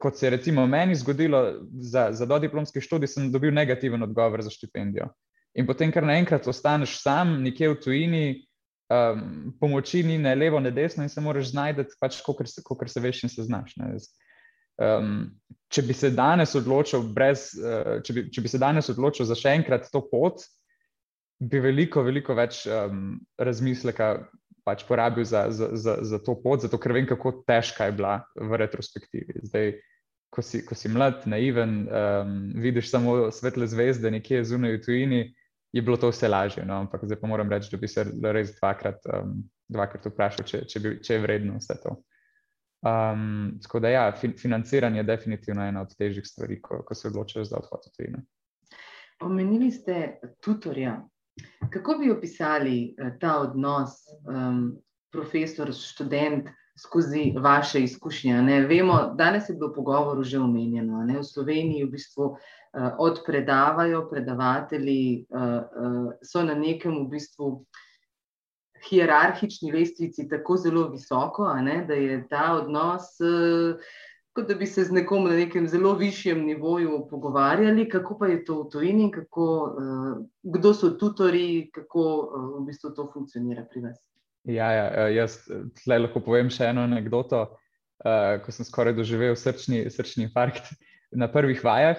kot 0.00 0.16
se 0.16 0.26
je 0.26 0.30
recimo 0.30 0.66
meni 0.66 0.96
zgodilo 0.96 1.60
za, 1.80 2.08
za 2.12 2.26
dodiplomski 2.26 2.80
študij, 2.80 3.12
sem 3.12 3.30
dobil 3.32 3.52
negativen 3.52 4.02
odgovor 4.02 4.42
za 4.42 4.50
štipendijo. 4.50 5.10
In 5.56 5.68
potem, 5.68 5.92
ker 5.92 6.04
naenkrat 6.04 6.48
ostaneš 6.48 6.98
sam, 7.02 7.38
nekje 7.44 7.68
v 7.72 7.80
tujini, 7.80 8.24
um, 8.88 9.52
pomoči 9.60 10.02
ni 10.06 10.18
ne 10.18 10.34
levo, 10.34 10.60
ne 10.60 10.70
desno, 10.70 11.02
in 11.02 11.12
se 11.12 11.20
moraš 11.20 11.50
znajti, 11.50 11.88
pač, 12.00 12.20
kot 12.24 12.90
se 12.90 13.00
veš 13.00 13.24
in 13.26 13.32
se 13.32 13.46
znaš. 13.46 13.74
Um, 14.76 15.30
če 15.72 15.82
bi 15.88 15.96
se 15.96 16.10
danes 16.12 16.54
odločil, 16.58 17.06
brez, 17.16 17.48
uh, 17.56 17.96
če, 18.04 18.12
bi, 18.12 18.26
če 18.32 18.44
bi 18.44 18.52
se 18.52 18.60
danes 18.60 18.90
odločil 18.92 19.28
za 19.28 19.36
še 19.38 19.56
enkrat 19.60 19.88
to 19.92 20.02
pot, 20.10 20.44
bi 21.40 21.60
veliko, 21.60 22.04
veliko 22.04 22.36
več 22.36 22.64
um, 22.68 23.16
razmisleka 23.38 24.14
pač 24.66 24.82
porabil 24.88 25.24
za, 25.24 25.46
za, 25.54 25.70
za, 25.78 25.98
za 26.02 26.18
to 26.26 26.34
pot, 26.42 26.64
zato 26.64 26.78
ker 26.82 26.96
vem, 26.96 27.06
kako 27.06 27.38
težka 27.46 27.86
je 27.86 27.94
bila 28.00 28.16
v 28.34 28.58
retrospektivi. 28.58 29.44
Zdaj, 29.46 29.76
ko 30.34 30.42
si, 30.42 30.64
ko 30.66 30.74
si 30.74 30.90
mlad, 30.90 31.22
naiven, 31.30 31.84
um, 31.86 32.38
vidiš 32.60 32.90
samo 32.90 33.16
svetle 33.32 33.68
zvezde 33.70 34.10
nekje 34.10 34.42
zunaj 34.44 34.76
v 34.76 34.82
tujini 34.82 35.20
je 35.76 35.82
bilo 35.82 35.96
to 35.96 36.08
vse 36.08 36.28
lažje. 36.28 36.64
No? 36.64 36.80
Ampak 36.80 37.04
zdaj 37.04 37.20
pa 37.20 37.28
moram 37.28 37.50
reči, 37.52 37.68
da 37.70 37.76
bi 37.76 37.88
se 37.88 38.04
res 38.32 38.54
dvakrat, 38.56 39.02
um, 39.12 39.34
dvakrat 39.68 40.06
vprašal, 40.08 40.46
če, 40.48 40.62
če, 40.70 40.80
bi, 40.80 40.92
če 41.04 41.18
je 41.18 41.24
vredno 41.24 41.58
vse 41.60 41.76
to. 41.82 41.98
Um, 42.86 43.58
tako 43.62 43.82
da, 43.84 43.90
ja, 43.92 44.06
fin, 44.16 44.32
financiranje 44.38 45.02
je 45.02 45.08
definitivno 45.10 45.66
ena 45.66 45.82
od 45.84 45.92
težjih 45.98 46.24
stvari, 46.24 46.60
ko, 46.62 46.80
ko 46.86 46.96
se 46.96 47.08
odločajo 47.10 47.44
za 47.44 47.60
odhod 47.60 47.88
v 47.90 47.92
tujino. 47.96 48.24
Omenili 49.26 49.70
ste 49.72 50.20
tutorja. 50.44 50.96
Kako 51.72 51.98
bi 52.00 52.10
opisali 52.12 52.94
ta 53.20 53.38
odnos 53.44 54.00
um, 54.24 54.70
profesor-študent? 55.12 56.48
skozi 56.78 57.32
vaše 57.40 57.80
izkušnje. 57.80 58.42
Ne? 58.42 58.60
Vemo, 58.66 59.14
danes 59.14 59.48
je 59.48 59.54
bilo 59.54 59.72
pogovor 59.74 60.24
že 60.24 60.38
omenjeno. 60.38 61.04
Ne? 61.04 61.18
V 61.18 61.24
Sloveniji 61.24 61.84
v 61.84 61.90
bistvu 61.90 62.36
uh, 62.76 62.92
odpredavajo, 62.98 64.08
predavatelji 64.10 65.26
uh, 65.30 65.42
uh, 65.42 66.12
so 66.22 66.44
na 66.44 66.54
nekem 66.54 66.98
v 67.04 67.08
bistvu 67.16 67.50
hierarhični 68.88 69.72
lestvici 69.72 70.28
tako 70.28 70.56
zelo 70.56 70.88
visoko, 70.88 71.48
da 71.88 71.94
je 71.94 72.20
ta 72.28 72.52
odnos. 72.54 73.16
Kot 74.36 74.48
da 74.48 74.54
bi 74.54 74.66
se 74.66 74.84
z 74.84 74.92
nekom 74.92 75.24
na 75.24 75.32
nekem 75.32 75.68
zelo 75.68 75.94
višjem 75.96 76.44
nivoju 76.44 77.06
pogovarjali, 77.10 77.88
kako 77.88 78.18
pa 78.18 78.26
je 78.26 78.44
to 78.44 78.62
v 78.62 78.68
tujini, 78.70 79.10
kako, 79.10 79.46
kdo 80.42 80.74
so 80.74 80.90
tutori, 81.00 81.70
kako 81.74 82.04
v 82.58 82.66
bistvu 82.66 82.92
to 82.94 83.08
funkcionira 83.14 83.64
pri 83.64 83.80
vas. 83.88 83.96
Ja, 84.46 84.70
ja, 84.72 84.86
eh, 84.94 85.14
jaz 85.16 85.40
tle 85.82 85.98
lahko 85.98 86.22
povem 86.22 86.50
še 86.54 86.68
eno 86.70 86.84
anegdoto, 86.86 87.40
uh, 87.50 88.36
ko 88.44 88.52
sem 88.54 88.66
skoraj 88.66 88.94
doživel 88.94 89.34
srčni, 89.34 89.82
srčni 89.90 90.28
infarkt 90.28 90.70
na 91.10 91.26
prvih 91.30 91.64
vajah. 91.66 91.98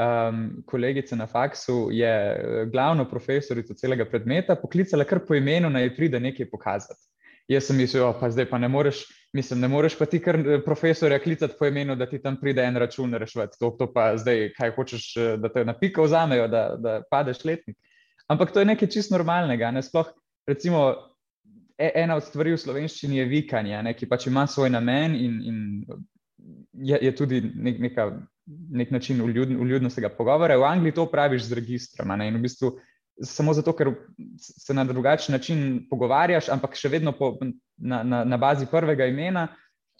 Um, 0.00 0.62
kolegica 0.66 1.16
na 1.16 1.26
faksu 1.26 1.88
je 1.92 2.08
eh, 2.08 2.66
glavno 2.72 3.04
profesorico 3.10 3.74
celega 3.74 4.06
predmeta 4.08 4.54
poklicala 4.56 5.04
kar 5.04 5.18
po 5.26 5.34
imenu, 5.34 5.68
naj 5.70 5.90
pride 5.96 6.20
nekaj 6.20 6.48
pokazati. 6.50 7.02
Jaz 7.50 7.66
sem 7.66 7.76
mislil, 7.76 8.06
pa 8.20 8.30
zdaj 8.30 8.46
pa 8.48 8.58
ne 8.58 8.68
moreš, 8.70 9.02
mislim, 9.34 9.60
ne 9.60 9.68
moreš 9.68 9.98
pa 9.98 10.06
ti 10.06 10.20
kar 10.22 10.38
profesorja 10.64 11.18
klicati 11.18 11.58
po 11.58 11.66
imenu, 11.66 11.96
da 11.98 12.06
ti 12.06 12.22
tam 12.22 12.38
pride 12.40 12.62
en 12.64 12.78
račun 12.78 13.14
rešiti. 13.14 13.58
To, 13.60 13.74
to 13.78 13.90
pa 13.92 14.14
zdaj, 14.16 14.52
kaj 14.56 14.72
hočeš, 14.78 15.12
da 15.42 15.50
te 15.52 15.64
na 15.64 15.74
pika 15.78 16.06
vzamejo, 16.06 16.48
da, 16.48 16.64
da 16.78 17.00
padeš 17.10 17.44
letnik. 17.44 17.76
Ampak 18.30 18.54
to 18.54 18.62
je 18.62 18.70
nekaj 18.70 18.88
čist 18.88 19.10
normalnega. 19.10 19.72
Ne? 19.74 19.82
Sploh, 19.82 20.14
recimo, 20.46 20.94
E, 21.80 21.90
ena 21.94 22.16
od 22.16 22.24
stvari 22.24 22.52
v 22.52 22.60
slovenščini 22.60 23.22
je 23.22 23.28
vikanje, 23.30 23.78
ne, 23.80 23.94
ki 23.96 24.04
pač 24.08 24.26
ima 24.28 24.42
svoj 24.44 24.68
namen 24.68 25.14
in, 25.16 25.36
in 25.48 25.60
je, 26.90 26.98
je 27.06 27.12
tudi 27.16 27.38
nek, 27.40 27.78
neka, 27.80 28.04
nek 28.70 28.90
način 28.90 29.20
uljudnostnega 29.60 30.08
pogovora. 30.08 30.58
V 30.58 30.64
Angliji 30.64 30.94
to 30.94 31.06
praviš 31.06 31.48
z 31.48 31.58
registrom. 31.58 32.20
In 32.20 32.36
v 32.36 32.42
bistvu 32.42 32.72
samo 33.22 33.54
zato, 33.54 33.72
ker 33.76 33.92
se 34.38 34.74
na 34.74 34.84
drugačen 34.84 35.32
način 35.32 35.86
pogovarjaš, 35.90 36.48
ampak 36.48 36.76
še 36.76 36.88
vedno 36.88 37.12
po, 37.12 37.34
na, 37.76 38.02
na, 38.02 38.24
na 38.24 38.36
bazi 38.36 38.66
prvega 38.70 39.06
imena. 39.06 39.48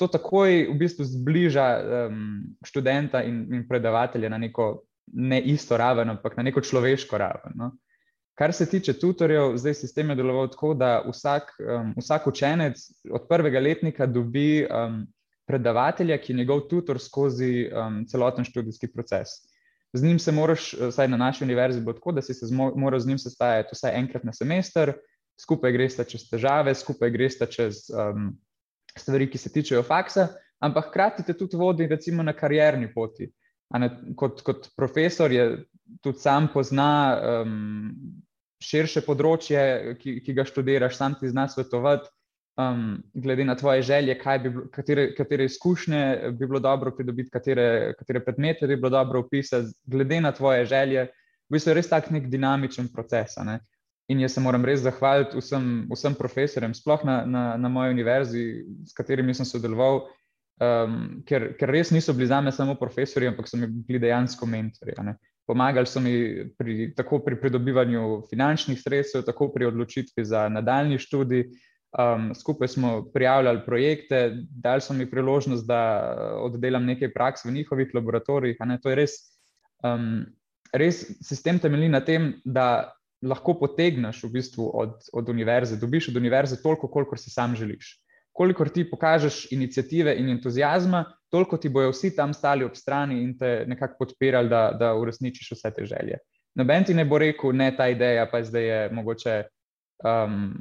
To 0.01 0.09
takoj 0.09 0.71
v 0.71 0.77
bistvu 0.81 1.05
zbliža 1.05 1.67
um, 2.09 2.23
študenta 2.65 3.23
in, 3.23 3.43
in 3.53 3.67
predavatelja 3.69 4.31
na 4.33 4.39
neko 4.39 4.87
ne 5.13 5.41
isto 5.43 5.77
raven, 5.77 6.11
ampak 6.11 6.37
na 6.37 6.47
neko 6.47 6.63
človeško 6.65 7.19
raven. 7.19 7.57
No. 7.59 7.73
Kar 8.39 8.55
se 8.57 8.65
tiče 8.71 8.95
tutorjev, 8.97 9.57
zdaj 9.61 9.75
sistem 9.83 10.11
je 10.11 10.17
deloval 10.17 10.49
tako, 10.49 10.73
da 10.75 11.03
vsak, 11.05 11.53
um, 11.61 11.93
vsak 11.99 12.27
učenec 12.31 12.81
od 13.13 13.27
prvega 13.29 13.61
letnika 13.61 14.07
dobi 14.07 14.65
um, 14.65 15.03
predavatelja, 15.51 16.19
ki 16.23 16.33
je 16.33 16.41
njegov 16.43 16.69
tutor 16.71 17.01
skozi 17.03 17.67
um, 17.67 18.05
celoten 18.09 18.47
študijski 18.47 18.93
proces. 18.95 19.41
Z 19.93 20.07
njim 20.07 20.19
se 20.23 20.33
moraš, 20.33 20.71
vsaj 20.79 21.09
na 21.11 21.19
naši 21.19 21.45
univerzi, 21.45 21.81
bo 21.83 21.93
tako, 21.93 22.15
da 22.15 22.23
si 22.23 22.35
se 22.35 22.47
moral 22.55 23.01
z 23.03 23.11
njim 23.11 23.19
sestajati 23.19 23.75
vsaj 23.75 23.97
enkrat 23.99 24.25
na 24.25 24.33
semester, 24.33 24.93
skupaj 25.41 25.73
greš 25.75 25.99
čez 26.13 26.29
težave, 26.31 26.75
skupaj 26.75 27.11
greš 27.11 27.41
čez 27.51 27.83
um, 27.91 28.31
stvari, 28.95 29.27
ki 29.31 29.39
se 29.39 29.51
tičejo 29.53 29.83
faksa, 29.83 30.29
ampak 30.63 30.93
hkrati 30.93 31.27
te 31.27 31.35
tudi 31.35 31.59
vodi, 31.59 31.89
recimo, 31.91 32.23
na 32.23 32.37
karjerni 32.37 32.93
poti. 32.95 33.31
Ne, 33.79 33.91
kot, 34.19 34.43
kot 34.47 34.71
profesor 34.77 35.33
je 35.33 35.65
tudi 36.03 36.19
sam 36.19 36.49
pozna 36.53 36.93
um, 37.43 37.91
širše 38.63 39.03
področje, 39.07 39.97
ki, 39.99 40.19
ki 40.27 40.35
ga 40.37 40.47
študiraš, 40.47 40.99
sam 40.99 41.17
ti 41.19 41.31
znaš 41.31 41.57
svetovati, 41.57 42.11
um, 42.57 43.03
glede 43.15 43.45
na 43.45 43.55
tvoje 43.55 43.83
želje, 43.83 44.15
bi, 44.15 44.51
katere, 44.73 45.15
katere 45.15 45.45
izkušnje 45.45 46.19
bi 46.33 46.47
bilo 46.47 46.61
dobro 46.61 46.91
pridobiti, 46.97 47.31
katere, 47.31 47.95
katere 47.99 48.25
predmete 48.25 48.67
bi 48.67 48.77
bilo 48.77 48.91
dobro 48.91 49.21
opisati, 49.21 49.73
glede 49.87 50.21
na 50.21 50.33
tvoje 50.33 50.65
želje. 50.65 51.05
V 51.49 51.53
bistvu 51.53 51.71
je 51.71 51.75
res 51.75 51.89
tak 51.89 52.11
nek 52.11 52.29
dinamičen 52.31 52.89
proces. 52.93 53.37
Ne? 53.45 53.59
In 54.09 54.21
jaz 54.21 54.35
se 54.35 54.41
moram 54.41 54.65
res 54.65 54.81
zahvaliti 54.81 55.39
vsem, 55.39 55.87
vsem 55.91 56.15
profesorjem, 56.15 56.75
sploh 56.75 57.05
na, 57.05 57.25
na, 57.27 57.45
na 57.57 57.69
moji 57.69 57.91
univerzi, 57.91 58.65
s 58.87 58.95
katerimi 58.95 59.35
sem 59.35 59.47
sodeloval, 59.47 60.05
um, 60.61 61.23
ker, 61.27 61.53
ker 61.59 61.71
res 61.71 61.91
niso 61.91 62.15
bili 62.15 62.27
za 62.31 62.41
me 62.41 62.53
samo 62.53 62.75
profesori, 62.75 63.27
ampak 63.27 63.49
so 63.49 63.59
mi 63.59 63.67
bili 63.67 63.99
dejansko 63.99 64.47
mentori 64.47 64.95
pomagali 65.51 65.87
so 65.87 66.01
mi 66.01 66.13
pri, 66.59 66.93
tako 66.95 67.19
pri 67.27 67.41
pridobivanju 67.41 68.23
finančnih 68.31 68.79
sredstev, 68.79 69.25
tako 69.27 69.49
pri 69.51 69.67
odločitvi 69.67 70.25
za 70.25 70.49
nadaljni 70.49 70.99
študij. 71.03 71.49
Um, 71.91 72.31
skupaj 72.35 72.69
smo 72.69 72.91
prijavljali 73.15 73.65
projekte, 73.67 74.37
dali 74.51 74.81
so 74.81 74.95
mi 74.95 75.09
priložnost, 75.11 75.67
da 75.67 75.81
oddelam 76.39 76.85
nekaj 76.87 77.13
praks 77.13 77.45
v 77.45 77.53
njihovih 77.53 77.91
laboratorijih. 77.95 78.61
To 78.83 78.93
je 78.93 78.97
res, 78.97 79.17
um, 79.83 80.23
res 80.73 81.03
sistem 81.27 81.59
temelji 81.59 81.89
na 81.89 82.01
tem, 82.01 82.35
da 82.45 82.93
lahko 83.23 83.57
potegneš 83.59 84.23
v 84.25 84.31
bistvu 84.39 84.71
od, 84.75 84.95
od 85.13 85.29
univerze, 85.29 85.77
dobiš 85.77 86.09
od 86.09 86.17
univerze 86.17 86.63
toliko, 86.63 86.89
koliko 86.89 87.17
si 87.17 87.31
sam 87.31 87.57
želiš 87.57 87.99
kolikor 88.33 88.69
ti 88.69 88.91
pokažeš 88.91 89.53
inicijative 89.53 90.15
in 90.17 90.29
entuzijazma, 90.29 91.05
toliko 91.31 91.57
ti 91.57 91.69
bojo 91.69 91.91
vsi 91.91 92.15
tam 92.17 92.35
stali 92.35 92.65
ob 92.65 92.75
strani 92.75 93.23
in 93.23 93.39
te 93.39 93.65
nekako 93.69 93.97
podpirali, 93.99 94.49
da, 94.49 94.71
da 94.79 94.95
uresničiš 94.95 95.51
vse 95.53 95.71
te 95.77 95.85
želje. 95.85 96.19
Noben 96.55 96.85
ti 96.85 96.95
ne 96.95 97.05
bo 97.05 97.19
rekel, 97.19 97.53
ne 97.53 97.71
ta 97.77 97.89
ideja, 97.89 98.27
pa 98.31 98.43
zdaj 98.45 98.65
je 98.65 98.93
mogoče 98.93 99.43
um, 100.05 100.55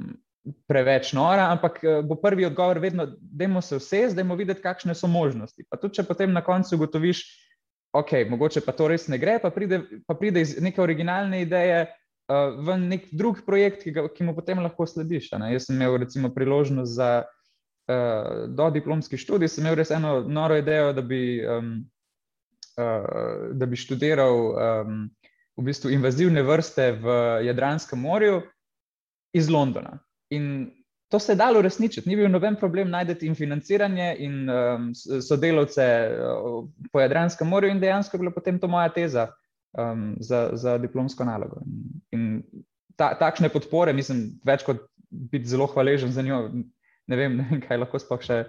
preveč 0.68 1.12
nora, 1.12 1.50
ampak 1.52 1.78
eh, 1.84 2.00
bo 2.02 2.16
prvi 2.20 2.46
odgovor 2.48 2.78
vedno, 2.78 3.06
da 3.20 3.44
je 3.44 3.62
se 3.62 3.76
vse, 3.76 4.02
zdaj 4.10 4.24
moramo 4.24 4.38
videti, 4.38 4.62
kakšne 4.62 4.94
so 4.94 5.06
možnosti. 5.06 5.64
Pa 5.70 5.76
tudi, 5.76 5.94
če 6.00 6.06
potem 6.08 6.32
na 6.32 6.42
koncu 6.42 6.76
ugotoviš, 6.76 7.24
ok, 7.92 8.12
mogoče 8.30 8.60
pa 8.64 8.72
to 8.72 8.88
res 8.88 9.08
ne 9.08 9.18
gre, 9.18 9.38
pa 9.42 9.50
pride, 9.50 9.82
pa 10.06 10.14
pride 10.14 10.40
iz 10.40 10.56
neke 10.60 10.82
originalne 10.82 11.42
ideje. 11.42 11.88
Uh, 12.30 12.54
v 12.62 12.76
nek 12.78 13.08
drug 13.10 13.40
projekt, 13.42 13.80
ki, 13.82 13.90
ga, 13.90 14.04
ki 14.06 14.22
mu 14.22 14.36
potem 14.36 14.60
lahko 14.62 14.86
slediš. 14.86 15.32
Jaz 15.34 15.64
sem 15.66 15.74
imel, 15.74 15.96
recimo, 15.98 16.28
priložnost 16.30 16.94
za 16.94 17.08
uh, 17.24 17.30
uh, 17.90 18.48
do 18.48 18.70
diplomski 18.70 19.16
študij, 19.16 19.48
sem 19.48 19.64
imel 19.64 19.78
res 19.78 19.90
eno 19.90 20.20
noro 20.26 20.58
idejo, 20.58 20.92
da 20.92 21.02
bi, 21.02 21.22
um, 21.46 21.72
uh, 22.78 23.50
da 23.52 23.66
bi 23.66 23.78
študiral 23.78 24.36
um, 24.36 25.00
v 25.58 25.66
bistvu 25.66 25.92
invazivne 25.94 26.42
vrste 26.46 26.92
v 27.02 27.16
Jadranskem 27.48 28.00
morju 28.00 28.42
iz 29.36 29.50
Londona. 29.50 29.98
In 30.30 30.70
to 31.10 31.18
se 31.18 31.32
je 31.32 31.36
dalo 31.36 31.58
uresničiti, 31.58 32.08
ni 32.08 32.16
bil 32.16 32.30
noben 32.30 32.56
problem 32.56 32.90
najti 32.90 33.26
in 33.26 33.34
financiranje 33.34 34.14
in 34.18 34.50
um, 34.50 34.90
sodelavce 35.28 35.86
uh, 36.10 36.68
po 36.92 37.00
Jadranskem 37.00 37.48
morju, 37.48 37.70
in 37.70 37.80
dejansko 37.80 38.16
je 38.16 38.20
bila 38.22 38.30
potem 38.30 38.58
to 38.58 38.68
moja 38.68 38.88
teza 38.94 39.26
um, 39.72 40.14
za, 40.20 40.50
za 40.52 40.78
diplomsko 40.78 41.24
nalogo. 41.24 41.64
In, 41.66 41.90
in 42.14 42.64
ta, 42.96 43.10
takšne 43.18 43.50
podpore, 43.50 43.92
mislim, 43.92 44.38
več 44.46 44.62
kot 44.66 44.86
biti 45.10 45.50
zelo 45.50 45.66
hvaležen 45.66 46.12
za 46.14 46.22
njo, 46.22 46.44
ne 47.10 47.18
vem, 47.18 47.36
ne 47.40 47.48
vem 47.50 47.62
kaj 47.64 47.82
lahko 47.82 47.98
sploh 47.98 48.22
še, 48.22 48.44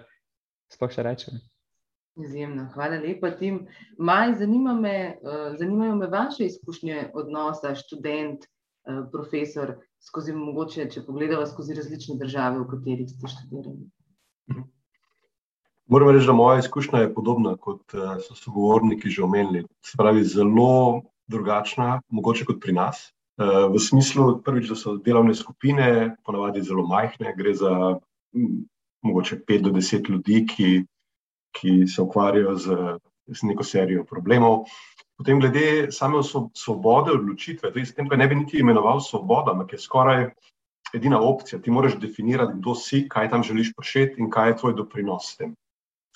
sploh 0.70 0.94
še 0.94 1.02
rečem. 1.02 1.42
Izjemno, 2.20 2.68
hvala 2.74 2.98
lepa, 3.00 3.32
Tim. 3.40 3.64
Maj, 3.98 4.36
zanima 4.38 4.76
me, 4.78 4.96
uh, 5.24 5.54
zanimajo 5.58 5.96
me 5.98 6.10
vaše 6.12 6.46
izkušnje 6.46 7.08
odnosa 7.18 7.74
študent, 7.74 8.44
uh, 8.86 9.06
profesor, 9.10 9.80
skozi 10.02 10.34
mogoče, 10.36 10.88
če 10.90 11.04
pogledamo 11.06 11.46
skozi 11.46 11.76
različne 11.78 12.18
države, 12.20 12.60
v 12.62 12.68
katerih 12.70 13.10
ste 13.10 13.30
študirali. 13.34 13.88
Mhm. 14.50 14.68
Moram 15.92 16.12
reči, 16.14 16.26
da 16.26 16.32
moja 16.32 16.60
izkušnja 16.62 17.02
je 17.02 17.14
podobna, 17.14 17.56
kot 17.60 17.94
uh, 17.94 18.14
so 18.22 18.36
sogovorniki 18.38 19.10
že 19.10 19.24
omenili. 19.24 19.64
Se 19.84 19.98
pravi, 19.98 20.24
zelo 20.24 21.02
drugačna, 21.28 22.00
mogoče 22.08 22.46
kot 22.48 22.62
pri 22.62 22.72
nas. 22.76 23.10
Uh, 23.36 23.66
v 23.72 23.80
smislu, 23.80 24.38
prvič, 24.44 24.70
da 24.70 24.76
so 24.78 24.96
delovne 24.96 25.34
skupine, 25.34 26.16
ponavadi 26.24 26.62
zelo 26.62 26.86
majhne, 26.86 27.34
gre 27.36 27.54
za 27.54 27.72
mogoče 29.02 29.42
pet 29.46 29.62
do 29.66 29.72
deset 29.74 30.08
ljudi, 30.08 30.44
ki, 30.46 30.70
ki 31.58 31.86
se 31.86 32.02
ukvarjajo 32.02 32.56
z, 32.56 32.76
z 33.26 33.48
neko 33.50 33.64
serijo 33.66 34.04
problemov. 34.08 34.64
Potem, 35.18 35.40
glede 35.40 35.92
same 35.92 36.22
svobode 36.54 37.12
odločitve, 37.12 37.72
je 37.74 37.86
s 37.86 37.94
tem, 37.94 38.08
da 38.08 38.16
ne 38.16 38.26
bi 38.28 38.34
niti 38.34 38.58
imenoval 38.58 39.00
svoboda, 39.00 39.52
ampak 39.52 39.72
je 39.72 39.78
skoraj 39.78 40.30
edina 40.94 41.20
opcija. 41.20 41.60
Ti 41.62 41.70
moraš 41.70 41.98
definirati, 42.00 42.58
kdo 42.58 42.74
si, 42.74 43.06
kaj 43.08 43.30
tam 43.30 43.42
želiš 43.42 43.74
početi 43.76 44.20
in 44.20 44.30
kaj 44.30 44.50
je 44.50 44.56
tvoj 44.56 44.74
doprinos 44.74 45.32
s 45.32 45.36
tem. 45.36 45.54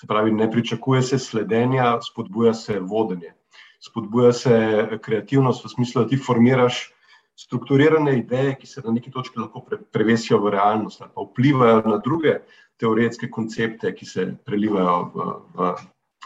Se 0.01 0.07
pravi, 0.07 0.31
ne 0.31 0.51
pričakuje 0.51 1.01
se 1.01 1.19
sledenja, 1.19 1.97
spodbuja 2.01 2.53
se 2.53 2.79
vodenje. 2.79 3.33
Spodbuja 3.81 4.33
se 4.33 4.53
kreativnost 5.01 5.65
v 5.65 5.69
smislu, 5.69 6.03
da 6.03 6.09
ti 6.09 6.17
formiraš 6.17 6.91
strukturirane 7.37 8.17
ideje, 8.17 8.55
ki 8.57 8.67
se 8.67 8.81
na 8.85 8.91
neki 8.91 9.11
točki 9.11 9.39
lahko 9.39 9.61
pre, 9.65 9.77
prevesijo 9.93 10.39
v 10.41 10.53
realnost 10.57 11.01
ali 11.01 11.11
pa 11.15 11.21
vplivajo 11.21 11.81
na 11.85 11.97
druge 11.97 12.39
teoretske 12.81 13.29
koncepte, 13.29 13.93
ki 13.95 14.05
se 14.05 14.25
prelivajo 14.45 14.97
v, 15.13 15.27
v, 15.53 15.73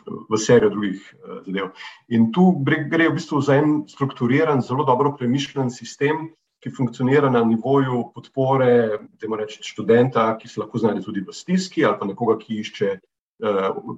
v 0.06 0.38
serijo 0.38 0.72
drugih 0.74 1.02
uh, 1.02 1.40
zadev. 1.46 1.72
In 2.10 2.30
tu 2.36 2.52
gre, 2.66 3.10
v 3.10 3.16
bistvu 3.18 3.42
za 3.42 3.58
en 3.62 3.82
strukturiran, 3.90 4.62
zelo 4.62 4.86
dobro 4.88 5.16
premišljen 5.18 5.72
sistem, 5.74 6.30
ki 6.62 6.70
funkcionira 6.70 7.30
na 7.34 7.42
nivoju 7.44 8.12
podpore, 8.14 9.02
temu 9.20 9.40
reči, 9.40 9.64
študenta, 9.66 10.36
ki 10.38 10.48
se 10.48 10.62
lahko 10.62 10.78
znajde 10.78 11.02
tudi 11.02 11.24
v 11.26 11.34
stiski, 11.34 11.86
ali 11.86 11.98
pa 11.98 12.06
nekoga, 12.06 12.38
ki 12.38 12.60
išče 12.62 12.92
uh, 12.98 13.98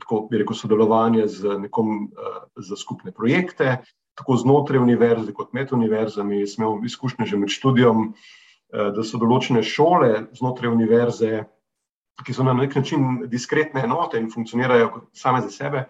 tako 0.00 0.26
bi 0.30 0.42
rekel, 0.42 0.56
sodelovanje 0.56 1.26
z 1.28 1.58
nekom 1.64 2.08
uh, 2.08 2.40
za 2.56 2.76
skupne 2.76 3.12
projekte, 3.12 3.78
tako 4.18 4.36
znotraj 4.36 4.80
univerze 4.80 5.32
kot 5.32 5.52
med 5.52 5.72
univerzami. 5.72 6.42
Jaz 6.42 6.58
imel 6.58 6.80
izkušnje 6.84 7.26
že 7.26 7.40
med 7.40 7.52
študijom, 7.52 8.08
uh, 8.08 8.88
da 8.96 9.04
so 9.04 9.20
določene 9.20 9.62
šole 9.62 10.28
znotraj 10.36 10.72
univerze, 10.72 11.44
ki 12.24 12.34
so 12.34 12.42
na 12.42 12.52
nek 12.52 12.74
način 12.76 13.24
diskretne 13.30 13.84
enote 13.86 14.18
in 14.18 14.30
funkcionirajo 14.30 15.02
same 15.12 15.40
za 15.40 15.50
sebe. 15.50 15.84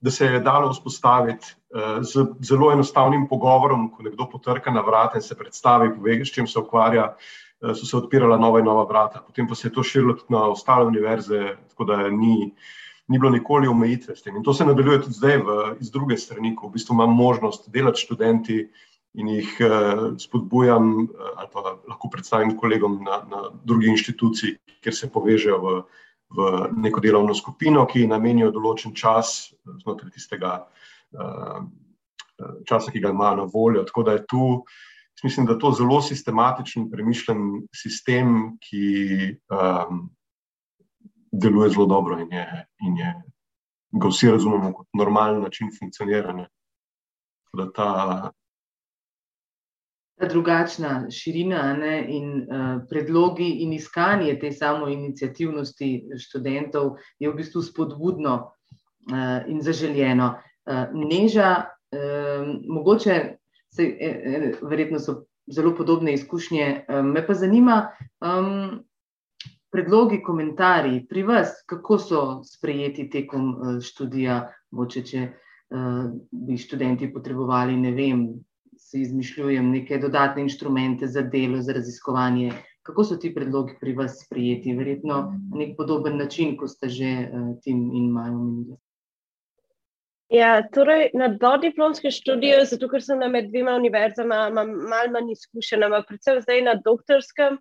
Da 0.00 0.10
se 0.10 0.26
je 0.26 0.40
dalo 0.40 0.68
vzpostaviti 0.72 1.54
uh, 1.72 2.02
z 2.04 2.26
zelo 2.44 2.72
enostavnim 2.72 3.28
pogovorom, 3.28 3.88
ko 3.90 4.02
nekdo 4.02 4.26
potrka 4.32 4.70
na 4.70 4.82
vrata 4.84 5.16
in 5.16 5.22
se 5.22 5.36
predstavi, 5.36 5.94
pove, 5.94 6.18
s 6.24 6.32
čim 6.34 6.46
se 6.46 6.58
ukvarja, 6.58 7.06
uh, 7.14 7.72
so 7.72 7.86
se 7.86 7.96
odpirala 7.96 8.36
nova 8.38 8.60
in 8.60 8.68
nova 8.68 8.84
vrata. 8.84 9.22
Potem 9.26 9.48
pa 9.48 9.54
se 9.54 9.68
je 9.68 9.72
to 9.72 9.82
širilo 9.82 10.12
tudi 10.12 10.34
na 10.34 10.44
ostale 10.48 10.86
univerze, 10.86 11.56
tako 11.68 11.84
da 11.84 11.96
ni, 12.10 12.52
ni 13.08 13.18
bilo 13.18 13.30
nikoli 13.30 13.68
omejitve 13.68 14.16
s 14.16 14.22
tem. 14.22 14.36
In 14.36 14.42
to 14.42 14.54
se 14.54 14.66
nadaljuje 14.66 15.02
tudi 15.06 15.14
zdaj 15.14 15.38
v, 15.38 15.60
iz 15.80 15.90
druge 15.90 16.16
strani, 16.16 16.54
ko 16.56 16.68
v 16.68 16.76
bistvu 16.76 16.94
imam 16.94 17.16
možnost 17.16 17.70
delati 17.70 18.00
študenti 18.00 18.68
in 19.14 19.28
jih 19.36 19.50
uh, 19.62 20.06
spodbujam 20.18 20.88
uh, 21.04 21.28
ali 21.36 21.48
pa 21.52 21.76
lahko 21.88 22.10
predstavim 22.10 22.56
kolegom 22.58 22.98
na, 23.04 23.20
na 23.30 23.42
drugi 23.64 23.92
inštituciji, 23.92 24.56
kjer 24.82 24.94
se 24.94 25.10
povežejo 25.12 25.60
v, 25.62 25.76
v 26.34 26.50
neko 26.86 27.00
delovno 27.00 27.34
skupino, 27.34 27.86
ki 27.86 28.08
namenijo 28.10 28.50
določen 28.54 28.94
čas 28.94 29.54
znotraj 29.82 30.10
tistega 30.14 30.58
časa, 32.66 32.90
ki 32.90 33.00
ga 33.00 33.12
ima 33.14 33.34
na 33.38 33.46
voljo. 33.46 33.84
Tako 33.84 34.02
da 34.02 34.12
je 34.12 34.26
tu. 34.26 34.64
Mislim, 35.22 35.46
da 35.46 35.52
je 35.52 35.58
to 35.58 35.70
zelo 35.72 36.00
sistematičen, 36.02 36.90
premišljen 36.90 37.62
sistem, 37.72 38.56
ki 38.60 39.36
um, 39.48 40.08
deluje 41.32 41.70
zelo 41.70 41.86
dobro 41.86 42.18
in, 42.20 42.32
je, 42.32 42.66
in 42.82 42.96
je, 42.98 43.12
ga 44.02 44.10
vsi 44.10 44.30
razumemo 44.34 44.72
kot 44.74 44.86
normalen 44.92 45.40
način 45.42 45.70
funkcioniranja. 45.78 46.48
Ta, 47.54 47.70
ta 47.72 48.32
drugačna 50.20 51.10
širina 51.10 51.72
ne, 51.76 52.04
in 52.08 52.30
uh, 52.42 52.82
predlogi 52.90 53.48
in 53.64 53.72
iskanje 53.72 54.38
te 54.40 54.52
samo 54.52 54.88
inicijativnosti 54.88 56.04
študentov 56.18 56.96
je 57.18 57.30
v 57.30 57.34
bistvu 57.34 57.62
spodbudno 57.62 58.34
uh, 59.12 59.48
in 59.50 59.62
zaželjeno. 59.62 60.34
Uh, 60.66 60.86
neža, 61.10 61.64
uh, 61.64 62.46
mogoče, 62.68 63.36
se, 63.74 63.96
eh, 64.00 64.52
verjetno 64.62 64.98
so 64.98 65.24
zelo 65.46 65.74
podobne 65.76 66.14
izkušnje, 66.14 66.84
uh, 66.88 67.04
me 67.04 67.26
pa 67.26 67.34
zanima. 67.34 67.88
Um, 68.20 68.84
predlogi, 69.74 70.22
komentarji 70.22 71.06
pri 71.10 71.22
vas, 71.22 71.56
kako 71.66 71.98
so 71.98 72.20
sprejeti 72.46 73.08
tekom 73.10 73.56
študija, 73.82 74.36
moče, 74.70 75.02
če 75.02 75.22
uh, 75.26 76.04
bi 76.30 76.58
študenti 76.58 77.10
potrebovali, 77.12 77.74
ne 77.76 77.90
vem, 77.90 78.28
si 78.94 79.00
izmišljujem 79.00 79.70
neke 79.70 79.98
dodatne 79.98 80.42
inštrumente 80.42 81.06
za 81.06 81.22
delo, 81.22 81.58
za 81.62 81.72
raziskovanje. 81.72 82.52
Kako 82.86 83.04
so 83.04 83.16
ti 83.16 83.32
predlogi 83.34 83.74
pri 83.80 83.92
vas 83.98 84.20
sprejeti? 84.22 84.74
Verjetno 84.76 85.16
na 85.50 85.58
nek 85.58 85.74
podoben 85.76 86.18
način, 86.18 86.54
kot 86.56 86.70
ste 86.70 86.88
že 86.88 87.10
uh, 87.26 87.48
Tim 87.64 87.90
in 87.94 88.10
Majo 88.12 88.38
omenili. 88.38 88.76
Ja, 90.30 90.62
torej 90.74 91.10
na 91.14 91.28
dodiplomskem 91.28 92.10
študiju, 92.10 92.62
zato 92.70 92.88
ker 92.88 93.02
sem 93.02 93.18
med 93.30 93.50
dvema 93.50 93.74
univerzama, 93.80 94.46
imam 94.52 94.70
malo 94.90 95.10
manj 95.16 95.32
izkušenj, 95.34 95.88
predvsem 96.08 96.40
zdaj 96.46 96.62
na 96.62 96.74
doktorskem. 96.84 97.58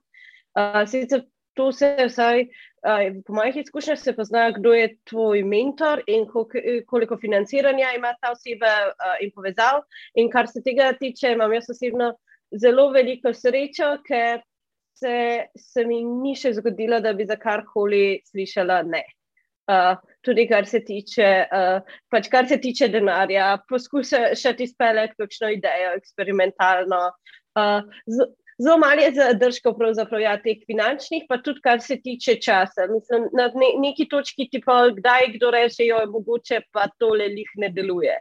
Uh, 0.53 0.83
sicer 0.85 1.25
to 1.53 1.71
se 1.71 1.95
vsaj, 2.07 2.41
uh, 2.41 3.21
po 3.25 3.33
mojih 3.33 3.57
izkušnjah, 3.61 3.99
se 3.99 4.13
pozna, 4.15 4.49
kdo 4.51 4.73
je 4.73 4.95
tvoj 5.09 5.43
mentor 5.43 6.01
in 6.07 6.25
koliko 6.87 7.17
financiranja 7.21 7.93
ima 7.97 8.13
ta 8.21 8.31
oseba 8.31 8.73
uh, 8.89 9.15
in 9.21 9.31
povezav. 9.35 9.83
In 10.15 10.31
kar 10.31 10.47
se 10.47 10.63
tega 10.65 10.93
tiče, 10.99 11.33
imam 11.33 11.53
jaz 11.53 11.69
osebno 11.69 12.13
zelo 12.61 12.89
veliko 12.91 13.33
srečo, 13.33 13.97
ker 14.07 14.41
se, 14.93 15.15
se 15.57 15.85
mi 15.85 16.03
ni 16.05 16.35
še 16.37 16.53
zgodilo, 16.59 16.99
da 17.03 17.13
bi 17.17 17.25
za 17.29 17.37
karkoli 17.41 18.21
slišala 18.29 18.81
ne. 18.87 19.03
Uh, 19.71 19.95
tudi 20.25 20.43
kar 20.49 20.67
se 20.67 20.81
tiče, 20.83 21.27
uh, 21.47 21.93
pač 22.11 22.27
kar 22.31 22.47
se 22.49 22.57
tiče 22.61 22.89
denarja, 22.91 23.55
poskušati 23.69 24.67
izpeljati 24.67 25.15
kakšno 25.21 25.53
idejo, 25.55 25.93
eksperimentalno. 26.01 27.05
Uh, 27.55 27.85
z, 28.09 28.27
Zelo 28.61 28.77
malo 28.77 29.01
je 29.01 29.13
zadržkov, 29.15 29.77
pravzaprav, 29.77 30.21
ja, 30.21 30.33
teh 30.41 30.61
finančnih, 30.67 31.25
pa 31.29 31.39
tudi 31.41 31.61
kar 31.63 31.81
se 31.81 31.97
tiče 32.01 32.35
časa. 32.41 32.87
Mislim, 32.91 33.27
na 33.33 33.49
ne, 33.55 33.73
neki 33.81 34.07
točki 34.09 34.47
ti 34.51 34.61
pa 34.65 34.89
kdaj 34.93 35.33
kdo 35.37 35.51
reče, 35.51 35.87
jo 35.87 35.97
je 36.03 36.11
mogoče, 36.13 36.61
pa 36.71 36.87
tole 36.99 37.27
lih 37.33 37.49
ne 37.57 37.69
deluje. 37.73 38.19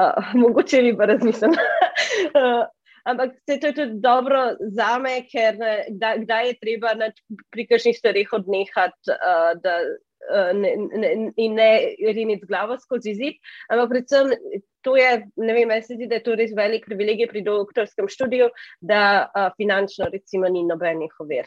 Uh, 0.00 0.34
mogoče 0.34 0.82
bi 0.82 0.94
pa 0.96 1.08
razmislil. 1.08 1.56
uh, 1.56 2.64
ampak 3.10 3.32
se 3.48 3.58
to 3.60 3.66
je 3.66 3.74
tudi 3.74 4.00
dobro 4.00 4.42
za 4.76 4.98
me, 4.98 5.22
ker 5.32 5.56
kdaj, 5.88 6.18
kdaj 6.24 6.48
je 6.48 6.58
treba 6.60 6.94
na, 6.94 7.10
pri 7.50 7.66
kakšnih 7.66 7.98
stvarih 7.98 8.32
odnehati, 8.32 9.16
uh, 9.16 9.52
da 9.62 9.78
uh, 9.82 10.52
ne, 10.58 10.76
ne, 11.00 11.14
in 11.36 11.56
ne 11.56 11.70
riniti 12.12 12.46
glavo 12.46 12.76
skozi 12.80 13.16
zid. 13.16 13.40
Ampak 13.72 13.96
predvsem 13.96 14.36
to 14.82 14.96
je, 14.96 15.10
ne 15.36 15.54
vem, 15.54 15.68
meni 15.68 15.82
se 15.82 15.94
zdi, 15.94 16.08
da 16.10 16.18
je 16.18 16.24
to 16.26 16.36
res 16.38 16.52
velik 16.56 16.86
privilegij 16.86 17.28
pri 17.30 17.44
doktorskem 17.46 18.08
študiju, 18.10 18.50
da 18.80 19.02
uh, 19.28 19.48
finančno 19.56 20.10
recimo 20.12 20.50
ni 20.50 20.64
nobenih 20.66 21.14
ovir. 21.22 21.46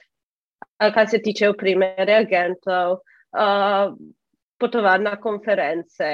Uh, 0.79 0.91
kar 0.95 1.09
se 1.11 1.21
tiče 1.23 1.49
opreme, 1.51 1.93
reagentov, 2.07 2.99
uh, 3.35 3.93
potovanj 4.59 5.03
na 5.03 5.15
konference. 5.21 6.11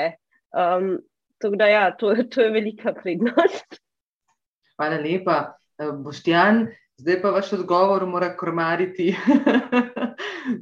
Um, 0.52 0.98
tako 1.42 1.56
da 1.62 1.70
ja, 1.70 1.86
to, 1.98 2.16
to 2.34 2.42
je 2.42 2.52
velika 2.52 2.94
prednost. 2.94 3.82
Hvala 4.78 4.98
lepa. 5.02 5.40
Boštjan, 5.82 6.68
zdaj 7.02 7.22
pa 7.22 7.30
vaš 7.34 7.54
odgovor 7.54 8.06
mora 8.06 8.36
krmariti 8.38 9.16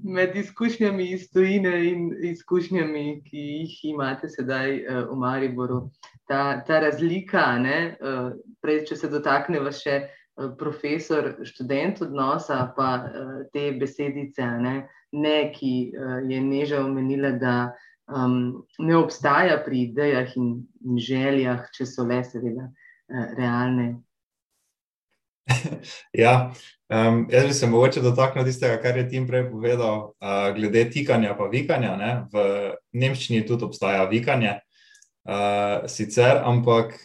med 0.04 0.36
izkušnjami 0.36 1.12
iz 1.12 1.28
tujine 1.34 1.74
in 1.90 2.10
izkušnjami, 2.32 3.22
ki 3.26 3.44
jih 3.62 3.76
imate 3.94 4.30
sedaj 4.30 4.78
v 5.10 5.18
Mariboru 5.18 5.90
ta, 6.30 6.64
ta 6.68 6.80
razlika. 6.80 7.58
Ne, 7.58 7.98
uh, 8.02 8.32
prej, 8.62 8.84
če 8.90 8.98
se 9.02 9.10
dotaknemo 9.12 9.72
še 9.74 9.98
uh, 10.06 10.52
profesor, 10.60 11.32
študent 11.48 12.04
odnosa, 12.06 12.62
pa 12.78 12.90
uh, 13.02 13.32
te 13.54 13.70
besedice, 13.80 14.46
ne, 14.62 14.76
ne 15.12 15.38
ki 15.56 15.74
uh, 15.90 16.20
je 16.30 16.42
neža 16.46 16.84
omenila, 16.86 17.34
da 17.42 17.56
um, 18.06 18.62
ne 18.80 18.98
obstaja 19.00 19.58
pri 19.66 19.88
idejah 19.88 20.38
in, 20.38 20.54
in 20.86 21.02
željah, 21.10 21.66
če 21.76 21.90
so 21.90 22.06
le, 22.10 22.22
seveda, 22.28 22.70
uh, 22.70 23.26
realne. 23.40 23.96
Ja, 26.24 26.52
um, 26.90 27.28
jaz 27.32 27.46
bi 27.48 27.54
se 27.54 27.68
mogoče 27.68 28.02
dotaknil 28.02 28.46
tistega, 28.46 28.80
kar 28.82 28.98
je 28.98 29.08
Tim 29.10 29.28
prej 29.28 29.50
povedal, 29.52 30.14
uh, 30.20 30.50
glede 30.56 30.86
tikanja 30.90 31.36
in 31.38 31.52
vikanja. 31.52 31.96
Ne? 31.96 32.12
V 32.34 32.74
Nemčiji 32.94 33.46
tudi 33.48 33.66
obstaja 33.66 34.06
vikanje, 34.10 34.60
uh, 35.26 35.88
sicer, 35.88 36.42
ampak 36.44 36.98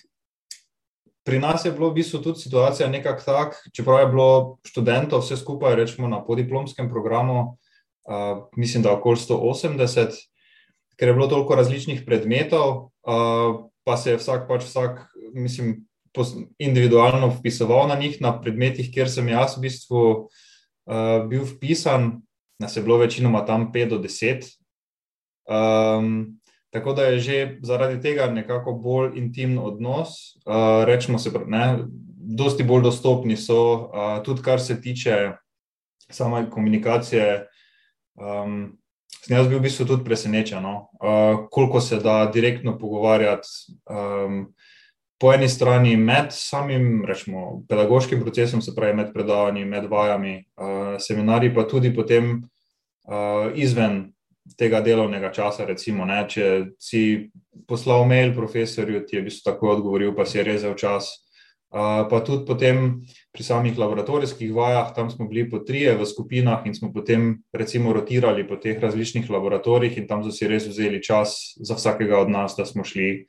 pri 1.25 1.41
nas 1.41 1.65
je 1.65 1.73
bilo 1.73 1.89
v 1.91 2.01
bistvu 2.01 2.21
tudi 2.21 2.41
situacija 2.41 2.89
nekako 2.89 3.23
tak, 3.25 3.57
čeprav 3.73 4.01
je 4.01 4.13
bilo 4.13 4.59
študentov 4.69 5.25
vse 5.25 5.37
skupaj, 5.41 5.77
rečemo 5.77 6.09
na 6.09 6.21
podiplomskem 6.25 6.91
programu, 6.91 7.57
uh, 8.05 8.45
mislim, 8.57 8.83
da 8.83 8.93
okoli 8.93 9.17
180, 9.17 10.21
ker 10.97 11.09
je 11.09 11.15
bilo 11.15 11.27
toliko 11.27 11.57
različnih 11.57 12.05
predmetov, 12.07 12.93
uh, 13.09 13.65
pa 13.85 13.97
se 13.97 14.11
je 14.11 14.21
vsak 14.21 14.49
pač 14.49 14.69
vsak, 14.69 15.09
mislim, 15.33 15.87
individualno 16.59 17.29
vpisoval 17.29 17.89
na 17.89 17.97
njih, 17.99 18.21
na 18.21 18.33
predmetih, 18.41 18.93
kjer 18.95 19.11
sem 19.11 19.29
jaz 19.29 19.57
v 19.57 19.67
bistvu 19.67 20.03
uh, 20.07 21.27
bil 21.29 21.43
vpisan, 21.49 22.23
nas 22.63 22.77
je 22.77 22.83
bilo 22.83 22.99
večinoma 23.03 23.45
tam 23.47 23.73
5 23.73 23.89
do 23.89 23.99
10. 23.99 24.47
Um, 25.51 26.39
Tako 26.75 26.93
da 26.93 27.03
je 27.03 27.19
že 27.19 27.59
zaradi 27.63 28.01
tega 28.03 28.27
nekako 28.27 28.73
bolj 28.73 29.13
intimen 29.19 29.59
odnos, 29.59 30.09
uh, 30.43 30.83
rečemo 30.85 31.19
se, 31.19 31.31
ne, 31.47 31.79
dosti 32.19 32.65
bolj 32.65 32.83
dostopni 32.83 33.37
so, 33.37 33.75
uh, 33.75 34.23
tudi 34.25 34.43
kar 34.43 34.61
se 34.61 34.81
tiče 34.81 35.37
same 36.11 36.51
komunikacije. 36.51 37.47
Um, 38.15 38.75
sem 39.23 39.37
jaz 39.37 39.47
bil 39.49 39.59
v 39.59 39.69
bistvu 39.69 39.87
tudi 39.87 40.05
presenečen, 40.05 40.63
no? 40.63 40.89
uh, 40.99 41.47
koliko 41.51 41.81
se 41.81 42.01
da 42.03 42.27
direktno 42.35 42.75
pogovarjati, 42.79 43.49
um, 43.87 44.51
po 45.25 45.31
eni 45.33 45.47
strani 45.49 45.97
med 45.97 46.27
samim 46.37 47.05
rečemo, 47.09 47.63
pedagoškim 47.69 48.21
procesom, 48.21 48.61
se 48.61 48.75
pravi 48.77 48.93
med 48.99 49.15
predavanji, 49.15 49.65
med 49.65 49.87
vajami, 49.89 50.35
uh, 50.61 50.99
seminarji, 51.01 51.49
pa 51.55 51.65
tudi 51.65 51.95
potem 51.97 52.27
uh, 53.09 53.49
izven 53.57 54.03
tega 54.61 54.83
delovnega 54.85 55.33
časa. 55.33 55.65
Recimo, 55.65 56.05
ne, 56.05 56.21
če 56.29 56.51
si 56.77 57.01
poslal 57.65 58.05
mail 58.05 58.35
profesorju, 58.37 59.07
ti 59.09 59.17
je 59.17 59.25
v 59.25 59.31
bistvu 59.31 59.49
tako 59.49 59.73
odgovoril, 59.79 60.13
pa 60.13 60.29
si 60.29 60.43
je 60.43 60.47
rezel 60.51 60.77
čas. 60.77 61.09
Uh, 61.73 62.05
pa 62.13 62.21
tudi 62.21 62.45
potem 62.45 62.85
pri 63.33 63.49
samih 63.49 63.81
laboratorijskih 63.81 64.53
vajah, 64.53 64.93
tam 64.93 65.09
smo 65.09 65.25
bili 65.33 65.49
po 65.49 65.65
trije 65.65 65.97
v 65.97 66.05
skupinah 66.05 66.69
in 66.69 66.77
smo 66.77 66.93
potem 66.93 67.39
recimo 67.49 67.97
rotirali 67.97 68.45
po 68.45 68.61
teh 68.61 68.77
različnih 68.77 69.33
laboratorijih 69.33 70.03
in 70.05 70.07
tam 70.07 70.21
so 70.21 70.37
si 70.37 70.53
res 70.53 70.69
vzeli 70.69 71.01
čas 71.01 71.57
za 71.57 71.81
vsakega 71.81 72.21
od 72.21 72.29
nas, 72.29 72.61
da 72.61 72.69
smo 72.69 72.85
šli 72.85 73.25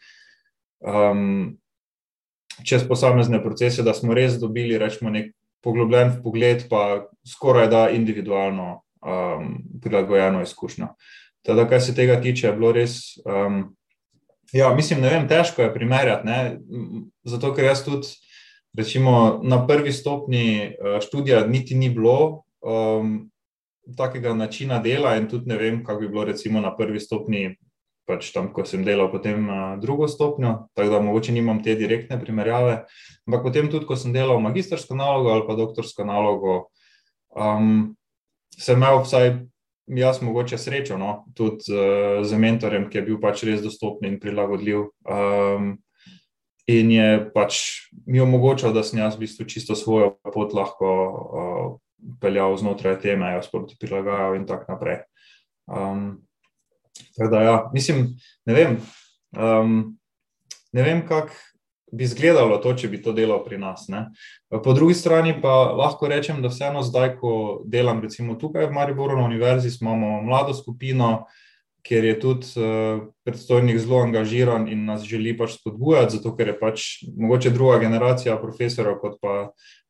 um, 0.84 1.56
čez 2.64 2.88
posamezne 2.88 3.42
procese, 3.44 3.84
da 3.84 3.94
smo 3.94 4.14
res 4.14 4.40
dobili 4.40 4.78
rečemo, 4.78 5.10
nek 5.12 5.34
poglobljen 5.66 6.20
pogled, 6.24 6.68
pa 6.70 7.08
skoraj 7.28 7.68
da 7.68 7.88
individualno 7.90 8.82
um, 9.02 9.58
prilagojeno 9.82 10.42
izkušnjo. 10.42 10.88
Teda, 11.46 11.68
kar 11.70 11.82
se 11.82 11.96
tega 11.96 12.20
tiče, 12.22 12.48
je 12.48 12.54
bilo 12.54 12.72
res. 12.72 13.00
Um, 13.26 13.76
ja, 14.54 14.74
mislim, 14.76 15.02
ne 15.02 15.10
vem, 15.10 15.28
težko 15.30 15.66
je 15.66 15.74
primerjati, 15.74 16.28
ne? 16.28 16.40
zato 17.24 17.54
ker 17.54 17.70
jaz 17.70 17.84
tudi, 17.86 18.14
recimo, 18.78 19.40
na 19.44 19.64
prvi 19.68 19.94
stopni 19.94 20.76
uh, 20.76 21.00
študija 21.02 21.46
niti 21.48 21.76
ni 21.76 21.90
bilo 21.90 22.46
um, 22.62 23.30
takega 23.98 24.34
načina 24.34 24.80
dela, 24.82 25.16
in 25.18 25.30
tudi 25.30 25.50
ne 25.50 25.58
vem, 25.58 25.84
kako 25.86 26.02
bi 26.02 26.10
bilo, 26.10 26.26
recimo, 26.26 26.62
na 26.62 26.76
prvi 26.78 27.00
stopni 27.00 27.56
pač 28.06 28.30
tam, 28.34 28.52
ko 28.54 28.66
sem 28.68 28.86
delal 28.86 29.10
potem 29.12 29.48
drugo 29.82 30.08
stopnjo, 30.12 30.68
tako 30.78 30.94
da 30.94 31.02
mogoče 31.02 31.34
nimam 31.34 31.62
te 31.64 31.76
direktne 31.78 32.20
primerjave. 32.22 32.84
Ampak 33.26 33.44
potem 33.48 33.70
tudi, 33.72 33.88
ko 33.90 33.98
sem 33.98 34.14
delal 34.14 34.42
magistrsko 34.44 34.98
nalogo 34.98 35.34
ali 35.34 35.46
pa 35.48 35.58
doktorsko 35.58 36.06
nalogo, 36.06 36.58
um, 37.34 37.96
sem 38.56 38.78
imel 38.78 39.02
vsaj 39.04 39.34
jaz 39.88 40.22
mogoče 40.22 40.58
srečo, 40.58 40.98
no? 40.98 41.26
tudi 41.38 41.74
uh, 41.74 42.22
z 42.26 42.38
mentorjem, 42.38 42.90
ki 42.90 42.98
je 43.02 43.06
bil 43.10 43.20
pač 43.22 43.44
res 43.46 43.62
dostopen 43.66 44.14
in 44.14 44.20
prilagodljiv. 44.22 44.90
Um, 45.06 45.76
in 46.66 46.92
je 46.92 47.10
pač 47.34 47.62
mi 48.10 48.22
omogočal, 48.22 48.74
da 48.74 48.82
sem 48.84 49.00
jaz 49.04 49.18
v 49.18 49.26
bistvu 49.26 49.46
čisto 49.50 49.78
svojo 49.78 50.16
pot 50.34 50.54
lahko 50.58 50.90
uh, 50.90 51.66
peljal 52.22 52.58
znotraj 52.58 53.00
teme, 53.02 53.36
jaz 53.38 53.50
pa 53.52 53.62
ti 53.70 53.78
prilagajal 53.82 54.40
in 54.40 54.48
tako 54.50 54.74
naprej. 54.74 55.04
Um, 55.66 56.25
Tako 57.18 57.30
da, 57.32 57.42
ja, 57.42 57.58
mislim, 57.74 58.08
ne 58.46 58.54
vem, 58.54 58.78
um, 59.38 59.98
ne 60.74 60.84
vem 60.84 61.04
kako 61.08 61.34
bi 61.92 62.04
izgledalo 62.04 62.58
to, 62.58 62.74
če 62.78 62.90
bi 62.92 63.00
to 63.04 63.14
delal 63.16 63.44
pri 63.46 63.58
nas. 63.62 63.88
Ne. 63.92 64.08
Po 64.52 64.74
drugi 64.76 64.96
strani 64.98 65.36
pa 65.42 65.54
lahko 65.76 66.10
rečem, 66.12 66.42
da 66.44 66.52
vseeno 66.52 66.84
zdaj, 66.84 67.16
ko 67.22 67.62
delam 67.72 68.02
recimo 68.04 68.36
tukaj 68.40 68.68
v 68.68 68.76
Mariboru 68.76 69.18
na 69.20 69.26
univerzi, 69.28 69.72
imamo 69.82 70.20
mlado 70.26 70.54
skupino, 70.58 71.26
kjer 71.86 72.06
je 72.10 72.14
tudi 72.20 72.48
uh, 72.58 73.02
predstojnik 73.24 73.78
zelo 73.80 74.02
angažiran 74.02 74.66
in 74.72 74.88
nas 74.90 75.04
želi 75.06 75.36
pač 75.38 75.60
spodbujati, 75.60 76.18
zato 76.18 76.34
ker 76.38 76.50
je 76.50 76.60
pač 76.60 76.86
mogoče 77.14 77.54
druga 77.54 77.78
generacija 77.84 78.40
profesorjev, 78.42 78.98
kot 79.04 79.20
pa 79.22 79.36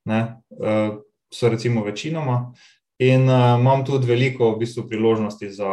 ne, 0.05 0.21
uh, 0.59 0.97
so 1.33 1.49
recimo 1.49 1.85
večinoma. 1.85 2.51
In 2.99 3.29
uh, 3.29 3.55
imam 3.59 3.85
tudi 3.87 4.11
veliko 4.11 4.51
v 4.51 4.65
bistvu, 4.65 4.89
priložnosti 4.91 5.49
za 5.55 5.71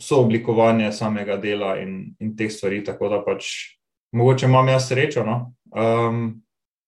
sooblikovanje 0.00 0.92
samega 0.92 1.36
dela 1.36 1.74
in, 1.80 2.14
in 2.20 2.36
teh 2.36 2.50
stvari. 2.52 2.82
Tako 2.84 3.08
da 3.12 3.20
pač 3.24 3.50
mogoče 4.16 4.46
imam 4.46 4.68
jaz 4.68 4.88
srečo, 4.88 5.24
no? 5.24 5.52
um, 5.70 6.40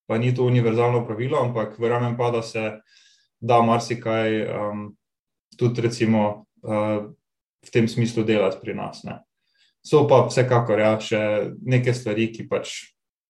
pa 0.08 0.18
ni 0.18 0.34
to 0.34 0.44
univerzalno 0.44 1.04
pravilo, 1.06 1.38
ampak 1.40 1.78
verjamem 1.78 2.16
pa, 2.16 2.30
da 2.30 2.42
se 2.42 2.70
da 3.40 3.62
marsikaj 3.62 4.42
um, 4.42 4.96
tudi 5.58 5.82
recimo, 5.82 6.46
uh, 6.62 7.10
v 7.62 7.70
tem 7.70 7.88
smislu 7.88 8.24
delati 8.26 8.58
pri 8.60 8.74
nas. 8.74 9.04
Ne? 9.04 9.20
So 9.86 10.06
pa 10.10 10.22
vsekakor 10.26 10.78
ja, 10.78 10.92
še 10.98 11.22
neke 11.62 11.94
stvari, 11.94 12.30
ki 12.34 12.46
pač 12.50 12.74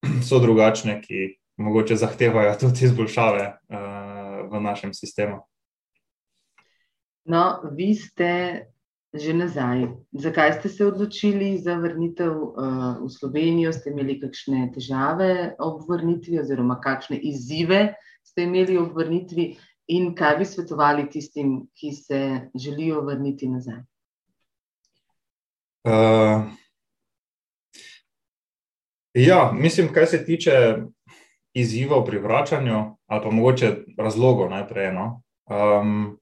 so 0.29 0.41
drugačne, 0.41 1.01
ki 1.05 1.37
mogoče 1.63 1.97
zahtevajo 1.97 2.55
tudi 2.61 2.87
izboljšave 2.89 3.45
uh, 3.49 4.45
v 4.53 4.61
našem 4.61 4.93
sistemu. 4.97 5.43
No, 7.25 7.63
vi 7.77 7.95
ste 7.95 8.72
že 9.15 9.35
nazaj. 9.37 9.87
Zakaj 10.13 10.53
ste 10.61 10.69
se 10.69 10.87
odločili 10.87 11.59
za 11.59 11.77
vrnitev 11.77 12.33
uh, 12.33 12.55
v 13.05 13.11
Slovenijo? 13.13 13.73
Ste 13.73 13.93
imeli 13.93 14.17
kakšne 14.21 14.71
težave 14.73 15.53
ob 15.61 15.85
vrnitvi, 15.89 16.41
oziroma 16.41 16.81
kakšne 16.81 17.21
izzive 17.21 17.93
ste 18.23 18.47
imeli 18.47 18.79
ob 18.79 18.97
vrnitvi, 18.97 19.57
in 19.93 20.15
kaj 20.15 20.37
bi 20.39 20.45
svetovali 20.45 21.09
tistim, 21.11 21.67
ki 21.75 21.93
se 21.93 22.41
želijo 22.55 23.01
vrniti 23.01 23.49
nazaj? 23.49 23.81
Uh, 25.85 26.45
ja, 29.15 29.53
mislim, 29.55 29.93
kar 29.93 30.07
se 30.07 30.25
tiče 30.25 30.77
izzivov 31.55 32.05
pri 32.07 32.19
vračanju, 32.19 32.97
ali 33.07 33.23
pa 33.23 33.31
mogoče 33.31 33.77
razlogov 33.99 34.51
najprej. 34.51 34.93
No? 34.93 35.23
Um, 35.51 36.19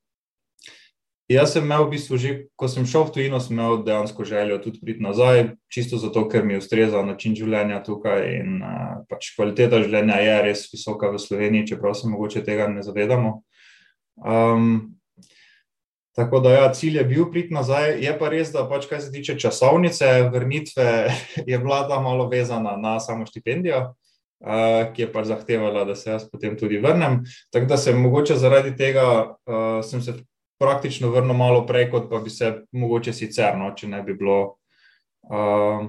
Jaz 1.30 1.52
sem 1.54 1.62
imel 1.62 1.84
v 1.86 1.94
bistvu 1.94 2.18
že, 2.18 2.30
ko 2.58 2.66
sem 2.66 2.82
šel 2.82 3.06
v 3.06 3.12
tujino, 3.14 3.38
sem 3.38 3.54
imel 3.54 3.84
dejansko 3.86 4.26
željo 4.26 4.56
tudi 4.58 4.80
priti 4.82 4.98
nazaj, 4.98 5.54
čisto 5.70 5.94
zato, 5.94 6.24
ker 6.26 6.42
mi 6.42 6.56
ustreza 6.58 7.04
način 7.06 7.36
življenja 7.38 7.78
tukaj 7.86 8.24
in 8.34 8.56
uh, 8.58 9.04
pač 9.06 9.28
kvaliteta 9.36 9.78
življenja 9.78 10.16
je 10.18 10.32
res 10.48 10.64
visoka 10.72 11.12
v 11.14 11.20
Sloveniji, 11.22 11.68
čeprav 11.70 11.94
se 11.94 12.10
mogoče 12.10 12.42
tega 12.42 12.66
ne 12.66 12.82
zavedamo. 12.82 13.30
Um, 14.18 14.98
tako 16.18 16.40
da, 16.42 16.56
ja, 16.56 16.64
cilj 16.74 16.98
je 16.98 17.04
bil 17.12 17.28
priti 17.30 17.54
nazaj, 17.54 17.94
je 18.02 18.14
pa 18.18 18.30
res, 18.34 18.50
da 18.50 18.66
pač, 18.66 18.88
kar 18.90 18.98
se 18.98 19.12
tiče 19.14 19.38
časovnice, 19.38 20.08
vrnitve, 20.34 20.88
je 21.52 21.60
bila 21.62 21.84
ta 21.86 22.00
malo 22.02 22.26
vezana 22.26 22.74
na 22.74 22.98
samo 22.98 23.28
štipendijo. 23.28 23.92
Uh, 24.40 24.88
ki 24.96 25.04
je 25.04 25.06
pač 25.12 25.28
zahtevala, 25.28 25.84
da 25.84 25.94
se 25.94 26.08
jaz 26.10 26.24
potem 26.26 26.54
tudi 26.56 26.78
vrnem. 26.80 27.20
Tako 27.52 27.68
da 27.68 27.76
sem 27.76 27.98
mogoče 28.00 28.38
zaradi 28.40 28.72
tega, 28.72 29.36
uh, 29.44 29.84
sem 29.84 30.00
se 30.00 30.16
praktično 30.60 31.10
vrnil 31.10 31.36
malo 31.36 31.64
prej, 31.66 31.88
kot 31.90 32.10
pa 32.10 32.20
bi 32.20 32.30
se 32.30 32.52
mogoče 32.72 33.14
sicer, 33.16 33.56
no, 33.58 33.72
če, 33.76 33.88
ne 33.88 34.02
bi 34.04 34.14
bilo, 34.14 34.38
uh, 35.32 35.86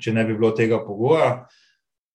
če 0.00 0.14
ne 0.16 0.24
bi 0.24 0.36
bilo 0.36 0.54
tega 0.56 0.80
pogoja. 0.84 1.46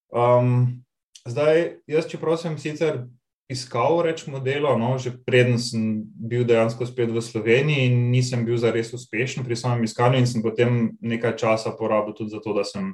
Um, 0.09 0.81
zdaj, 1.27 1.83
jaz, 1.87 2.09
čeprav 2.09 2.39
sem 2.41 2.57
sicer 2.59 3.03
iskal 3.51 4.01
rečemo 4.01 4.39
delo, 4.39 4.77
no, 4.79 4.95
že 4.97 5.11
preden 5.25 5.59
sem 5.59 6.01
bil 6.07 6.45
dejansko 6.47 6.87
spet 6.87 7.11
v 7.11 7.21
Sloveniji 7.21 7.91
in 7.91 8.07
nisem 8.09 8.45
bil 8.47 8.55
zares 8.57 8.93
uspešen 8.95 9.43
pri 9.43 9.59
samem 9.59 9.83
iskanju, 9.83 10.23
in 10.23 10.27
sem 10.27 10.41
potem 10.41 10.95
nekaj 11.03 11.35
časa 11.35 11.75
porabil 11.75 12.15
tudi 12.15 12.31
za 12.31 12.39
to, 12.39 12.55
da 12.55 12.63
sem, 12.63 12.93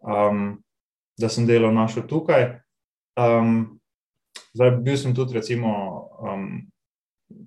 um, 0.00 0.56
da 1.20 1.28
sem 1.28 1.46
delo 1.46 1.68
našel 1.70 2.08
tukaj. 2.08 2.56
Um, 3.20 3.78
zdaj, 4.56 4.80
bil 4.80 4.96
sem 4.96 5.12
tudi, 5.14 5.36
recimo, 5.36 5.70
um, 6.24 6.71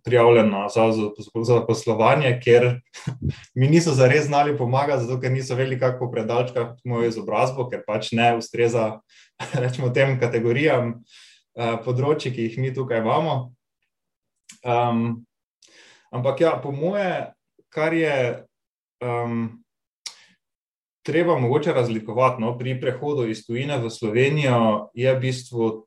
prijavljen 0.04 0.50
na 0.50 0.70
zavod 0.70 1.16
za 1.46 1.62
poslovanje, 1.66 2.40
ker 2.44 2.82
mi 3.60 3.68
niso 3.68 3.94
zares 3.94 4.26
znali 4.26 4.58
pomagati, 4.58 5.04
zato 5.04 5.20
ker 5.22 5.32
niso 5.32 5.56
vedeli, 5.56 5.80
kako 5.80 6.12
predalčka 6.12 6.76
mojo 6.84 7.10
izobrazbo, 7.10 7.70
ker 7.70 7.84
pač 7.88 8.12
ne 8.12 8.36
ustreza 8.38 9.00
rečemo, 9.64 9.90
tem 9.90 10.20
kategorijam 10.20 10.94
uh, 10.96 11.78
področji, 11.86 12.34
ki 12.34 12.50
jih 12.50 12.58
mi 12.64 12.74
tukaj 12.74 13.04
imamo. 13.04 13.38
Um, 14.66 15.26
ampak 16.12 16.42
ja, 16.42 16.56
po 16.62 16.72
moje, 16.72 17.32
kar 17.74 17.94
je 17.94 18.46
um, 19.04 19.66
treba 21.06 21.40
mogoče 21.40 21.74
razlikovati 21.74 22.42
no, 22.42 22.58
pri 22.58 22.80
prehodu 22.82 23.28
iz 23.30 23.46
tujine 23.46 23.78
v 23.78 23.90
Slovenijo, 23.90 24.90
je 24.94 25.14
v 25.14 25.20
bistvu 25.22 25.86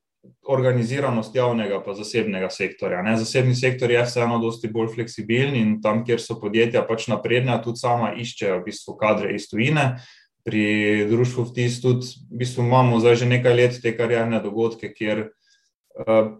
organiziranost 0.49 1.35
javnega 1.37 1.83
in 1.87 1.95
zasebnega 1.95 2.51
sektorja. 2.51 3.03
Ne. 3.03 3.16
Zasebni 3.16 3.55
sektor 3.55 3.91
je 3.91 4.03
vseeno 4.05 4.39
dosti 4.39 4.70
bolj 4.72 4.95
fleksibilen 4.95 5.55
in 5.55 5.76
tam, 5.83 6.05
kjer 6.05 6.20
so 6.20 6.39
podjetja 6.41 6.83
pač 6.89 7.09
napredna, 7.09 7.61
tudi 7.62 7.79
sama 7.79 8.14
iščejo 8.16 8.61
v 8.61 8.64
bistvu 8.70 8.97
kadre 8.97 9.35
iz 9.35 9.49
tujine. 9.51 9.99
Pri 10.45 11.05
društvu 11.11 11.45
v 11.45 11.55
TIS 11.55 11.81
tudi 11.85 12.07
v 12.31 12.43
bistvu 12.43 12.64
imamo 12.64 13.01
zdaj 13.01 13.22
že 13.24 13.26
nekaj 13.29 13.55
let 13.55 13.81
te 13.83 13.93
karierne 13.97 14.41
dogodke, 14.41 14.93
kjer 14.95 15.29
uh, 15.29 16.39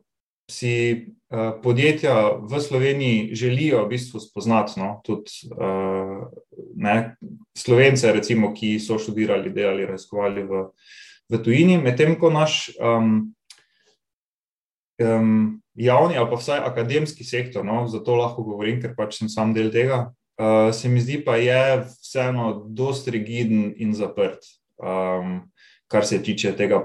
si 0.49 0.75
uh, 1.29 1.61
podjetja 1.63 2.41
v 2.41 2.61
Sloveniji 2.61 3.35
želijo 3.37 3.85
v 3.85 3.89
bistvu 3.89 4.21
spoznati 4.21 4.81
no, 4.81 5.01
tudi 5.05 5.29
uh, 5.53 6.25
ne, 6.77 7.17
Slovence, 7.59 8.13
recimo, 8.13 8.55
ki 8.55 8.79
so 8.81 8.99
študirali, 8.99 9.53
delali, 9.53 9.87
raziskovali 9.87 10.43
v, 10.47 10.63
v 11.29 11.43
tujini, 11.45 11.77
medtem 11.83 12.17
ko 12.17 12.31
naš 12.33 12.71
um, 12.81 13.35
um, 15.03 15.61
javni 15.75 16.17
ali 16.17 16.31
pa 16.31 16.37
vsaj 16.37 16.63
akademski 16.67 17.25
sektor, 17.25 17.65
no, 17.65 17.87
zato 17.89 18.17
lahko 18.19 18.43
govorim, 18.43 18.81
ker 18.83 18.97
pač 18.97 19.19
sem 19.21 19.29
sam 19.29 19.55
del 19.55 19.71
tega, 19.75 20.09
uh, 20.41 20.71
se 20.75 20.89
mi 20.89 21.01
zdi 21.01 21.21
pa 21.25 21.37
je 21.37 21.85
vseeno 21.89 22.65
dosti 22.69 23.15
rigiden 23.15 23.73
in 23.77 23.95
zaprt. 23.95 24.45
Um, 24.79 25.49
kar 25.89 26.07
se 26.07 26.23
tiče 26.23 26.53
tega 26.57 26.83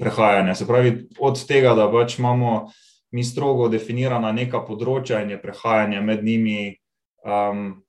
prehajanja. 0.00 0.54
Se 0.54 0.66
pravi, 0.66 1.08
od 1.18 1.46
tega, 1.46 1.74
da 1.74 1.88
pač 1.90 2.18
imamo 2.18 2.70
mi 3.12 3.24
strogo 3.24 3.68
definirana 3.68 4.32
neka 4.32 4.62
področja 4.66 5.20
in 5.22 5.34
je 5.34 5.40
prehajanje 5.42 6.00
med 6.00 6.24
njimi. 6.24 6.76
Um, 7.26 7.82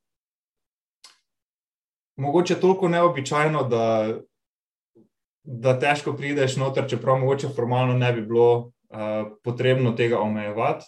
mogoče 2.18 2.60
toliko 2.62 2.90
neobičajno, 2.90 3.64
da, 3.70 3.86
da 5.44 5.78
težko 5.80 6.16
prideš 6.18 6.58
noter, 6.58 6.90
čeprav 6.90 7.22
mogoče 7.22 7.54
formalno 7.56 7.96
ne 7.98 8.12
bi 8.14 8.26
bilo 8.26 8.74
potrebno 9.44 9.92
tega 9.98 10.20
omejevati. 10.22 10.86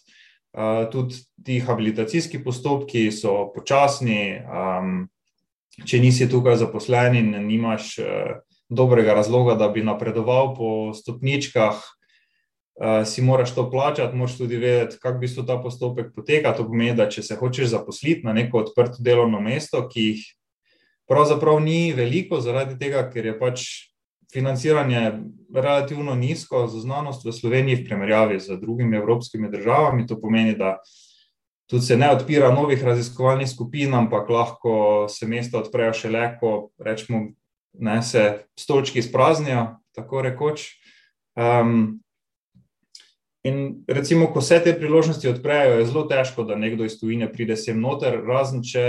Uh, 0.56 0.86
tudi 0.91 1.16
ti 1.43 1.60
habilitacijski 1.60 2.39
postopki 2.43 3.10
so 3.12 3.51
počasni. 3.56 4.39
Um, 4.45 5.08
če 5.76 5.99
nisi 5.99 6.30
tukaj 6.32 6.56
zaposlen 6.62 7.18
in 7.20 7.34
nimaš 7.47 7.97
uh, 7.99 8.38
dobrega 8.72 9.18
razloga, 9.18 9.58
da 9.60 9.68
bi 9.68 9.84
napredoval 9.84 10.53
po 10.56 10.70
stopničkah, 10.95 11.84
si 13.08 13.22
moraš 13.22 13.53
to 13.56 13.70
plačati, 13.72 14.18
moraš 14.18 14.38
tudi 14.38 14.58
vedeti, 14.60 14.97
kako 14.99 15.20
bi 15.20 15.28
ta 15.47 15.56
postopek 15.64 16.10
potekal. 16.16 16.58
To 16.58 16.66
pomeni, 16.68 16.95
da 16.95 17.08
če 17.10 17.24
se 17.24 17.36
hočeš 17.39 17.70
zaposliti 17.72 18.26
na 18.28 18.34
neko 18.34 18.66
odprto 18.66 18.99
delovno 18.99 19.39
mesto, 19.39 19.80
ki 19.88 20.01
jih 20.01 20.26
pravzaprav 21.08 21.62
ni 21.64 21.93
veliko, 21.93 22.41
zaradi 22.41 22.76
tega, 22.80 23.06
ker 23.14 23.32
je 23.32 23.38
pač 23.39 23.64
financiranje 24.36 25.12
relativno 25.56 26.16
nizko 26.16 26.68
za 26.68 26.80
znanost 26.84 27.24
v 27.26 27.32
Sloveniji, 27.32 27.76
v 27.76 27.86
primerjavi 27.88 28.40
z 28.40 28.58
drugimi 28.60 28.98
evropskimi 28.98 29.48
državami. 29.52 30.08
To 30.08 30.20
pomeni, 30.20 30.58
da 30.60 30.78
tudi 31.72 31.86
se 31.86 31.98
ne 31.98 32.12
odpira 32.12 32.52
novih 32.52 32.84
raziskovalnih 32.84 33.50
skupin, 33.50 33.94
ampak 33.94 34.30
lahko 34.30 35.08
se 35.10 35.28
mesta 35.28 35.60
odprejo 35.64 35.94
šele, 35.94 36.34
ko 36.40 36.70
rečemo, 36.80 37.30
da 37.74 38.02
se 38.02 38.26
stolčki 38.60 39.02
spraznijo, 39.02 39.78
tako 39.96 40.22
rekoč. 40.22 40.68
Um, 41.36 42.02
In 43.46 43.84
recimo, 43.88 44.26
ko 44.34 44.41
se 44.41 44.58
te 44.64 44.74
priložnosti 44.74 45.30
odprejo, 45.30 45.78
je 45.78 45.86
zelo 45.86 46.08
težko, 46.10 46.43
da 46.43 46.56
nekdo 46.58 46.86
iz 46.86 46.96
tujine 46.98 47.28
pride 47.30 47.54
sem 47.62 47.78
noter, 47.78 48.18
razen 48.26 48.64
če 48.66 48.86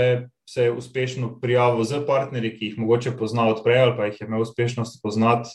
se 0.49 0.63
je 0.63 0.71
uspešno 0.73 1.35
prijavil 1.41 1.83
z 1.85 1.99
partnerji, 2.07 2.55
ki 2.57 2.69
jih 2.71 2.77
mogoče 2.81 3.13
pozna 3.19 3.45
odprej 3.51 3.81
ali 3.83 3.93
pa 3.97 4.07
jih 4.07 4.21
je 4.21 4.27
imel 4.27 4.41
uspešnost 4.41 4.97
poznati 5.03 5.51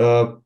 uh, 0.00 0.38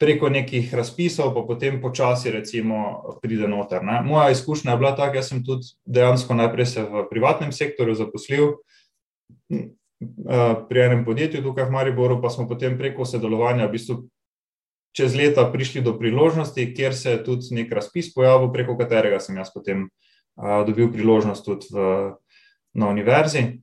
preko 0.00 0.30
nekih 0.32 0.72
razpisov, 0.74 1.34
pa 1.34 1.42
potem 1.44 1.76
počasi 1.82 2.32
recimo 2.32 3.02
pride 3.20 3.48
noter. 3.48 3.84
Ne. 3.84 4.00
Moja 4.00 4.30
izkušnja 4.30 4.72
je 4.72 4.80
bila 4.80 4.94
taka, 4.96 5.20
jaz 5.20 5.28
sem 5.28 5.42
tudi 5.44 5.74
dejansko 5.84 6.34
najprej 6.38 6.66
se 6.66 6.86
v 6.86 7.04
privatnem 7.10 7.52
sektorju 7.52 7.98
zaposlil 8.00 8.46
uh, 8.48 9.60
pri 10.72 10.86
enem 10.86 11.04
podjetju 11.04 11.44
tukaj 11.44 11.68
v 11.68 11.76
Mariboru, 11.76 12.16
pa 12.22 12.32
smo 12.32 12.48
potem 12.48 12.78
preko 12.80 13.04
sodelovanja 13.04 13.68
v 13.68 13.76
bistvu 13.76 13.98
čez 14.92 15.14
leta 15.14 15.44
prišli 15.52 15.82
do 15.86 15.94
priložnosti, 15.98 16.74
kjer 16.74 16.94
se 16.96 17.10
je 17.10 17.24
tudi 17.24 17.54
nek 17.54 17.72
razpis 17.72 18.10
pojavil, 18.14 18.50
preko 18.52 18.76
katerega 18.78 19.20
sem 19.22 19.38
jaz 19.38 19.52
potem 19.54 19.86
uh, 19.86 20.62
dobil 20.66 20.90
priložnost 20.92 21.46
tudi 21.46 21.70
v, 21.70 21.86
na 22.74 22.90
univerzi. 22.90 23.60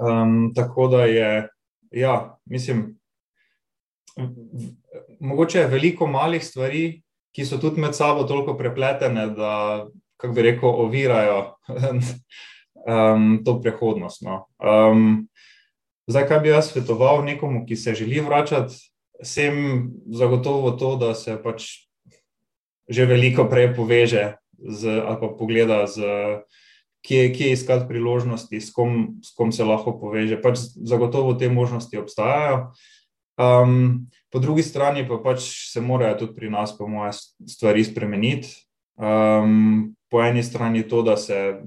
Um, 0.00 0.52
tako 0.56 0.88
da 0.88 1.04
je, 1.04 1.48
ja, 1.90 2.14
mislim, 2.46 3.00
mogoče 5.20 5.58
je 5.58 5.66
veliko 5.66 6.06
malih 6.06 6.44
stvari, 6.44 7.02
ki 7.34 7.44
so 7.46 7.58
tudi 7.60 7.80
med 7.80 7.94
sabo 7.94 8.24
toliko 8.24 8.56
prepletene, 8.58 9.26
da, 9.36 9.86
kako 10.16 10.34
bi 10.34 10.42
rekel, 10.42 10.68
ovirajo 10.68 11.40
um, 12.90 13.42
to 13.44 13.60
prihodnost. 13.60 14.22
No. 14.22 14.46
Um, 14.58 15.28
zdaj, 16.10 16.26
kaj 16.28 16.40
bi 16.40 16.54
jaz 16.54 16.72
svetoval 16.72 17.24
nekomu, 17.24 17.66
ki 17.66 17.76
se 17.76 17.94
želi 17.94 18.20
vračati 18.20 18.89
sem 19.22 19.90
zagotovo 20.06 20.70
to, 20.76 20.96
da 20.96 21.14
se 21.14 21.36
pač 21.42 21.86
že 22.90 23.06
veliko 23.06 23.46
prej 23.46 23.70
poveže 23.78 24.42
z, 24.58 24.98
ali 25.06 25.18
pa 25.22 25.28
pogleda, 25.30 25.86
z, 25.86 26.02
kje, 27.06 27.30
kje 27.32 27.52
iskati 27.54 27.86
priložnosti, 27.88 28.60
s 28.60 28.74
kom, 28.74 29.22
s 29.22 29.30
kom 29.30 29.54
se 29.54 29.64
lahko 29.64 29.94
poveže. 29.94 30.40
Pač 30.42 30.58
zagotovo 30.74 31.38
te 31.38 31.48
možnosti 31.48 31.96
obstajajo. 31.96 32.74
Um, 33.40 34.10
po 34.28 34.42
drugi 34.42 34.66
strani 34.66 35.06
pa 35.08 35.16
pač 35.22 35.70
se 35.72 35.80
morajo 35.80 36.26
tudi 36.26 36.34
pri 36.36 36.50
nas, 36.50 36.74
po 36.76 36.90
moje, 36.90 37.14
stvari 37.48 37.86
spremeniti. 37.86 38.52
Um, 39.00 39.94
po 40.10 40.20
eni 40.20 40.42
strani 40.42 40.82
to, 40.82 41.06
da 41.06 41.16
se 41.16 41.62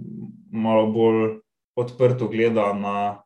malo 0.51 0.91
bolj 0.91 1.39
odprto 1.74 2.28
gleda 2.28 2.74
na 2.78 3.24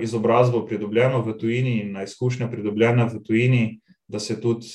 izobrazbo 0.00 0.64
pridobljeno 0.66 1.22
v 1.22 1.38
tujini 1.38 1.78
in 1.80 1.92
na 1.92 2.02
izkušnje 2.04 2.50
pridobljene 2.50 3.04
v 3.04 3.22
tujini, 3.22 3.62
da 4.08 4.20
se 4.20 4.40
tudi 4.40 4.68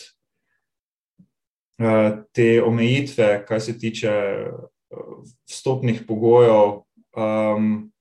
te 2.34 2.64
omejitve, 2.64 3.46
kar 3.48 3.62
se 3.62 3.78
tiče 3.80 4.12
vstopnih 5.50 6.04
pogojev, 6.08 6.82
um, 7.16 7.92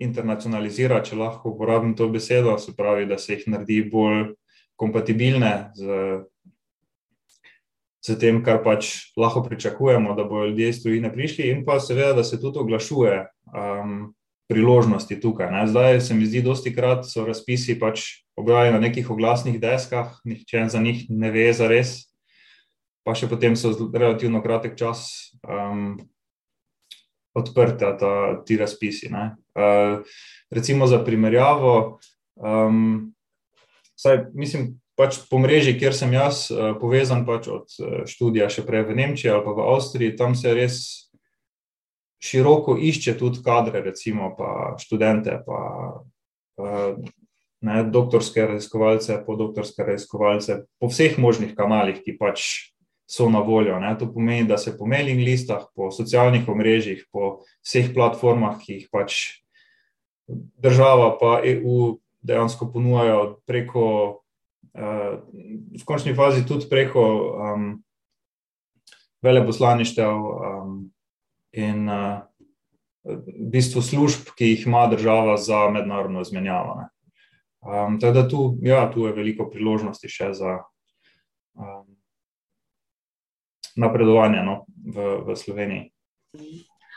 internacionalizira, 0.00 1.02
če 1.04 1.18
lahko 1.20 1.52
uporabim 1.52 1.92
to 1.96 2.08
besedo, 2.08 2.56
se 2.58 2.72
pravi, 2.76 3.06
da 3.10 3.18
se 3.18 3.34
jih 3.34 3.48
naredi 3.52 3.82
bolj 3.92 4.30
kompatibilne 4.80 5.52
z, 5.76 5.98
z 8.06 8.16
tem, 8.20 8.40
kar 8.44 8.62
pač 8.64 9.12
lahko 9.20 9.42
pričakujemo, 9.44 10.14
da 10.16 10.24
bodo 10.24 10.48
ljudje 10.48 10.70
iz 10.72 10.80
tujine 10.82 11.12
prišli, 11.12 11.50
in 11.52 11.66
pa 11.66 11.76
seveda, 11.84 12.14
da 12.22 12.24
se 12.24 12.40
tudi 12.40 12.62
oglašuje. 12.62 13.18
Um, 13.52 14.14
priložnosti 14.50 15.20
tukaj. 15.22 15.50
Ne. 15.54 15.64
Zdaj 15.70 16.00
se 16.02 16.14
mi 16.14 16.26
zdi, 16.26 16.42
dosti 16.42 16.74
krat 16.74 17.06
so 17.06 17.22
razpisi 17.26 17.78
pač 17.78 18.26
objavljeni 18.36 18.74
na 18.74 18.82
nekih 18.82 19.10
oglasnih 19.10 19.60
deskah, 19.62 20.18
nihče 20.26 20.66
za 20.68 20.82
njih 20.82 21.06
ne 21.08 21.30
ve 21.30 21.52
za 21.54 21.68
res, 21.70 22.10
pa 23.06 23.14
še 23.14 23.30
potem 23.30 23.54
so 23.56 23.70
relativno 23.94 24.42
kratek 24.42 24.74
čas 24.78 25.30
um, 25.46 26.00
odprte 27.36 27.94
ta, 28.00 28.12
ti 28.46 28.58
razpisi. 28.58 29.12
Uh, 29.12 30.02
recimo 30.50 30.90
za 30.90 30.98
primerjavo, 31.04 32.00
um, 32.34 33.12
saj, 33.94 34.24
mislim, 34.34 34.80
pač 34.98 35.22
po 35.30 35.38
mreži, 35.38 35.78
kjer 35.78 35.94
sem 35.96 36.12
jaz 36.12 36.48
uh, 36.50 36.74
povezan 36.80 37.22
pač 37.28 37.48
od 37.48 37.70
uh, 37.78 38.02
študija 38.10 38.50
še 38.52 38.66
prej 38.66 38.88
v 38.90 38.98
Nemčiji 38.98 39.30
ali 39.30 39.46
pa 39.46 39.54
v 39.54 39.68
Avstriji, 39.76 40.16
tam 40.18 40.34
se 40.34 40.52
res 40.56 40.82
široko 42.20 42.76
išče 42.76 43.16
tudi 43.18 43.40
kadre, 43.44 43.80
recimo 43.84 44.34
pa 44.38 44.76
študente, 44.80 45.40
pa 45.46 45.60
ne, 47.60 47.84
doktorske 47.84 48.46
raziskovalce, 48.46 49.22
podoktorske 49.26 49.84
raziskovalce, 49.84 50.62
po 50.80 50.90
vseh 50.92 51.18
možnih 51.18 51.54
kanalih, 51.56 52.02
ki 52.04 52.16
pač 52.20 52.44
so 53.10 53.28
na 53.32 53.40
voljo. 53.42 53.78
Ne. 53.80 53.90
To 53.98 54.06
pomeni, 54.12 54.46
da 54.48 54.58
se 54.58 54.76
po 54.78 54.86
mailing 54.86 55.20
listah, 55.24 55.66
po 55.74 55.90
socialnih 55.90 56.48
omrežjih, 56.48 57.06
po 57.12 57.40
vseh 57.64 57.90
platformah, 57.94 58.60
ki 58.62 58.78
jih 58.78 58.88
pač 58.92 59.42
država 60.62 61.16
pa 61.18 61.40
EU 61.44 61.98
dejansko 62.22 62.68
ponujajo 62.72 63.40
preko, 63.48 63.86
v 64.74 65.84
končni 65.84 66.14
fazi 66.14 66.44
tudi 66.46 66.68
preko 66.70 67.02
um, 67.34 67.64
veleposlaništev, 69.24 70.12
um, 70.14 70.76
in 71.52 71.88
uh, 71.88 72.22
v 73.04 73.50
bistvu 73.52 73.82
služb, 73.82 74.32
ki 74.36 74.54
jih 74.54 74.66
ima 74.66 74.86
država 74.86 75.36
za 75.36 75.68
mednarodno 75.70 76.20
izmenjavo. 76.20 76.82
Um, 77.60 78.00
tako 78.00 78.12
da 78.12 78.28
tu, 78.28 78.58
ja, 78.62 78.90
tu 78.92 79.06
je 79.06 79.12
veliko 79.12 79.50
priložnosti 79.50 80.08
še 80.08 80.32
za 80.36 80.58
um, 81.54 81.86
napredovanje 83.76 84.44
no, 84.44 84.62
v, 84.68 85.16
v 85.26 85.36
Sloveniji. 85.36 85.90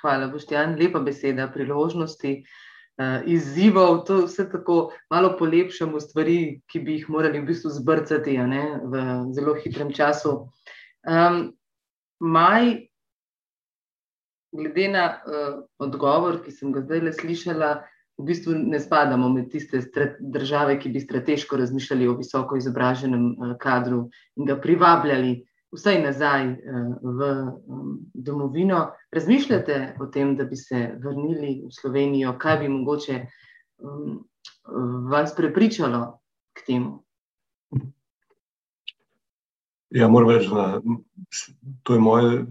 Hvala, 0.01 0.27
Boštjan. 0.31 0.77
Lepa 0.79 0.99
beseda, 1.03 1.47
priložnosti, 1.51 2.33
uh, 2.99 3.23
izzivov. 3.27 4.03
To 4.07 4.23
vse 4.27 4.47
tako 4.51 4.93
malo 5.11 5.33
polepšamo 5.39 5.99
stvari, 5.99 6.61
ki 6.67 6.83
bi 6.83 6.99
jih 6.99 7.09
morali 7.11 7.39
v 7.39 7.49
bistvu 7.51 7.71
zbrcati 7.75 8.37
ne, 8.47 8.63
v 8.83 9.03
zelo 9.35 9.55
hitrem 9.59 9.91
času. 9.95 10.47
Um, 11.03 11.51
maj 12.19 12.87
glede 14.53 14.87
na 14.87 15.05
uh, 15.09 15.63
odgovor, 15.79 16.39
ki 16.43 16.51
sem 16.51 16.71
ga 16.73 16.83
zdaj 16.85 17.01
le 17.07 17.13
slišala, 17.13 17.71
v 18.21 18.27
bistvu 18.27 18.53
ne 18.53 18.79
spadamo 18.79 19.29
med 19.33 19.49
tiste 19.51 19.81
države, 20.19 20.77
ki 20.79 20.91
bi 20.93 21.01
strateško 21.01 21.57
razmišljali 21.57 22.07
o 22.07 22.17
visoko 22.19 22.57
izobraženem 22.57 23.25
uh, 23.31 23.55
kadru 23.59 24.05
in 24.37 24.45
ga 24.49 24.59
privabljali 24.61 25.39
vsaj 25.73 26.01
nazaj 26.03 26.51
uh, 26.51 26.91
v 27.01 27.31
um, 27.65 27.95
domovino. 28.13 28.91
Razmišljate 29.11 29.95
o 29.99 30.09
tem, 30.13 30.35
da 30.37 30.45
bi 30.45 30.55
se 30.55 30.91
vrnili 31.01 31.63
v 31.65 31.71
Slovenijo, 31.73 32.37
kaj 32.37 32.59
bi 32.61 32.69
mogoče 32.69 33.23
um, 33.81 34.19
vas 35.09 35.35
prepričalo 35.35 36.19
k 36.53 36.65
temu? 36.67 36.99
Ja, 39.93 40.07
moram 40.07 40.29
reči, 40.29 40.49
da 40.49 40.81
to 41.83 41.93
je 41.93 41.99
moje 41.99 42.45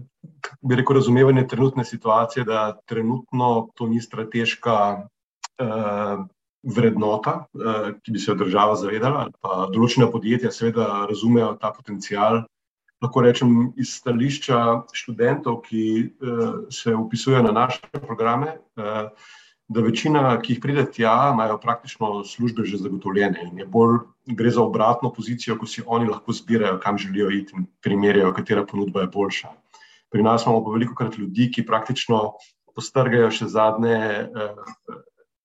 bi 0.61 0.75
rekel, 0.79 0.95
razumevanje 0.95 1.47
trenutne 1.47 1.85
situacije, 1.85 2.45
da 2.47 2.77
trenutno 2.85 3.69
to 3.75 3.87
ni 3.87 4.01
strateška, 4.01 4.77
uh, 5.03 6.25
vrednota, 6.63 7.45
ki 8.03 8.11
bi 8.11 8.19
se 8.19 8.31
jo 8.31 8.37
država 8.39 8.75
zavedala, 8.79 9.27
pa 9.43 9.67
določena 9.73 10.07
podjetja 10.11 10.51
seveda 10.51 11.05
razumejo 11.09 11.53
ta 11.61 11.73
potencial. 11.75 12.43
Lahko 13.03 13.23
rečem 13.25 13.73
iz 13.75 13.97
stališča 13.99 14.59
študentov, 14.95 15.59
ki 15.65 15.83
se 16.71 16.95
upisujejo 16.95 17.43
na 17.43 17.51
naše 17.51 17.83
programe, 18.05 18.55
da 19.73 19.83
večina, 19.83 20.37
ki 20.39 20.55
jih 20.55 20.61
pride 20.63 20.85
tja, 20.91 21.33
imajo 21.33 21.57
praktično 21.59 22.23
službe 22.27 22.63
že 22.67 22.79
zagotovljene 22.79 23.49
in 23.49 23.59
je 23.59 23.65
bolj 23.65 23.99
gre 24.39 24.51
za 24.51 24.63
obratno 24.63 25.11
pozicijo, 25.11 25.57
ko 25.59 25.67
si 25.67 25.83
oni 25.85 26.07
lahko 26.07 26.31
zbirajo, 26.31 26.79
kam 26.79 26.97
želijo 26.97 27.31
iti 27.31 27.57
in 27.57 27.67
primerjajo, 27.83 28.33
katera 28.33 28.65
ponudba 28.65 29.03
je 29.03 29.11
boljša. 29.11 29.51
Pri 30.13 30.23
nas 30.23 30.45
imamo 30.45 30.61
pa 30.65 30.75
veliko 30.75 30.95
krat 30.95 31.17
ljudi, 31.17 31.49
ki 31.51 31.65
praktično 31.65 32.21
postrgajo 32.75 33.31
še 33.33 33.49
zadnje 33.49 33.97
eh, 33.97 34.55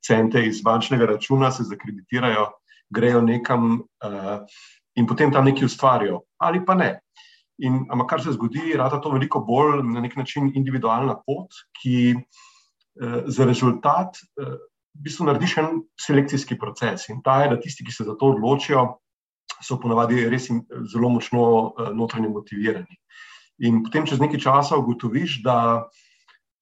cente 0.04 0.44
iz 0.44 0.62
bančnega 0.64 1.08
računa, 1.14 1.50
se 1.52 1.64
zakreditirajo, 1.68 2.46
grejo 2.92 3.22
nekam 3.24 3.80
eh, 4.04 4.60
in 5.00 5.08
potem 5.08 5.32
tam 5.32 5.48
nekaj 5.48 5.68
ustvarijo, 5.68 6.22
ali 6.44 6.64
pa 6.64 6.76
ne. 6.76 6.92
In, 7.64 7.80
ampak 7.90 8.12
kar 8.12 8.22
se 8.22 8.36
zgodi, 8.36 8.76
rada 8.78 9.00
to 9.02 9.10
veliko 9.10 9.40
bolj 9.42 9.80
na 9.82 10.04
nek 10.04 10.14
način 10.20 10.52
individualna 10.54 11.16
pot, 11.26 11.56
ki 11.80 11.98
Eh, 13.00 13.22
za 13.26 13.44
rezultat 13.44 14.16
eh, 14.18 14.58
v 14.98 15.02
bistvu 15.06 15.28
narediš 15.28 15.52
en 15.62 15.82
selekcijski 16.00 16.56
proces. 16.58 17.06
In 17.12 17.20
ta 17.22 17.42
je, 17.42 17.50
da 17.52 17.58
tisti, 17.60 17.84
ki 17.86 17.92
se 17.94 18.04
za 18.04 18.16
to 18.18 18.32
odločijo, 18.34 18.82
so 19.62 19.78
ponavadi 19.78 20.24
res 20.26 20.48
zelo 20.90 21.10
močno 21.14 21.44
eh, 21.78 21.92
notranje 21.94 22.32
motivirani. 22.32 22.98
In 23.64 23.82
potem, 23.82 24.06
čez 24.06 24.20
nekaj 24.22 24.40
časa, 24.42 24.78
ugotoviš, 24.78 25.40
da 25.42 25.88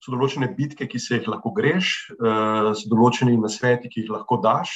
so 0.01 0.13
določene 0.13 0.49
bitke, 0.55 0.87
ki 0.89 0.99
se 1.01 1.19
jih 1.19 1.29
lahko 1.29 1.51
greš, 1.53 1.93
so 2.17 2.89
določeni 2.89 3.35
nasveti, 3.37 3.89
ki 3.91 4.05
jih 4.05 4.11
lahko 4.13 4.39
daš, 4.41 4.73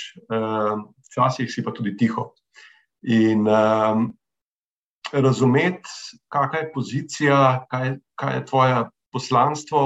včasih 1.10 1.50
si 1.50 1.64
pa 1.66 1.74
tudi 1.74 1.96
tiho. 1.98 2.32
In 3.10 3.48
razumeti, 5.12 5.90
kakšna 6.30 6.62
je 6.62 6.72
pozicija, 6.74 7.38
kaj, 7.72 7.96
kaj 8.20 8.36
je 8.38 8.46
tvoje 8.50 8.82
poslanstvo, 9.12 9.82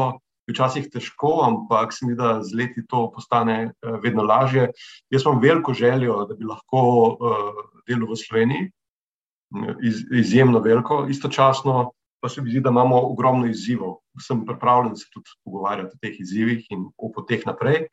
včasih 0.49 0.89
težko, 0.93 1.39
ampak 1.45 1.93
se 1.93 2.05
mi 2.05 2.15
da 2.15 2.39
z 2.43 2.53
leti 2.53 2.85
to 2.87 3.09
postane 3.13 3.71
uh, 3.71 3.97
vedno 4.03 4.23
lažje. 4.23 4.69
Jaz 5.09 5.25
imam 5.25 5.41
veliko 5.41 5.73
željo, 5.73 6.25
da 6.29 6.35
bi 6.35 6.45
lahko 6.45 6.81
uh, 7.09 7.61
delal 7.89 8.11
v 8.11 8.17
Sloveniji, 8.19 8.71
iz, 9.81 10.03
izjemno 10.11 10.59
veliko, 10.59 11.05
istočasno 11.09 11.91
pa 12.25 12.29
se 12.29 12.41
mi 12.41 12.49
zdi, 12.49 12.59
da 12.65 12.71
imamo 12.73 12.97
ogromno 13.11 13.45
izzivov. 13.45 13.99
Sem 14.17 14.45
pripravljen 14.45 14.95
se 14.97 15.05
tudi 15.13 15.29
pogovarjati 15.45 15.93
o 15.93 15.99
teh 16.01 16.15
izzivih 16.19 16.65
in 16.73 16.87
o 16.97 17.11
poteh 17.13 17.43
naprej. 17.45 17.83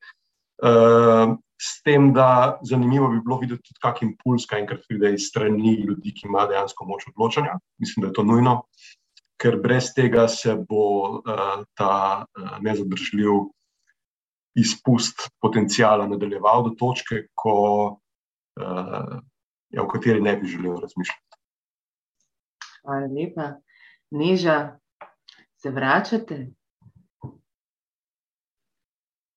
Uh, 0.62 1.34
s 1.60 1.82
tem, 1.84 2.12
da 2.16 2.56
zanimivo 2.64 3.10
bi 3.12 3.20
bilo 3.20 3.36
videti 3.42 3.66
tudi, 3.66 3.80
kakšen 3.82 4.08
impuls, 4.08 4.46
kaj 4.48 4.62
enkrat 4.62 4.86
pride 4.88 5.10
iz 5.12 5.26
strani 5.28 5.74
ljudi, 5.82 6.14
ki 6.16 6.30
imajo 6.30 6.48
dejansko 6.48 6.86
moč 6.88 7.04
odločanja. 7.10 7.58
Mislim, 7.82 8.06
da 8.06 8.08
je 8.08 8.16
to 8.16 8.24
nujno. 8.24 8.54
Ker 9.42 9.58
brez 9.60 9.90
tega 9.92 10.24
se 10.32 10.54
bo 10.68 10.86
uh, 11.18 11.66
ta 11.76 11.96
uh, 12.24 12.54
nezadržljiv 12.64 13.50
izpust 14.62 15.26
potencijala 15.44 16.06
nadaljeval 16.08 16.64
do 16.70 16.72
točke, 16.78 17.26
ko, 17.34 17.58
uh, 18.62 19.12
ja, 19.68 19.84
o 19.84 19.90
kateri 19.92 20.24
ne 20.24 20.38
bi 20.40 20.48
želel 20.54 20.80
razmišljati. 20.80 21.42
Hvala 22.80 23.12
lepa. 23.12 23.50
Neža, 24.12 24.78
se 25.56 25.70
vračate? 25.70 26.46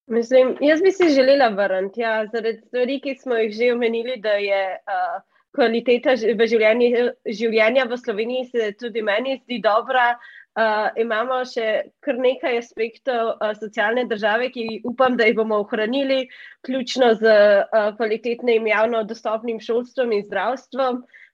Mislim, 0.08 0.58
jaz 0.62 0.82
bi 0.82 0.92
se 0.92 1.10
želela 1.10 1.48
vrniti, 1.48 2.02
ja, 2.02 2.26
zaradi 2.34 2.62
stvari, 2.68 3.00
ki 3.02 3.16
smo 3.16 3.36
jih 3.36 3.54
že 3.56 3.72
omenili, 3.74 4.18
da 4.22 4.30
je 4.30 4.62
uh, 4.76 5.22
kvaliteta 5.56 6.14
v 6.14 6.48
življenju, 6.52 7.08
življenja 7.40 7.88
v 7.90 7.98
Sloveniji 7.98 8.50
se 8.52 8.72
tudi 8.80 9.02
meni 9.02 9.40
zdi 9.44 9.62
dobra. 9.64 10.12
Uh, 10.56 10.92
imamo 11.00 11.42
še 11.48 11.90
kar 12.04 12.20
nekaj 12.20 12.60
aspektov 12.60 13.34
uh, 13.34 13.56
socialne 13.60 14.06
države, 14.12 14.52
ki 14.52 14.82
upam, 14.88 15.18
da 15.18 15.28
jih 15.28 15.40
bomo 15.40 15.64
ohranili, 15.64 16.28
ključno 16.68 17.14
z 17.20 17.32
uh, 17.32 17.90
kvalitetnim 17.98 18.68
javno 18.68 19.04
dostopnim 19.08 19.60
šolstvom 19.60 20.14
in 20.16 20.24
zdravstvom, 20.28 21.02
uh, 21.02 21.25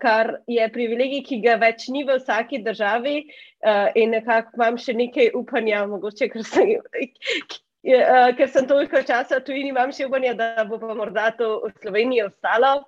kar 0.00 0.34
je 0.48 0.68
privilegij, 0.72 1.24
ki 1.26 1.40
ga 1.44 1.56
več 1.60 1.88
ni 1.92 2.04
v 2.08 2.16
vsaki 2.18 2.62
državi 2.64 3.16
uh, 3.24 3.88
in 3.98 4.14
nekako 4.16 4.56
imam 4.56 4.78
še 4.80 4.94
nekaj 4.96 5.32
upanja, 5.36 5.82
mogoče, 5.90 6.30
ker 6.32 6.46
sem, 6.48 6.72
uh, 6.80 8.30
ker 8.38 8.48
sem 8.48 8.68
toliko 8.70 9.02
časa 9.04 9.42
tu 9.44 9.52
in 9.52 9.68
imam 9.72 9.92
še 9.92 10.08
upanja, 10.08 10.32
da 10.38 10.64
bo 10.68 10.80
pa 10.80 10.96
morda 10.96 11.30
to 11.36 11.58
v 11.66 11.74
Sloveniji 11.82 12.24
ostalo. 12.30 12.80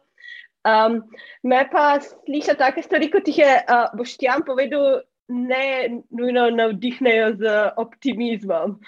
Um, 0.65 1.03
me 1.43 1.65
pa 1.71 1.99
sliša 2.01 2.55
take 2.57 2.85
stvari, 2.87 3.11
kot 3.11 3.29
jih 3.29 3.43
je 3.43 3.55
uh, 3.67 3.89
Boštjan 3.99 4.45
povedal, 4.47 5.03
ne 5.33 6.03
nujno 6.11 6.51
navdihnejo 6.51 7.33
z 7.43 7.57
optimizmom. 7.77 8.79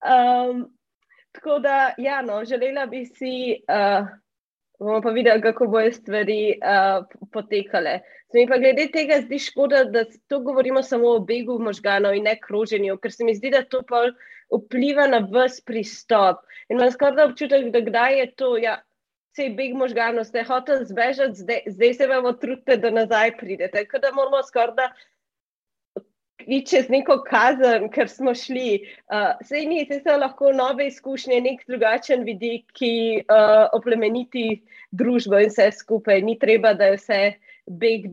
Uh, 0.00 0.50
um, 0.50 0.62
tako 1.36 1.58
da, 1.58 1.94
ja, 1.98 2.22
no, 2.22 2.40
želela 2.44 2.86
bi 2.86 3.04
si, 3.04 3.60
uh, 3.68 4.06
bomo 4.80 5.00
pa 5.02 5.10
videli, 5.10 5.42
kako 5.42 5.66
bojo 5.66 5.92
stvari 5.92 6.54
uh, 6.56 7.04
potekale. 7.32 8.00
Se 8.32 8.38
mi 8.38 8.46
pa 8.48 8.58
glede 8.58 8.86
tega 8.92 9.20
zdi 9.20 9.38
škoda, 9.38 9.84
da 9.84 10.04
to 10.28 10.40
govorimo 10.40 10.82
samo 10.82 11.08
o 11.16 11.20
begu 11.20 11.58
možganov 11.58 12.14
in 12.14 12.24
ne 12.24 12.36
kroženju, 12.40 12.96
ker 13.02 13.12
se 13.12 13.24
mi 13.24 13.34
zdi, 13.34 13.50
da 13.50 13.62
to 13.62 13.82
pa 13.88 14.06
vpliva 14.50 15.06
na 15.10 15.20
vse 15.26 15.64
pristop. 15.66 16.46
In 16.68 16.78
imam 16.78 16.92
skoraj 16.94 17.26
občutek, 17.26 17.72
da 17.74 17.82
kdaj 17.84 18.18
je 18.18 18.30
to. 18.42 18.54
Ja, 18.56 18.78
vse 19.34 19.50
beg 19.58 19.74
možganov, 19.78 20.24
ste 20.26 20.42
hoteli 20.46 20.86
zbežati, 20.86 21.42
zdaj, 21.42 21.62
zdaj 21.76 21.94
se 21.94 22.06
vam 22.06 22.30
trudite, 22.40 22.76
da 22.76 22.90
nazaj 22.90 23.36
pridete. 23.38 23.84
Tako 23.84 24.02
da 24.02 24.14
moramo 24.14 24.42
skoraj 24.46 24.90
iti 26.46 26.70
čez 26.70 26.88
neko 26.92 27.20
kazen, 27.26 27.88
ker 27.92 28.08
smo 28.08 28.34
šli. 28.34 28.80
Uh, 29.12 29.32
sej 29.46 29.66
ni, 29.70 29.84
se 29.88 30.00
so 30.04 30.16
lahko 30.18 30.52
nove 30.56 30.86
izkušnje, 30.90 31.40
nek 31.44 31.64
drugačen 31.68 32.24
vidik, 32.28 32.66
ki 32.76 32.92
uh, 33.24 33.68
oplemeniti 33.76 34.62
družbo 34.90 35.40
in 35.40 35.52
vse 35.52 35.70
skupaj. 35.78 36.22
Ni 36.26 36.38
treba, 36.38 36.74
da 36.74 36.92
je 36.92 36.98
vse. 36.98 37.22
Beg, 37.70 38.06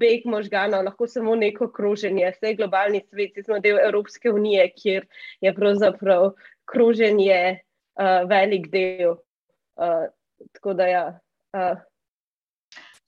beg 0.00 0.22
možganov, 0.24 0.86
lahko 0.86 1.04
samo 1.10 1.34
neko 1.36 1.66
kroženje, 1.76 2.30
vse 2.38 2.54
globalni 2.56 3.02
svet, 3.10 3.36
smo 3.44 3.58
del 3.60 3.76
Evropske 3.84 4.30
unije, 4.32 4.70
kjer 4.78 5.04
je 5.44 5.52
pravzaprav 5.52 6.30
kroženje 6.64 7.58
uh, 8.00 8.22
velik 8.30 8.70
del 8.72 9.18
uh, 9.18 10.06
Tako 10.52 10.74
da, 10.74 10.86
ja. 10.86 11.20
Uh. 11.52 11.87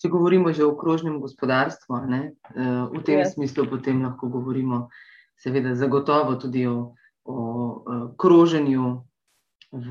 Če 0.01 0.09
govorimo 0.09 0.53
že 0.57 0.65
o 0.65 0.73
krožnem 0.77 1.21
gospodarstvu, 1.21 1.99
ne, 2.09 2.21
v 2.57 3.01
tem 3.05 3.21
yes. 3.21 3.37
smislu 3.37 3.67
potem 3.69 4.01
lahko 4.01 4.31
govorimo, 4.33 4.89
seveda, 5.37 5.75
zagotovo 5.77 6.37
tudi 6.41 6.65
o, 6.69 6.97
o, 7.25 7.37
o 7.37 7.37
kroženju 8.17 8.87
v 9.71 9.89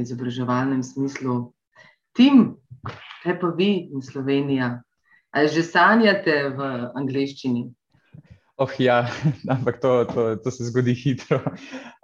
izobraževalnem 0.00 0.82
smislu. 0.86 1.50
Tim, 2.14 2.56
kaj 3.24 3.36
pa 3.42 3.50
vi 3.56 3.90
in 3.90 4.02
Slovenija? 4.02 4.78
Ali 5.30 5.50
že 5.50 5.62
sanjate 5.62 6.54
v 6.54 6.70
angleščini? 6.98 7.68
Oh, 8.60 8.70
ja, 8.78 9.06
ampak 9.54 9.80
to, 9.80 10.04
to, 10.04 10.22
to 10.36 10.50
se 10.50 10.66
zgodi 10.68 10.94
hitro. 10.94 11.40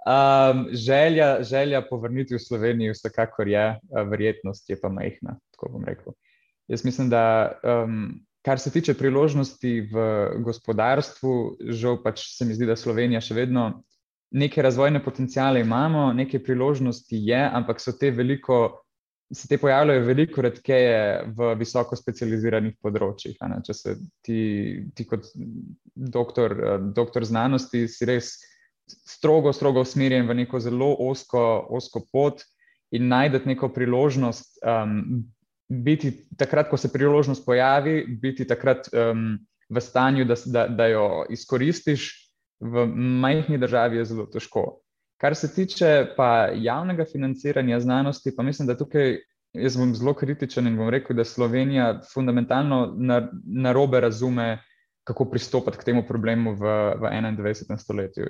Um, 0.07 0.67
želja, 0.71 1.43
želja 1.43 1.83
po 1.89 1.99
vrnitvi 2.01 2.39
v 2.39 2.41
Slovenijo, 2.41 2.95
vsekakor 2.95 3.47
je, 3.47 3.65
verjetnost 4.09 4.69
je 4.69 4.79
pa 4.81 4.89
majhna. 4.89 5.37
Tako 5.53 5.75
bom 5.75 5.83
rekel. 5.85 6.15
Jaz 6.67 6.83
mislim, 6.85 7.09
da 7.09 7.51
um, 7.63 8.19
kar 8.45 8.59
se 8.59 8.71
tiče 8.71 8.93
priložnosti 8.93 9.81
v 9.91 10.07
gospodarstvu, 10.43 11.57
žal 11.71 12.01
pač 12.03 12.25
se 12.37 12.45
mi 12.45 12.55
zdi, 12.55 12.67
da 12.67 12.75
Slovenija 12.75 13.21
še 13.23 13.35
vedno 13.37 13.69
neke 14.31 14.61
razvojne 14.61 14.99
potencijale 15.03 15.61
imamo, 15.63 16.11
neke 16.13 16.39
priložnosti 16.43 17.19
je, 17.29 17.39
ampak 17.59 17.79
so 17.79 17.95
te 17.95 18.11
veliko 18.11 18.83
se 19.33 19.47
te 19.47 19.57
pojavljajo 19.57 20.05
veliko 20.05 20.41
redkeje 20.41 21.23
v 21.35 21.53
visoko 21.59 21.97
specializiranih 21.99 22.77
področjih. 22.83 23.35
Če 23.67 23.73
se 23.75 23.95
ti, 24.23 24.41
ti 24.95 25.05
kot 25.07 25.27
doktor, 25.95 26.55
doktor 26.95 27.25
znanosti, 27.27 27.87
si 27.91 28.07
res 28.07 28.37
strogo, 28.87 29.51
strogo 29.51 29.83
usmerjen 29.83 30.29
v 30.29 30.43
neko 30.43 30.61
zelo 30.63 30.93
osko, 31.09 31.43
osko 31.75 32.05
pot 32.11 32.45
in 32.95 33.09
najdete 33.11 33.51
neko 33.51 33.67
priložnost. 33.75 34.61
Um, 34.63 35.27
biti 35.69 36.11
takrat, 36.37 36.69
ko 36.69 36.77
se 36.77 36.91
priložnost 36.93 37.45
pojavi, 37.45 38.05
biti 38.21 38.47
takrat 38.47 38.89
um, 38.93 39.37
v 39.69 39.81
stanju, 39.81 40.25
da, 40.25 40.35
da, 40.45 40.67
da 40.67 40.87
jo 40.87 41.25
izkoristiš, 41.29 42.11
v 42.59 42.85
majhni 43.21 43.57
državi 43.57 43.97
je 43.97 44.05
zelo 44.05 44.25
težko. 44.31 44.81
Kar 45.21 45.35
se 45.35 45.49
tiče 45.53 46.13
pa 46.17 46.49
javnega 46.53 47.05
financiranja 47.05 47.79
znanosti, 47.79 48.33
pa 48.35 48.43
mislim, 48.43 48.67
da 48.67 48.77
tukaj 48.77 49.17
jaz 49.53 49.77
bom 49.77 49.95
zelo 49.95 50.13
kritičen 50.13 50.67
in 50.67 50.77
bom 50.77 50.89
rekel, 50.89 51.15
da 51.17 51.25
Slovenija 51.25 52.01
fundamentalno 52.13 52.93
na 53.45 53.73
robe 53.73 53.99
razume, 53.99 54.57
kako 55.07 55.29
pristopiti 55.31 55.77
k 55.77 55.83
temu 55.87 56.03
problemu 56.07 56.53
v, 56.53 56.71
v 56.99 57.11
21. 57.39 57.77
stoletju. 57.79 58.25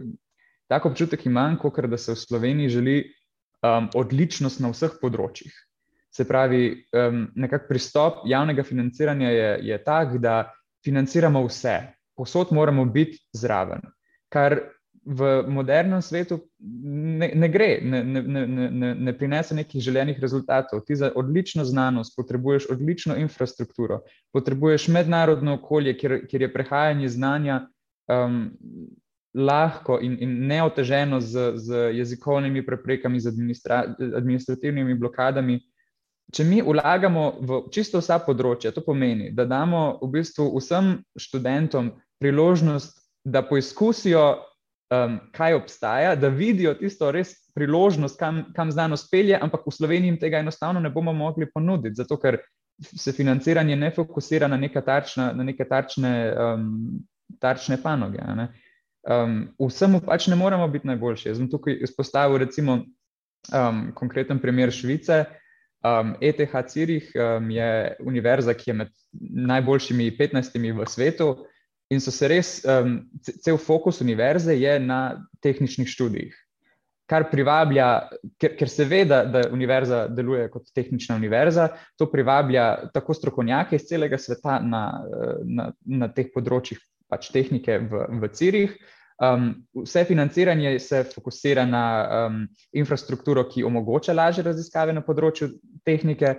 Tako 0.69 0.89
občutek 0.89 1.25
imam, 1.25 1.57
kot 1.57 1.79
da 1.89 1.97
se 1.97 2.13
v 2.13 2.21
Sloveniji 2.21 2.69
želi 2.69 2.97
um, 3.01 3.89
odličnost 3.95 4.59
na 4.61 4.69
vseh 4.69 4.99
področjih. 5.01 5.53
Se 6.13 6.25
pravi, 6.27 6.85
um, 6.93 7.27
nekak 7.35 7.67
pristop 7.69 8.23
javnega 8.25 8.63
financiranja 8.63 9.29
je, 9.29 9.49
je 9.69 9.83
tak, 9.83 10.17
da 10.17 10.51
financiramo 10.85 11.43
vse, 11.45 11.77
posod 12.17 12.51
moramo 12.51 12.85
biti 12.85 13.19
zraven. 13.33 13.83
Kar 14.33 14.59
v 15.07 15.47
modernem 15.47 16.01
svetu 16.03 16.41
ne, 16.59 17.31
ne 17.35 17.47
gre, 17.47 17.79
ne, 17.81 18.03
ne, 18.03 18.21
ne, 18.21 18.69
ne, 18.69 18.89
ne 18.95 19.13
prinese 19.15 19.55
nekih 19.55 19.81
želenih 19.81 20.19
rezultatov. 20.19 20.83
Ti 20.83 20.95
za 20.95 21.11
odlično 21.15 21.63
znanost 21.65 22.15
potrebuješ 22.17 22.67
odlično 22.69 23.15
infrastrukturo, 23.15 24.01
potrebuješ 24.33 24.87
mednarodno 24.91 25.55
okolje, 25.55 25.95
kjer, 25.97 26.19
kjer 26.27 26.41
je 26.41 26.53
prehajanje 26.53 27.09
znanja 27.09 27.61
um, 28.11 28.51
lahko 29.33 29.99
in, 30.01 30.17
in 30.19 30.35
neoteženo 30.47 31.21
z, 31.21 31.51
z 31.55 31.87
jezikovnimi 32.01 32.65
preprekami, 32.65 33.19
z 33.19 33.31
administra, 33.31 33.83
administrativnimi 33.99 34.95
blokadami. 34.95 35.59
Če 36.33 36.43
mi 36.43 36.59
vlagamo 36.61 37.23
v 37.39 37.61
čisto 37.71 38.01
vsa 38.01 38.19
področja, 38.19 38.73
to 38.75 38.83
pomeni, 38.83 39.31
da 39.31 39.45
damo 39.47 39.97
v 40.01 40.09
bistvu 40.17 40.49
vsem 40.57 40.97
študentom 41.15 41.93
priložnost, 42.19 42.97
da 43.27 43.43
poizkusijo 43.47 44.25
um, 44.35 45.17
kaj 45.35 45.53
obstaja, 45.53 46.15
da 46.19 46.27
vidijo 46.27 46.73
tisto 46.79 47.11
res 47.11 47.33
priložnost, 47.55 48.19
kam, 48.19 48.43
kam 48.55 48.71
znanost 48.71 49.09
pelje, 49.11 49.39
ampak 49.39 49.65
v 49.67 49.73
Sloveniji 49.75 50.13
jim 50.13 50.19
tega 50.19 50.43
enostavno 50.43 50.83
ne 50.83 50.91
bomo 50.91 51.13
mogli 51.13 51.47
ponuditi, 51.53 51.95
zato 51.95 52.19
ker 52.19 52.39
se 52.77 53.11
financiranje 53.11 53.75
ne 53.75 53.91
fokusira 53.91 54.47
na 54.47 54.57
neke, 54.57 54.81
tarčna, 54.85 55.31
na 55.33 55.43
neke 55.43 55.65
tarčne, 55.65 56.13
um, 56.35 56.67
tarčne 57.41 57.79
panoge. 57.81 58.21
Ne? 58.37 58.51
Um, 59.07 59.39
vsemu 59.63 60.03
pač 60.05 60.27
ne 60.27 60.35
moramo 60.35 60.67
biti 60.67 60.87
najboljši. 60.87 61.29
Jaz 61.29 61.41
bom 61.41 61.49
tukaj 61.49 61.79
izpostavil 61.87 62.37
recimo 62.43 62.81
um, 62.83 63.81
konkreten 63.95 64.39
primer 64.43 64.71
Švice. 64.71 65.23
Um, 65.87 66.15
ETH 66.21 66.55
Cirih 66.67 67.11
um, 67.15 67.51
je 67.51 67.95
univerza, 68.05 68.53
ki 68.53 68.69
je 68.69 68.73
med 68.73 68.91
najboljšimi 69.51 70.09
15 70.17 70.57
v 70.79 70.87
svetu. 70.89 71.29
In 71.89 72.01
so 72.03 72.11
se 72.11 72.27
res, 72.27 72.49
um, 72.67 72.99
cel 73.23 73.57
fokus 73.57 74.01
univerze 74.03 74.55
je 74.59 74.73
na 74.79 75.23
tehničnih 75.43 75.87
študijih, 75.87 76.33
kar 77.07 77.29
privablja, 77.31 78.09
ker, 78.41 78.57
ker 78.59 78.69
se 78.69 78.83
ve, 78.85 79.05
da, 79.07 79.21
da 79.23 79.45
univerza 79.55 80.01
deluje 80.11 80.49
kot 80.51 80.67
tehnična 80.75 81.15
univerza, 81.15 81.69
to 81.95 82.09
privablja 82.11 82.89
tako 82.93 83.15
strokovnjake 83.15 83.79
iz 83.79 83.87
celega 83.87 84.19
sveta 84.19 84.59
na, 84.59 84.83
na, 85.45 85.71
na 85.85 86.11
teh 86.11 86.27
področjih 86.33 86.81
pač 87.07 87.31
tehnike 87.31 87.79
v, 87.87 88.03
v 88.19 88.31
Cirih. 88.35 88.75
Um, 89.17 89.47
vse 89.73 90.03
financiranje 90.05 90.79
se 90.79 91.03
fokusira 91.09 91.65
na 91.65 91.85
um, 92.27 92.43
infrastrukturo, 92.71 93.47
ki 93.49 93.63
omogoča 93.65 94.13
lažje 94.13 94.43
raziskave 94.45 94.93
na 94.93 95.01
področju 95.01 95.49
tehnike. 95.85 96.35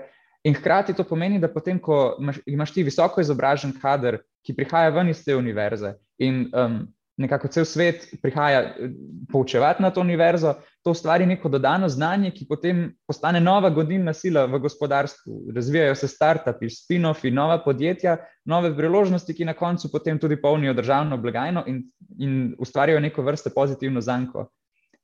In 0.46 0.54
hkrati 0.54 0.94
to 0.94 1.02
pomeni, 1.04 1.40
da 1.42 1.50
potem, 1.50 1.80
ko 1.82 2.14
imaš, 2.22 2.38
imaš 2.46 2.72
ti 2.76 2.84
visoko 2.86 3.20
izobražen 3.20 3.74
kader, 3.82 4.20
ki 4.46 4.54
prihaja 4.54 4.92
ven 4.94 5.10
iz 5.10 5.24
te 5.26 5.34
univerze 5.36 5.96
in 6.22 6.46
um, 6.54 6.84
nekako 7.18 7.48
cel 7.48 7.64
svet 7.64 8.06
prihaja 8.22 8.60
eh, 8.60 8.90
poučevati 9.32 9.82
na 9.82 9.90
to 9.90 10.00
univerzo, 10.00 10.54
to 10.84 10.90
ustvari 10.90 11.26
neko 11.26 11.48
dodano 11.48 11.88
znanje, 11.88 12.30
ki 12.30 12.46
potem 12.48 12.84
postane 13.06 13.40
nova 13.40 13.70
gonilna 13.70 14.12
sila 14.14 14.46
v 14.46 14.60
gospodarstvu. 14.62 15.40
Razvijajo 15.54 15.94
se 15.94 16.08
start-upi, 16.08 16.70
spin-offi, 16.70 17.32
nova 17.34 17.58
podjetja, 17.64 18.16
nove 18.44 18.70
priložnosti, 18.76 19.34
ki 19.34 19.44
na 19.44 19.54
koncu 19.54 19.90
potem 19.92 20.18
tudi 20.18 20.40
polnijo 20.40 20.74
državno 20.74 21.18
blagajno 21.18 21.64
in, 21.66 21.82
in 22.18 22.54
ustvarjajo 22.58 23.00
neko 23.00 23.22
vrste 23.22 23.50
pozitivno 23.54 24.00
zanko. 24.00 24.48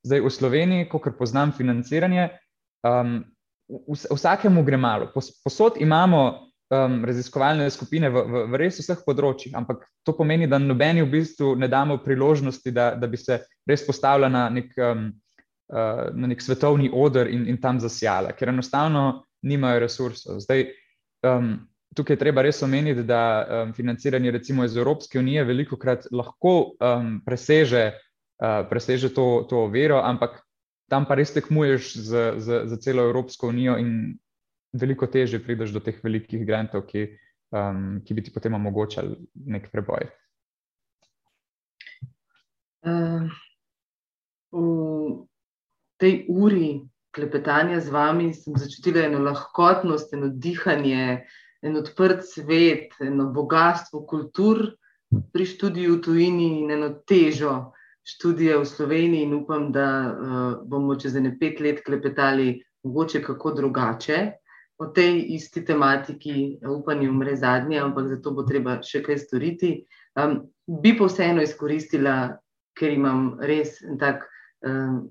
Zdaj 0.05 0.21
v 0.21 0.31
Sloveniji, 0.31 0.89
kot 0.89 1.17
poznam 1.19 1.51
financiranje, 1.51 2.29
um, 2.85 3.23
vsakemu 4.11 4.63
gre 4.63 4.77
malo. 4.77 5.11
Posod 5.43 5.73
imamo 5.81 6.44
um, 6.69 7.05
raziskovalne 7.05 7.69
skupine 7.69 8.09
v, 8.09 8.23
v, 8.23 8.45
v 8.51 8.59
res 8.59 8.79
vseh 8.81 9.03
področjih, 9.05 9.53
ampak 9.57 9.85
to 10.05 10.15
pomeni, 10.17 10.47
da 10.49 10.59
nobeni 10.61 11.03
v 11.03 11.11
bistvu 11.11 11.53
ne 11.59 11.69
damo 11.71 11.99
priložnosti, 12.03 12.71
da, 12.73 12.93
da 12.95 13.07
bi 13.07 13.19
se 13.19 13.41
res 13.67 13.85
postavila 13.85 14.29
na 14.31 14.47
nek, 14.53 14.73
um, 14.77 15.11
uh, 15.73 16.07
na 16.13 16.31
nek 16.31 16.41
svetovni 16.41 16.89
oder 16.89 17.29
in, 17.31 17.45
in 17.51 17.61
tam 17.61 17.79
zasjala, 17.81 18.33
ker 18.37 18.53
enostavno 18.53 19.25
nimajo 19.45 19.83
resursov. 19.85 20.41
Zdaj, 20.41 20.67
um, 21.27 21.53
tukaj 21.95 22.17
je 22.17 22.23
treba 22.23 22.43
res 22.45 22.63
omeniti, 22.65 23.05
da 23.05 23.21
um, 23.43 23.75
financiranje 23.77 24.33
recimo 24.33 24.65
iz 24.65 24.77
Evropske 24.77 25.19
unije 25.21 25.45
veliko 25.45 25.77
krat 25.77 26.09
lahko 26.11 26.75
um, 26.79 27.19
preseže, 27.25 27.91
uh, 28.41 28.65
preseže 28.69 29.13
to, 29.13 29.45
to 29.49 29.67
vero, 29.69 30.01
ampak 30.03 30.41
tam 30.89 31.05
pa 31.09 31.17
res 31.17 31.33
tekmuješ 31.33 31.95
z, 31.97 32.25
z, 32.41 32.59
z 32.69 32.77
celo 32.81 33.07
Evropsko 33.09 33.49
unijo 33.49 33.77
in 33.81 34.17
veliko 34.75 35.07
teže 35.07 35.39
prideš 35.43 35.73
do 35.75 35.81
teh 35.83 35.97
velikih 36.03 36.45
grantov, 36.47 36.85
ki, 36.89 37.07
um, 37.55 38.01
ki 38.05 38.17
bi 38.17 38.23
ti 38.25 38.33
potem 38.35 38.57
omogočali 38.57 39.15
nek 39.55 39.69
preboj. 39.71 40.07
Uh, 42.85 43.25
v 44.53 45.25
tej 45.97 46.25
uri 46.29 46.85
klepetanja 47.15 47.79
z 47.81 47.89
vami 47.89 48.29
sem 48.35 48.53
začutila 48.59 49.07
eno 49.07 49.23
lahkotnost, 49.23 50.13
eno 50.13 50.29
dihanje, 50.29 51.23
en 51.65 51.79
odprt 51.79 52.27
svet, 52.27 52.93
eno 53.01 53.31
bogatstvo 53.33 54.03
kultur 54.05 54.75
pri 55.33 55.45
študiju 55.47 55.97
v 55.97 56.01
tujini 56.03 56.49
in 56.61 56.75
eno 56.75 56.91
težo 57.07 57.71
študije 58.05 58.59
v 58.61 58.65
Sloveniji 58.69 59.25
in 59.25 59.33
upam, 59.33 59.71
da 59.73 59.87
uh, 60.05 60.61
bomo 60.61 60.93
čez 60.99 61.15
ene 61.15 61.33
pet 61.39 61.57
let 61.63 61.81
klepetali 61.81 62.59
mogoče 62.85 63.23
kako 63.23 63.51
drugače 63.51 64.44
o 64.77 64.85
tej 64.85 65.35
isti 65.35 65.65
tematiki. 65.65 66.59
Upanje 66.67 67.09
umre 67.09 67.35
zadnje, 67.35 67.79
ampak 67.79 68.07
za 68.07 68.21
to 68.21 68.31
bo 68.31 68.43
treba 68.43 68.79
še 68.83 69.03
kaj 69.03 69.19
storiti. 69.23 69.71
Um, 70.19 70.41
bi 70.67 70.95
pa 70.97 71.07
vseeno 71.09 71.43
izkoristila, 71.43 72.35
ker 72.75 72.91
imam 72.91 73.35
res 73.39 73.79
tak 73.99 74.25
um, 74.67 75.07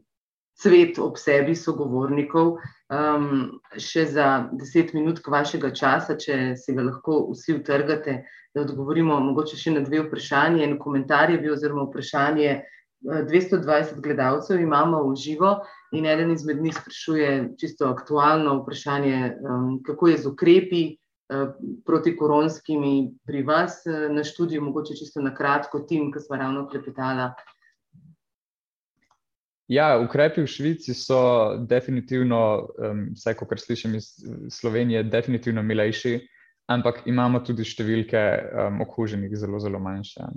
svet 0.55 0.99
ob 1.03 1.17
sebi 1.19 1.57
sogovornikov, 1.57 2.59
um, 2.93 3.61
še 3.81 4.07
za 4.13 4.29
deset 4.53 4.95
minut 4.95 5.23
vašega 5.27 5.73
časa, 5.75 6.17
če 6.21 6.55
se 6.61 6.77
ga 6.77 6.85
lahko 6.85 7.25
vsi 7.33 7.59
utrgate, 7.59 8.21
da 8.55 8.63
odgovorimo 8.63 9.17
mogoče 9.31 9.59
še 9.59 9.75
na 9.75 9.83
dve 9.83 10.05
vprašanje. 10.05 10.63
En 10.63 10.79
komentar 10.79 11.33
je 11.33 11.41
bil 11.43 11.57
oziroma 11.57 11.89
vprašanje. 11.89 12.61
220 13.05 14.01
gledalcev 14.01 14.61
imamo 14.61 15.03
v 15.11 15.17
živo 15.17 15.57
in 15.93 16.07
eden 16.07 16.33
izmed 16.33 16.63
njih 16.63 16.75
sprašuje 16.75 17.55
čisto 17.61 17.87
aktualno 17.87 18.57
vprašanje, 18.63 19.37
um, 19.41 19.83
kako 19.83 20.09
je 20.09 20.19
z 20.19 20.27
ukrepi 20.27 20.85
uh, 20.89 21.49
proti 21.87 22.17
koronskimi 22.17 23.13
pri 23.27 23.43
vas 23.43 23.83
uh, 23.87 24.13
na 24.15 24.25
študiju, 24.25 24.63
mogoče 24.63 24.95
čisto 24.95 25.21
na 25.21 25.35
kratko, 25.35 25.81
tim, 25.81 26.13
ki 26.13 26.21
smo 26.21 26.37
ravno 26.37 26.69
klepetala. 26.69 27.35
Ja, 29.69 30.01
ukrepi 30.01 30.43
v 30.43 30.47
Švici 30.47 30.95
so 30.95 31.57
definitivno, 31.57 32.69
um, 32.79 33.07
vsaj 33.17 33.35
ko 33.35 33.47
kar 33.49 33.61
slišim 33.61 33.95
iz 33.95 34.11
Slovenije, 34.53 35.03
definitivno 35.03 35.63
milejši, 35.63 36.19
ampak 36.73 37.05
imamo 37.07 37.41
tudi 37.45 37.65
številke 37.65 38.25
um, 38.67 38.83
okuženih 38.85 39.33
zelo, 39.37 39.61
zelo 39.61 39.81
manjše. 39.81 40.29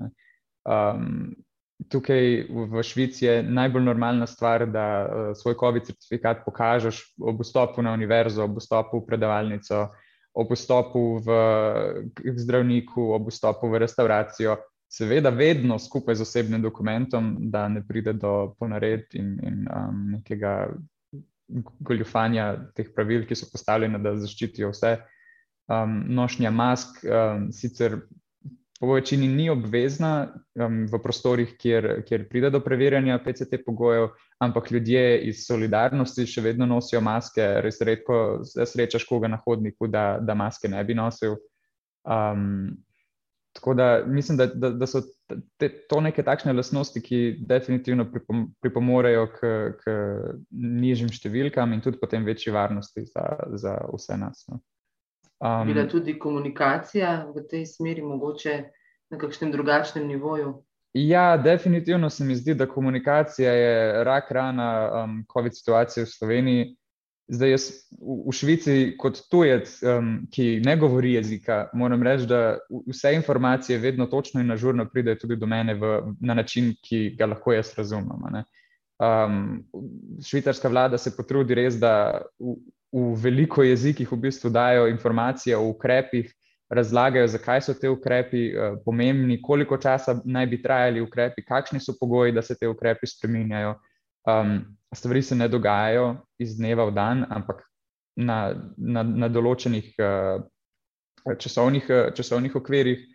Um, 0.67 1.35
tukaj 1.89 2.47
v 2.49 2.83
Švici 2.83 3.25
je 3.25 3.43
najbolj 3.43 3.83
normalna 3.83 4.27
stvar, 4.27 4.65
da 4.65 4.85
uh, 5.05 5.31
svoj 5.37 5.55
COVID 5.59 5.85
certifikat 5.85 6.45
pokažeš 6.45 7.01
ob 7.21 7.41
vstopu 7.41 7.81
na 7.81 7.93
univerzo, 7.93 8.43
ob 8.43 8.57
vstopu 8.57 9.01
v 9.01 9.05
predavalnico, 9.05 9.87
ob 10.37 10.51
vstopu 10.53 11.21
v, 11.25 11.37
k 12.13 12.37
zdravniku, 12.37 13.11
ob 13.13 13.29
vstopu 13.29 13.69
v 13.69 13.81
restauracijo. 13.85 14.57
Seveda, 14.87 15.29
vedno 15.29 15.79
skupaj 15.79 16.15
z 16.15 16.23
osebnim 16.23 16.61
dokumentom, 16.61 17.35
da 17.51 17.67
ne 17.67 17.81
pride 17.83 18.13
do 18.13 18.53
ponared 18.59 19.09
in, 19.19 19.33
in 19.43 19.65
um, 19.67 20.05
nekega 20.13 20.69
goljufanja 21.79 22.45
teh 22.75 22.93
pravil, 22.95 23.25
ki 23.27 23.35
so 23.35 23.49
postavljene, 23.51 23.99
da 23.99 24.15
zaščitijo 24.19 24.71
vse. 24.71 24.93
Um, 25.67 25.99
nošnja 26.15 26.51
mask, 26.55 27.01
um, 27.03 27.49
sicer 27.51 27.97
po 28.79 28.93
večini 28.93 29.27
ni 29.27 29.49
obvezna 29.49 30.27
um, 30.55 30.85
v 30.91 30.99
prostorih, 31.03 31.55
kjer, 31.57 32.03
kjer 32.05 32.27
pride 32.29 32.51
do 32.53 32.61
preverjanja 32.63 33.19
PCT 33.25 33.63
pogojev, 33.65 34.09
ampak 34.39 34.71
ljudje 34.71 35.03
iz 35.29 35.45
solidarnosti 35.47 36.27
še 36.29 36.43
vedno 36.45 36.67
nosijo 36.69 37.01
maske. 37.01 37.45
Res 37.65 37.81
redko 37.81 38.41
srečaš 38.45 39.07
koga 39.09 39.31
na 39.31 39.41
hodniku, 39.45 39.89
da, 39.89 40.17
da 40.21 40.37
maske 40.37 40.69
ne 40.69 40.83
bi 40.85 40.97
nosil. 40.97 41.39
Um, 42.07 42.77
tako 43.57 43.73
da 43.73 44.03
mislim, 44.05 44.37
da, 44.37 44.45
da, 44.45 44.69
da 44.69 44.87
so 44.87 45.01
te, 45.57 45.69
to 45.89 46.01
neke 46.01 46.23
takšne 46.23 46.53
lasnosti, 46.53 47.01
ki 47.01 47.21
definitivno 47.49 48.05
pripom, 48.11 48.45
pripomorejo 48.61 49.25
k, 49.33 49.53
k 49.81 49.97
nižjim 50.53 51.09
številkam 51.09 51.73
in 51.73 51.81
tudi 51.81 51.97
potem 51.97 52.25
večji 52.25 52.53
varnosti 52.53 53.07
za, 53.09 53.25
za 53.57 53.79
vse 53.89 54.17
nas. 54.21 54.45
No. 54.51 54.61
Um, 55.39 55.67
Bila 55.67 55.87
tudi 55.87 56.19
komunikacija 56.19 57.27
v 57.35 57.43
tej 57.49 57.65
smeri, 57.65 58.01
mogoče 58.01 58.63
na 59.09 59.17
kakšnem 59.17 59.51
drugačnem 59.51 60.07
nivoju? 60.07 60.63
Ja, 60.93 61.37
definitivno 61.37 62.09
se 62.09 62.25
mi 62.25 62.35
zdi, 62.35 62.53
da 62.53 62.65
komunikacija 62.65 63.51
je 63.53 64.03
rak 64.03 64.31
rana 64.31 65.03
um, 65.03 65.25
COVID 65.33 65.55
situacije 65.55 66.03
v 66.03 66.09
Sloveniji. 66.09 66.75
Zdaj, 67.27 67.51
jaz 67.51 67.63
v, 67.99 68.31
Švici, 68.31 68.95
kot 68.97 69.19
tujec, 69.29 69.69
um, 69.83 70.13
ki 70.31 70.61
ne 70.65 70.77
govori 70.79 71.13
jezika, 71.13 71.67
moram 71.73 72.03
reči, 72.03 72.25
da 72.25 72.57
vse 72.87 73.13
informacije 73.13 73.79
vedno 73.79 74.05
točno 74.05 74.41
in 74.41 74.47
nažurno 74.47 74.87
pridejo 74.89 75.19
tudi 75.21 75.35
do 75.35 75.45
mene 75.45 75.75
v, 75.75 75.99
na 76.19 76.33
način, 76.33 76.71
ki 76.81 77.15
ga 77.19 77.25
lahko 77.25 77.53
jaz 77.53 77.73
razumem. 77.77 78.41
Um, 78.97 79.65
švicarska 80.25 80.69
vlada 80.69 80.97
se 80.97 81.13
potrudi 81.17 81.53
res, 81.55 81.75
da 81.75 82.21
v, 82.39 82.55
v 82.91 83.13
veliko 83.21 83.63
jezikih 83.63 84.11
v 84.11 84.19
bistvu 84.27 84.49
dajo 84.49 84.87
informacije 84.87 85.57
o 85.57 85.69
ukrepih, 85.69 86.31
razlagajo, 86.69 87.27
zakaj 87.27 87.61
so 87.61 87.73
te 87.73 87.89
ukrepi 87.89 88.49
uh, 88.51 88.79
pomembni, 88.85 89.41
koliko 89.41 89.77
časa 89.77 90.19
naj 90.25 90.47
bi 90.47 90.61
trajali 90.61 91.01
ukrepi, 91.01 91.45
kakšni 91.45 91.79
so 91.79 91.95
pogoji, 91.99 92.35
da 92.35 92.41
se 92.41 92.55
te 92.59 92.67
ukrepi 92.67 93.07
spreminjajo. 93.07 93.77
Um, 94.27 94.59
stvari 94.95 95.21
se 95.21 95.35
ne 95.35 95.47
dogajajo 95.47 96.15
iz 96.39 96.57
dneva 96.57 96.85
v 96.89 96.91
dan, 96.91 97.25
ampak 97.29 97.63
na, 98.15 98.55
na, 98.77 99.03
na 99.03 99.29
določenih 99.31 99.93
uh, 100.03 100.43
časovnih, 101.39 101.87
uh, 101.89 102.09
časovnih 102.15 102.55
okvirih. 102.59 103.05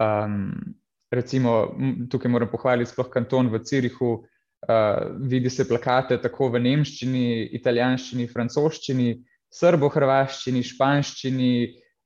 Um, 0.00 0.52
recimo, 1.12 1.72
tukaj 2.10 2.32
moram 2.32 2.50
pohvaliti 2.52 2.92
sploh 2.92 3.08
kanton 3.12 3.48
v 3.52 3.60
Cirihu. 3.64 4.12
Uh, 4.62 5.18
vidi 5.18 5.50
se 5.50 5.66
plakate 5.66 6.20
tako 6.22 6.52
v 6.54 6.60
nemščini, 6.62 7.48
italijanščini, 7.58 8.28
francoščini, 8.30 9.08
srbo-hrvaščini, 9.52 10.62
španščini, 10.62 11.54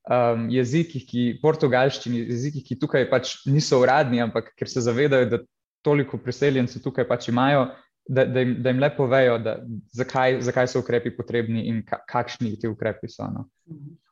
um, 0.09 0.47
jezikih, 0.51 1.05
ki, 1.05 1.25
portugalščini, 1.43 2.23
jezikih, 2.31 2.65
ki 2.65 2.79
tukaj 2.81 3.05
pač 3.11 3.35
niso 3.51 3.83
uradni, 3.83 4.23
ampak 4.25 4.55
ker 4.57 4.73
se 4.73 4.81
zavedajo, 4.87 5.29
da 5.35 5.43
toliko 5.87 6.19
priseljencev 6.19 6.83
tukaj 6.87 7.07
pač 7.09 7.29
imajo, 7.31 7.69
da, 8.09 8.25
da, 8.25 8.41
jim, 8.41 8.57
da 8.63 8.73
jim 8.73 8.83
le 8.83 8.91
povejo, 8.97 9.39
da, 9.43 9.57
zakaj, 9.95 10.41
zakaj 10.47 10.73
so 10.73 10.83
ukrepi 10.83 11.13
potrebni 11.15 11.67
in 11.71 11.83
ka, 11.87 12.01
kakšni 12.09 12.55
ti 12.61 12.71
ukrepi 12.71 13.11
so. 13.11 13.29
No. 13.37 13.47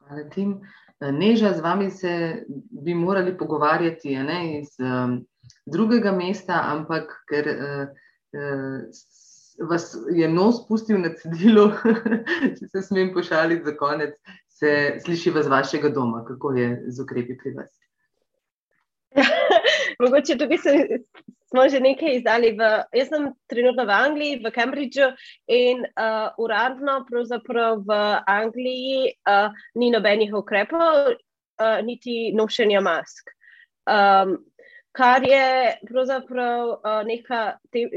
Hvala, 0.04 0.28
Tim. 0.34 0.58
Neža, 1.00 1.52
z 1.56 1.60
vami 1.60 1.90
se 1.90 2.44
bi 2.84 2.94
morali 2.94 3.34
pogovarjati 3.36 4.14
ne, 4.24 4.40
iz 4.60 4.76
um, 4.78 5.18
drugega 5.66 6.12
mesta, 6.14 6.60
ampak 6.70 7.10
ker 7.28 7.50
uh, 7.50 8.03
vas 9.68 9.96
je 10.14 10.28
nos 10.28 10.64
spustil 10.64 10.98
na 10.98 11.12
cedilu, 11.14 11.68
če 12.58 12.68
se 12.72 12.82
smem 12.82 13.12
pošaliti 13.14 13.64
za 13.64 13.76
konec, 13.78 14.16
se 14.54 14.98
sliši 15.04 15.30
v 15.34 15.46
vašega 15.50 15.90
doma, 15.94 16.24
kako 16.26 16.54
je 16.58 16.68
z 16.88 17.02
ukrepi 17.02 17.36
pri 17.38 17.54
vas. 17.58 17.72
Mogoče 20.02 20.36
tukaj 20.38 20.58
se, 20.58 20.72
smo 21.50 21.68
že 21.70 21.80
nekaj 21.80 22.16
izdali. 22.16 22.50
V, 22.58 22.70
jaz 22.98 23.12
sem 23.12 23.30
trenutno 23.50 23.86
v 23.86 23.94
Angliji, 23.94 24.40
v 24.42 24.50
Cambridgeu 24.54 25.12
in 25.46 25.84
uh, 25.86 26.34
uradno 26.38 27.04
v 27.06 28.00
Angliji 28.26 29.14
uh, 29.28 29.54
ni 29.74 29.90
nobenih 29.90 30.34
ukrepov, 30.34 31.14
uh, 31.14 31.78
niti 31.86 32.34
nošenja 32.34 32.80
mask. 32.80 33.30
Um, 33.86 34.40
kar 34.94 35.26
je 35.26 35.76
pravzaprav 35.90 36.68
uh, 36.68 37.02
neka. 37.06 37.58
Te, 37.72 37.88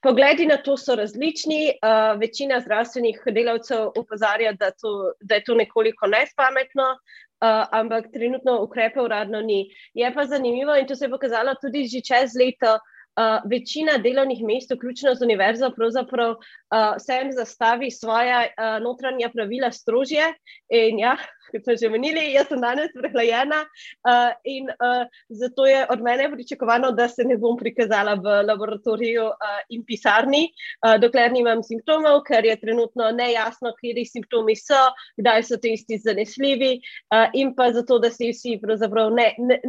Pogledi 0.00 0.46
na 0.48 0.56
to 0.56 0.78
so 0.80 0.94
različni. 0.96 1.74
Uh, 1.84 2.16
večina 2.20 2.60
zdravstvenih 2.60 3.18
delavcev 3.36 3.90
opozarja, 4.00 4.54
da, 4.56 4.70
to, 4.70 5.12
da 5.20 5.36
je 5.36 5.44
to 5.44 5.54
nekoliko 5.54 6.08
nespametno, 6.08 6.86
uh, 6.94 7.66
ampak 7.76 8.08
trenutno 8.12 8.62
ukrepe 8.64 9.00
uradno 9.00 9.42
ni. 9.44 9.66
Je 9.94 10.08
pa 10.14 10.24
zanimivo 10.24 10.76
in 10.76 10.88
to 10.88 10.96
se 10.96 11.04
je 11.04 11.10
pokazalo 11.12 11.54
tudi 11.60 11.84
že 11.84 12.00
čez 12.00 12.32
leto. 12.40 12.78
Uh, 13.20 13.50
večina 13.50 13.98
delovnih 13.98 14.38
mest, 14.48 14.70
vključno 14.70 15.14
z 15.14 15.22
univerzo, 15.22 15.68
pravzaprav 15.76 16.30
uh, 16.30 16.94
vsem 16.96 17.32
zastavi 17.36 17.90
svoja 17.90 18.38
uh, 18.46 18.78
notranja 18.82 19.28
pravila 19.34 19.72
strožje. 19.72 20.28
In 20.70 20.98
ja, 21.02 21.16
kot 21.50 21.66
smo 21.66 21.76
že 21.82 21.90
menili, 21.92 22.22
jaz 22.32 22.48
sem 22.48 22.62
danes 22.62 22.94
prehlajena 22.94 23.58
uh, 23.64 24.30
in 24.44 24.70
uh, 24.70 25.02
zato 25.28 25.66
je 25.66 25.82
od 25.90 26.00
mene 26.06 26.30
pričakovano, 26.32 26.92
da 26.92 27.08
se 27.08 27.26
ne 27.26 27.36
bom 27.36 27.58
prikazala 27.58 28.14
v 28.14 28.40
laboratoriju 28.48 29.26
uh, 29.28 29.60
in 29.68 29.84
pisarni, 29.84 30.46
uh, 30.86 30.96
dokler 31.02 31.32
nimam 31.32 31.66
simptomov, 31.66 32.22
ker 32.30 32.46
je 32.46 32.56
trenutno 32.62 33.10
nejasno, 33.10 33.74
kje 33.80 34.06
simptomi 34.06 34.56
so, 34.56 34.86
kdaj 35.20 35.44
so 35.50 35.60
testi 35.60 35.98
zanesljivi 35.98 36.76
uh, 36.78 37.28
in 37.34 37.52
pa 37.54 37.72
zato, 37.72 37.98
da 37.98 38.10
se 38.10 38.32
vsi 38.32 38.60
pravzaprav 38.62 39.12
ne. 39.12 39.32
ne 39.38 39.60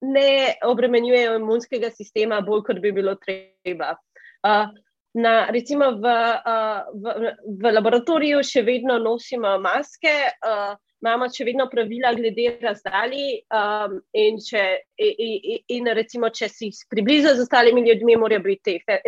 Ne 0.00 0.54
obremenjujejo 0.64 1.36
imunskega 1.36 1.90
sistema, 1.92 2.40
bolj 2.40 2.62
kot 2.68 2.78
bi 2.80 2.92
bilo 2.96 3.14
treba. 3.20 3.94
Uh, 4.40 4.70
na, 5.14 5.50
recimo 5.50 5.90
v, 6.00 6.12
uh, 6.52 6.86
v, 6.94 7.32
v 7.60 7.72
laboratoriju 7.74 8.40
še 8.46 8.62
vedno 8.64 8.96
nosimo 9.02 9.58
maske, 9.60 10.14
uh, 10.46 10.78
imamo 11.00 11.28
še 11.32 11.46
vedno 11.48 11.66
pravila 11.72 12.12
glede 12.16 12.46
razdalji. 12.62 13.40
Um, 13.52 13.98
in, 14.16 14.38
če, 14.44 14.64
in, 15.00 15.60
in 15.76 15.90
recimo, 15.96 16.30
če 16.30 16.48
si 16.52 16.70
približal 16.92 17.36
z 17.36 17.46
ostalimi 17.46 17.84
ljudmi, 17.88 18.18
morajo 18.20 18.44
biti 18.44 18.78
te 18.86 19.00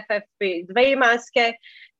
FFP2 0.00 0.86
maske. 1.00 1.52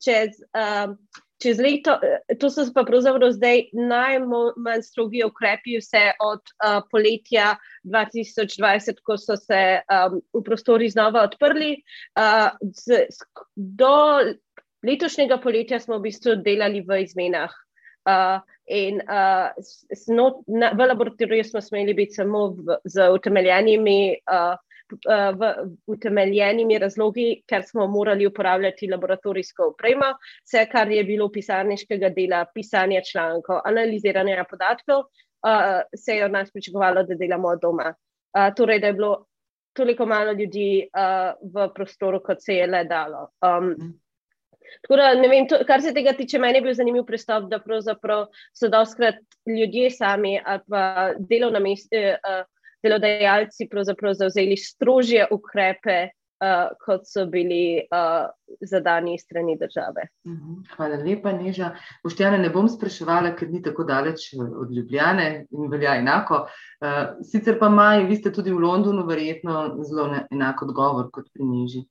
Čez, 0.04 0.38
um, 0.54 0.96
čez 1.44 1.60
leto, 1.60 1.98
to 2.40 2.48
so 2.50 2.64
pa 2.74 2.84
pravzaprav 2.88 3.34
zdaj 3.36 3.66
najmanj 3.76 4.84
strogi 4.86 5.20
ukrepi, 5.26 5.76
vse 5.82 6.06
od 6.24 6.40
uh, 6.40 6.78
poletja 6.90 7.54
2020, 7.84 9.02
ko 9.04 9.18
so 9.20 9.36
se 9.36 9.60
um, 9.84 10.18
v 10.32 10.42
prostori 10.46 10.88
znova 10.92 11.26
odprli. 11.28 11.76
Uh, 12.16 12.48
z, 12.72 13.04
do 13.56 13.92
letošnjega 14.86 15.38
poletja 15.44 15.80
smo 15.80 16.00
v 16.00 16.08
bistvu 16.08 16.38
delali 16.44 16.80
v 16.84 17.02
izmenah. 17.04 17.52
Uh, 18.04 18.40
in 18.68 19.00
uh, 19.04 19.52
snot, 19.96 20.42
na, 20.48 20.72
v 20.76 20.88
laboratoriju 20.88 21.44
smo 21.44 21.60
smeli 21.64 21.94
biti 21.96 22.20
samo 22.20 22.48
v, 22.56 22.80
z 22.88 23.08
utemeljenimi, 23.12 24.16
uh, 24.32 24.56
v, 25.38 25.50
utemeljenimi 25.86 26.78
razlogi, 26.78 27.42
ker 27.48 27.64
smo 27.66 27.86
morali 27.86 28.26
uporabljati 28.26 28.90
laboratorijsko 28.90 29.70
opremo. 29.72 30.12
Vse, 30.44 30.66
kar 30.72 30.90
je 30.92 31.04
bilo 31.04 31.30
pisarniškega 31.32 32.10
dela, 32.16 32.44
pisanje 32.54 33.02
člankov, 33.12 33.60
analiziranje 33.64 34.44
podatkov, 34.50 34.98
uh, 35.00 35.82
se 35.96 36.16
je 36.16 36.24
od 36.24 36.32
nas 36.32 36.52
pričakovalo, 36.52 37.02
da 37.02 37.14
delamo 37.14 37.48
od 37.48 37.62
doma. 37.62 37.94
Uh, 37.94 38.54
torej, 38.56 38.80
da 38.80 38.86
je 38.86 38.92
bilo 38.92 39.26
toliko 39.74 40.06
malo 40.06 40.32
ljudi 40.32 40.88
v 41.54 41.68
prostoru, 41.74 42.20
kot 42.22 42.42
se 42.42 42.54
je 42.54 42.66
le 42.66 42.84
dalo. 42.84 43.28
Um, 43.42 44.00
Tako 44.82 44.96
da, 44.96 45.14
ne 45.14 45.28
vem, 45.28 45.46
to, 45.48 45.58
kar 45.68 45.82
se 45.82 45.92
tega 45.94 46.14
tiče, 46.16 46.38
meni 46.38 46.58
je 46.58 46.62
bil 46.64 46.74
zanimiv 46.74 47.04
pristop, 47.06 47.44
da 47.50 47.60
pravzaprav 47.62 48.24
so 48.56 48.68
doskrat 48.72 49.20
ljudje 49.46 49.90
sami 49.90 50.38
ali 50.44 50.60
pa 50.70 51.12
delovna 51.18 51.60
mesta, 51.60 52.00
uh, 52.16 52.40
delodajalci 52.84 53.68
pravzaprav 53.70 54.14
zavzeli 54.18 54.56
strožje 54.60 55.26
ukrepe, 55.32 55.98
uh, 56.44 56.72
kot 56.84 57.06
so 57.08 57.26
bili 57.30 57.80
uh, 57.84 58.26
zadani 58.60 59.18
strani 59.18 59.56
države. 59.60 60.08
Mhm. 60.26 60.60
Hvala 60.76 60.98
lepa, 61.02 61.32
Neža. 61.32 61.74
Poštjane 62.02 62.38
ne 62.38 62.50
bom 62.50 62.68
spraševala, 62.68 63.34
ker 63.38 63.50
ni 63.50 63.62
tako 63.62 63.84
daleč 63.88 64.30
od 64.38 64.72
Ljubljane 64.72 65.46
in 65.50 65.70
velja 65.70 65.96
enako. 66.00 66.46
Uh, 66.80 67.16
sicer 67.24 67.58
pa 67.58 67.68
maj, 67.68 68.04
vi 68.08 68.16
ste 68.16 68.32
tudi 68.32 68.52
v 68.52 68.60
Londonu, 68.64 69.06
verjetno 69.06 69.76
zelo 69.84 70.10
enak 70.30 70.62
odgovor 70.62 71.10
kot 71.12 71.30
pri 71.32 71.44
Neži. 71.44 71.84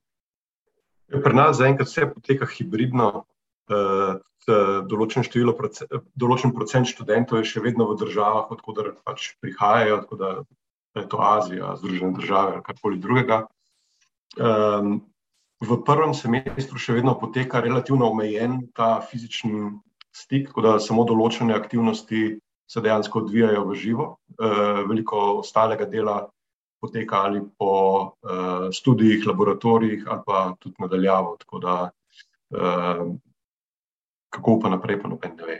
Ja, 1.12 1.20
pri 1.20 1.34
nas 1.36 1.58
zaenkrat 1.58 1.88
vse 1.90 2.08
poteka 2.14 2.48
hibridno. 2.48 3.26
Uh, 3.64 4.20
določen, 4.44 5.24
število, 5.24 5.54
določen 6.20 6.52
procent 6.52 6.84
študentov 6.84 7.40
je 7.40 7.48
še 7.48 7.62
vedno 7.64 7.86
v 7.88 7.96
državah, 7.96 8.50
odkuder 8.52 8.92
pač 9.04 9.32
prihajajo, 9.40 10.02
tako 10.04 10.16
da 10.20 10.32
je 10.94 11.08
to 11.08 11.18
Azija, 11.20 11.76
Združene 11.76 12.12
države 12.12 12.52
ali 12.52 12.62
karkoli 12.62 12.98
drugega. 12.98 13.46
Um, 14.38 15.00
v 15.62 15.78
prvem 15.86 16.14
semestru 16.14 16.78
še 16.78 16.98
vedno 16.98 17.14
poteka 17.18 17.62
relativno 17.62 18.10
omejen 18.10 18.66
ta 18.74 18.98
fizični 19.06 19.70
stik, 20.14 20.50
tako 20.50 20.64
da 20.66 20.78
samo 20.82 21.04
določene 21.08 21.54
aktivnosti 21.54 22.22
se 22.70 22.80
dejansko 22.80 23.24
odvijajo 23.24 23.64
v 23.68 23.76
živo. 23.78 24.06
Uh, 24.38 24.84
veliko 24.88 25.40
ostalega 25.42 25.86
dela 25.90 26.24
poteka 26.84 27.24
ali 27.28 27.40
po 27.58 27.74
uh, 28.22 28.70
študijih, 28.74 29.26
laboratorijih, 29.26 30.04
ali 30.08 30.22
pa 30.26 30.44
tudi 30.58 30.82
nadaljavo. 30.84 31.36
Tako 31.40 31.58
da, 31.58 31.76
uh, 32.54 33.04
kako 34.34 34.58
pa 34.62 34.72
naprej, 34.74 35.00
pa 35.02 35.08
noben 35.08 35.36
ne 35.38 35.48
ve. 35.48 35.58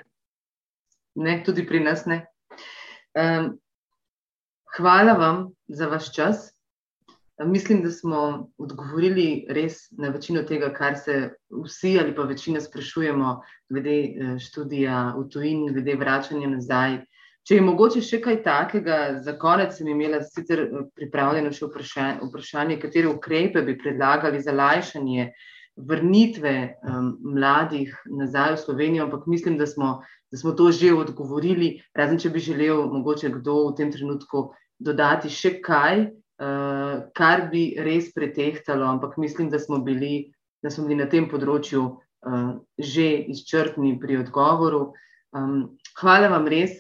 Ne, 1.15 1.39
tudi 1.47 1.67
pri 1.67 1.81
nas 1.81 2.07
ne. 2.11 2.25
Um, 3.15 3.55
hvala 4.77 5.13
vam 5.13 5.47
za 5.69 5.87
vaš 5.87 6.13
čas. 6.15 6.51
Mislim, 7.45 7.83
da 7.83 7.91
smo 7.91 8.51
odgovorili 8.59 9.47
res 9.51 9.91
na 9.99 10.09
večino 10.15 10.43
tega, 10.43 10.71
kar 10.73 10.95
se 10.99 11.35
vsi 11.65 11.99
ali 12.01 12.15
pa 12.15 12.23
večina 12.23 12.61
sprašujemo, 12.61 13.41
glede 13.69 14.39
študija 14.39 15.15
v 15.19 15.29
tujini, 15.29 15.73
glede 15.73 15.97
vračanja 15.99 16.49
nazaj 16.49 17.01
Če 17.45 17.59
je 17.59 17.65
mogoče 17.65 18.01
še 18.01 18.23
kaj 18.25 18.39
takega, 18.45 18.99
za 19.25 19.35
konec 19.41 19.75
sem 19.77 19.89
imela 19.93 20.23
sicer 20.25 20.63
eh, 20.65 20.85
pripravljeno 20.97 21.51
še 21.53 21.67
vprašanje, 21.69 22.29
vprašanje 22.31 22.79
katere 22.81 23.11
ukrepe 23.11 23.61
bi 23.67 23.77
predlagali 23.81 24.41
za 24.41 24.55
lajšanje 24.57 25.27
vrnitve 25.91 26.55
um, 26.87 27.11
mladih 27.35 27.93
nazaj 28.07 28.55
v 28.55 28.61
Slovenijo, 28.63 29.09
ampak 29.09 29.27
mislim, 29.29 29.59
da 29.61 29.67
smo, 29.69 29.91
da 30.33 30.41
smo 30.41 30.55
to 30.57 30.71
že 30.73 30.95
odgovorili, 30.97 31.75
razen 31.99 32.23
če 32.23 32.33
bi 32.33 32.41
želel 32.41 32.87
mogoče 32.95 33.33
kdo 33.37 33.59
v 33.67 33.75
tem 33.81 33.93
trenutku 33.93 34.47
dodati 34.85 35.31
še 35.33 35.59
kaj, 35.65 36.07
uh, 36.07 36.95
kar 37.17 37.49
bi 37.53 37.65
res 37.81 38.13
pretehtalo, 38.15 38.87
ampak 38.87 39.17
mislim, 39.19 39.51
da 39.51 39.59
smo 39.59 39.81
bili, 39.85 40.31
da 40.63 40.71
smo 40.71 40.87
bili 40.89 41.01
na 41.03 41.09
tem 41.11 41.29
področju 41.31 41.85
uh, 41.85 42.51
že 42.79 43.09
izčrpni 43.35 43.97
pri 44.01 44.23
odgovoru. 44.25 44.93
Hvala 45.99 46.29
vam 46.31 46.45
res. 46.47 46.77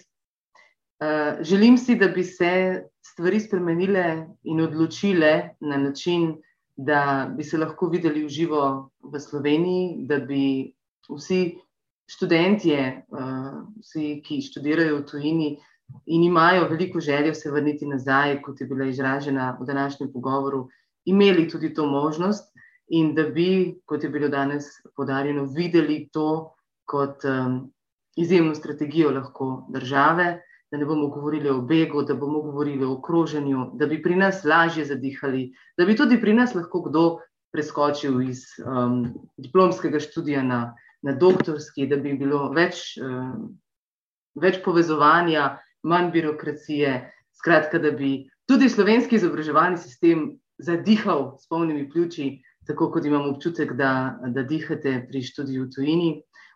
Uh, 1.03 1.43
želim 1.43 1.75
si, 1.81 1.97
da 1.99 2.07
bi 2.09 2.23
se 2.23 2.85
stvari 3.03 3.41
spremenile 3.43 4.05
in 4.47 4.61
odločile 4.63 5.57
na 5.61 5.77
način, 5.77 6.37
da 6.77 7.31
bi 7.35 7.45
se 7.45 7.59
lahko 7.59 7.89
videli 7.91 8.25
v 8.25 8.31
živo 8.31 8.63
v 9.03 9.21
Sloveniji, 9.21 10.07
da 10.07 10.19
bi 10.19 10.75
vsi 11.11 11.59
študentje, 12.11 13.07
vsi, 13.81 14.09
ki 14.25 14.41
študirajo 14.43 14.99
v 14.99 15.07
tujini 15.09 15.51
in 16.07 16.23
imajo 16.23 16.69
veliko 16.69 17.01
željo 17.01 17.35
se 17.35 17.51
vrniti 17.51 17.87
nazaj, 17.87 18.43
kot 18.43 18.61
je 18.61 18.67
bila 18.67 18.87
izražena 18.87 19.57
v 19.61 19.67
današnjem 19.67 20.13
pogovoru, 20.13 20.69
imeli 21.05 21.49
tudi 21.49 21.75
to 21.75 21.87
možnost 21.87 22.55
in 22.89 23.15
da 23.15 23.23
bi, 23.23 23.81
kot 23.87 24.03
je 24.05 24.09
bilo 24.09 24.29
danes 24.29 24.65
podarjeno, 24.97 25.45
videli 25.45 26.09
to 26.13 26.55
kot 26.85 27.25
um, 27.25 27.73
izjemno 28.17 28.55
strategijo 28.55 29.11
lahko 29.11 29.67
države, 29.69 30.41
da 30.71 30.79
ne 30.79 30.85
bomo 30.85 31.09
govorili 31.09 31.51
o 31.51 31.61
begu, 31.61 32.03
da 32.03 32.15
bomo 32.15 32.43
govorili 32.43 32.85
o 32.85 32.93
okroženju, 32.93 33.71
da 33.75 33.87
bi 33.87 34.03
pri 34.03 34.17
nas 34.17 34.45
lažje 34.45 34.85
zadihali, 34.85 35.53
da 35.79 35.85
bi 35.85 35.97
tudi 35.97 36.21
pri 36.21 36.35
nas 36.35 36.55
lahko 36.55 36.83
kdo 36.83 37.19
preskočil 37.53 38.23
iz 38.23 38.43
um, 38.67 39.05
diplomskega 39.37 40.01
študija 40.01 40.43
na, 40.43 40.75
na 41.03 41.13
doktorski, 41.13 41.87
da 41.87 41.97
bi 41.97 42.17
bilo 42.19 42.49
več, 42.53 42.97
um, 42.99 43.55
več 44.35 44.59
povezovanja, 44.65 45.59
manj 45.85 46.11
birokracije, 46.15 46.95
skratka, 47.39 47.79
da 47.79 47.91
bi 47.91 48.25
tudi 48.49 48.69
slovenski 48.69 49.17
izobraževalni 49.17 49.79
sistem 49.79 50.33
zadihal 50.59 51.37
s 51.39 51.49
polnimi 51.49 51.89
pljuči, 51.91 52.41
tako 52.67 52.91
kot 52.91 53.05
imamo 53.05 53.35
občutek, 53.35 53.75
da, 53.77 54.19
da 54.27 54.43
dihate 54.43 55.05
pri 55.09 55.23
študiju 55.23 55.67
v 55.67 55.71
tujini. 55.75 56.11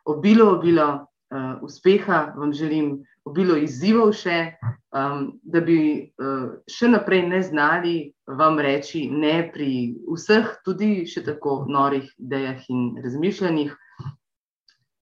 Obilo, 0.09 0.53
obilo 0.57 0.89
uh, 0.95 1.63
uspeha, 1.63 2.33
vam 2.37 2.53
želim 2.53 2.99
obilo 3.29 3.57
izzivov 3.61 4.15
še, 4.17 4.55
um, 4.97 5.27
da 5.45 5.61
bi 5.61 5.79
uh, 6.17 6.55
še 6.71 6.89
naprej 6.89 7.27
ne 7.29 7.43
znali 7.45 7.97
vam 8.29 8.59
reči 8.59 9.09
ne 9.11 9.51
pri 9.53 9.97
vseh, 10.09 10.49
tudi 10.65 11.05
še 11.09 11.25
tako 11.25 11.65
norih 11.69 12.09
idejah 12.21 12.65
in 12.73 12.97
razmišljanjih, 13.05 13.75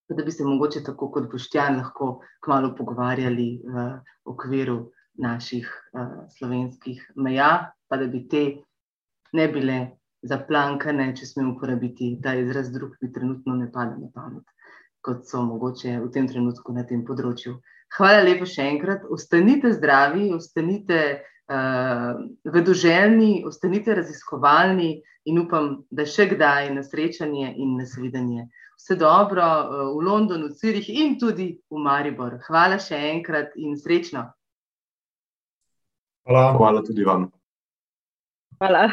da 0.09 0.23
bi 0.25 0.33
se 0.33 0.45
mogoče 0.45 0.85
tako 0.87 1.11
kot 1.13 1.31
Boštjan 1.33 1.81
lahko 1.81 2.21
kmalo 2.45 2.75
pogovarjali 2.79 3.49
v 3.67 3.87
okviru 4.25 4.79
naših 5.19 5.67
uh, 5.67 6.27
slovenskih 6.39 7.01
meja, 7.17 7.73
pa 7.89 7.97
da 7.97 8.07
bi 8.07 8.27
te 8.29 8.45
ne 9.33 9.49
bile 9.49 9.79
zaplankane, 10.23 11.09
če 11.17 11.27
smem 11.27 11.55
uporabiti 11.55 12.17
ta 12.23 12.35
izraz, 12.39 12.71
drug 12.73 12.95
mi 13.01 13.13
trenutno 13.13 13.57
ne 13.57 13.71
pade 13.73 13.97
na 13.99 14.11
pamet 14.15 14.45
kot 15.07 15.27
so 15.31 15.45
mogoče 15.47 16.01
v 16.03 16.11
tem 16.11 16.27
trenutku 16.27 16.75
na 16.75 16.83
tem 16.89 17.05
področju. 17.07 17.55
Hvala 17.95 18.25
lepa 18.27 18.49
še 18.51 18.67
enkrat, 18.67 19.07
ostanite 19.15 19.71
zdravi, 19.77 20.33
ostanite 20.35 21.01
uh, 21.15 22.19
vedoželjni, 22.51 23.45
ostanite 23.47 23.95
raziskovalni 23.95 24.91
in 25.31 25.39
upam, 25.45 25.85
da 25.95 26.07
še 26.11 26.27
kdaj 26.35 26.73
na 26.75 26.83
srečanje 26.83 27.53
in 27.55 27.77
na 27.79 27.87
svidenje. 27.87 28.49
Vse 28.77 28.97
dobro 29.01 29.43
uh, 29.43 29.77
v 29.97 30.05
Londonu, 30.05 30.51
Cirih 30.55 30.89
in 30.93 31.17
tudi 31.19 31.49
v 31.71 31.81
Maribor. 31.81 32.39
Hvala 32.47 32.79
še 32.83 32.99
enkrat 33.11 33.57
in 33.57 33.77
srečno. 33.81 34.27
Hvala, 36.27 36.53
hvala 36.59 36.83
tudi 36.85 37.07
vam. 37.07 37.31
Hvala. 38.61 38.89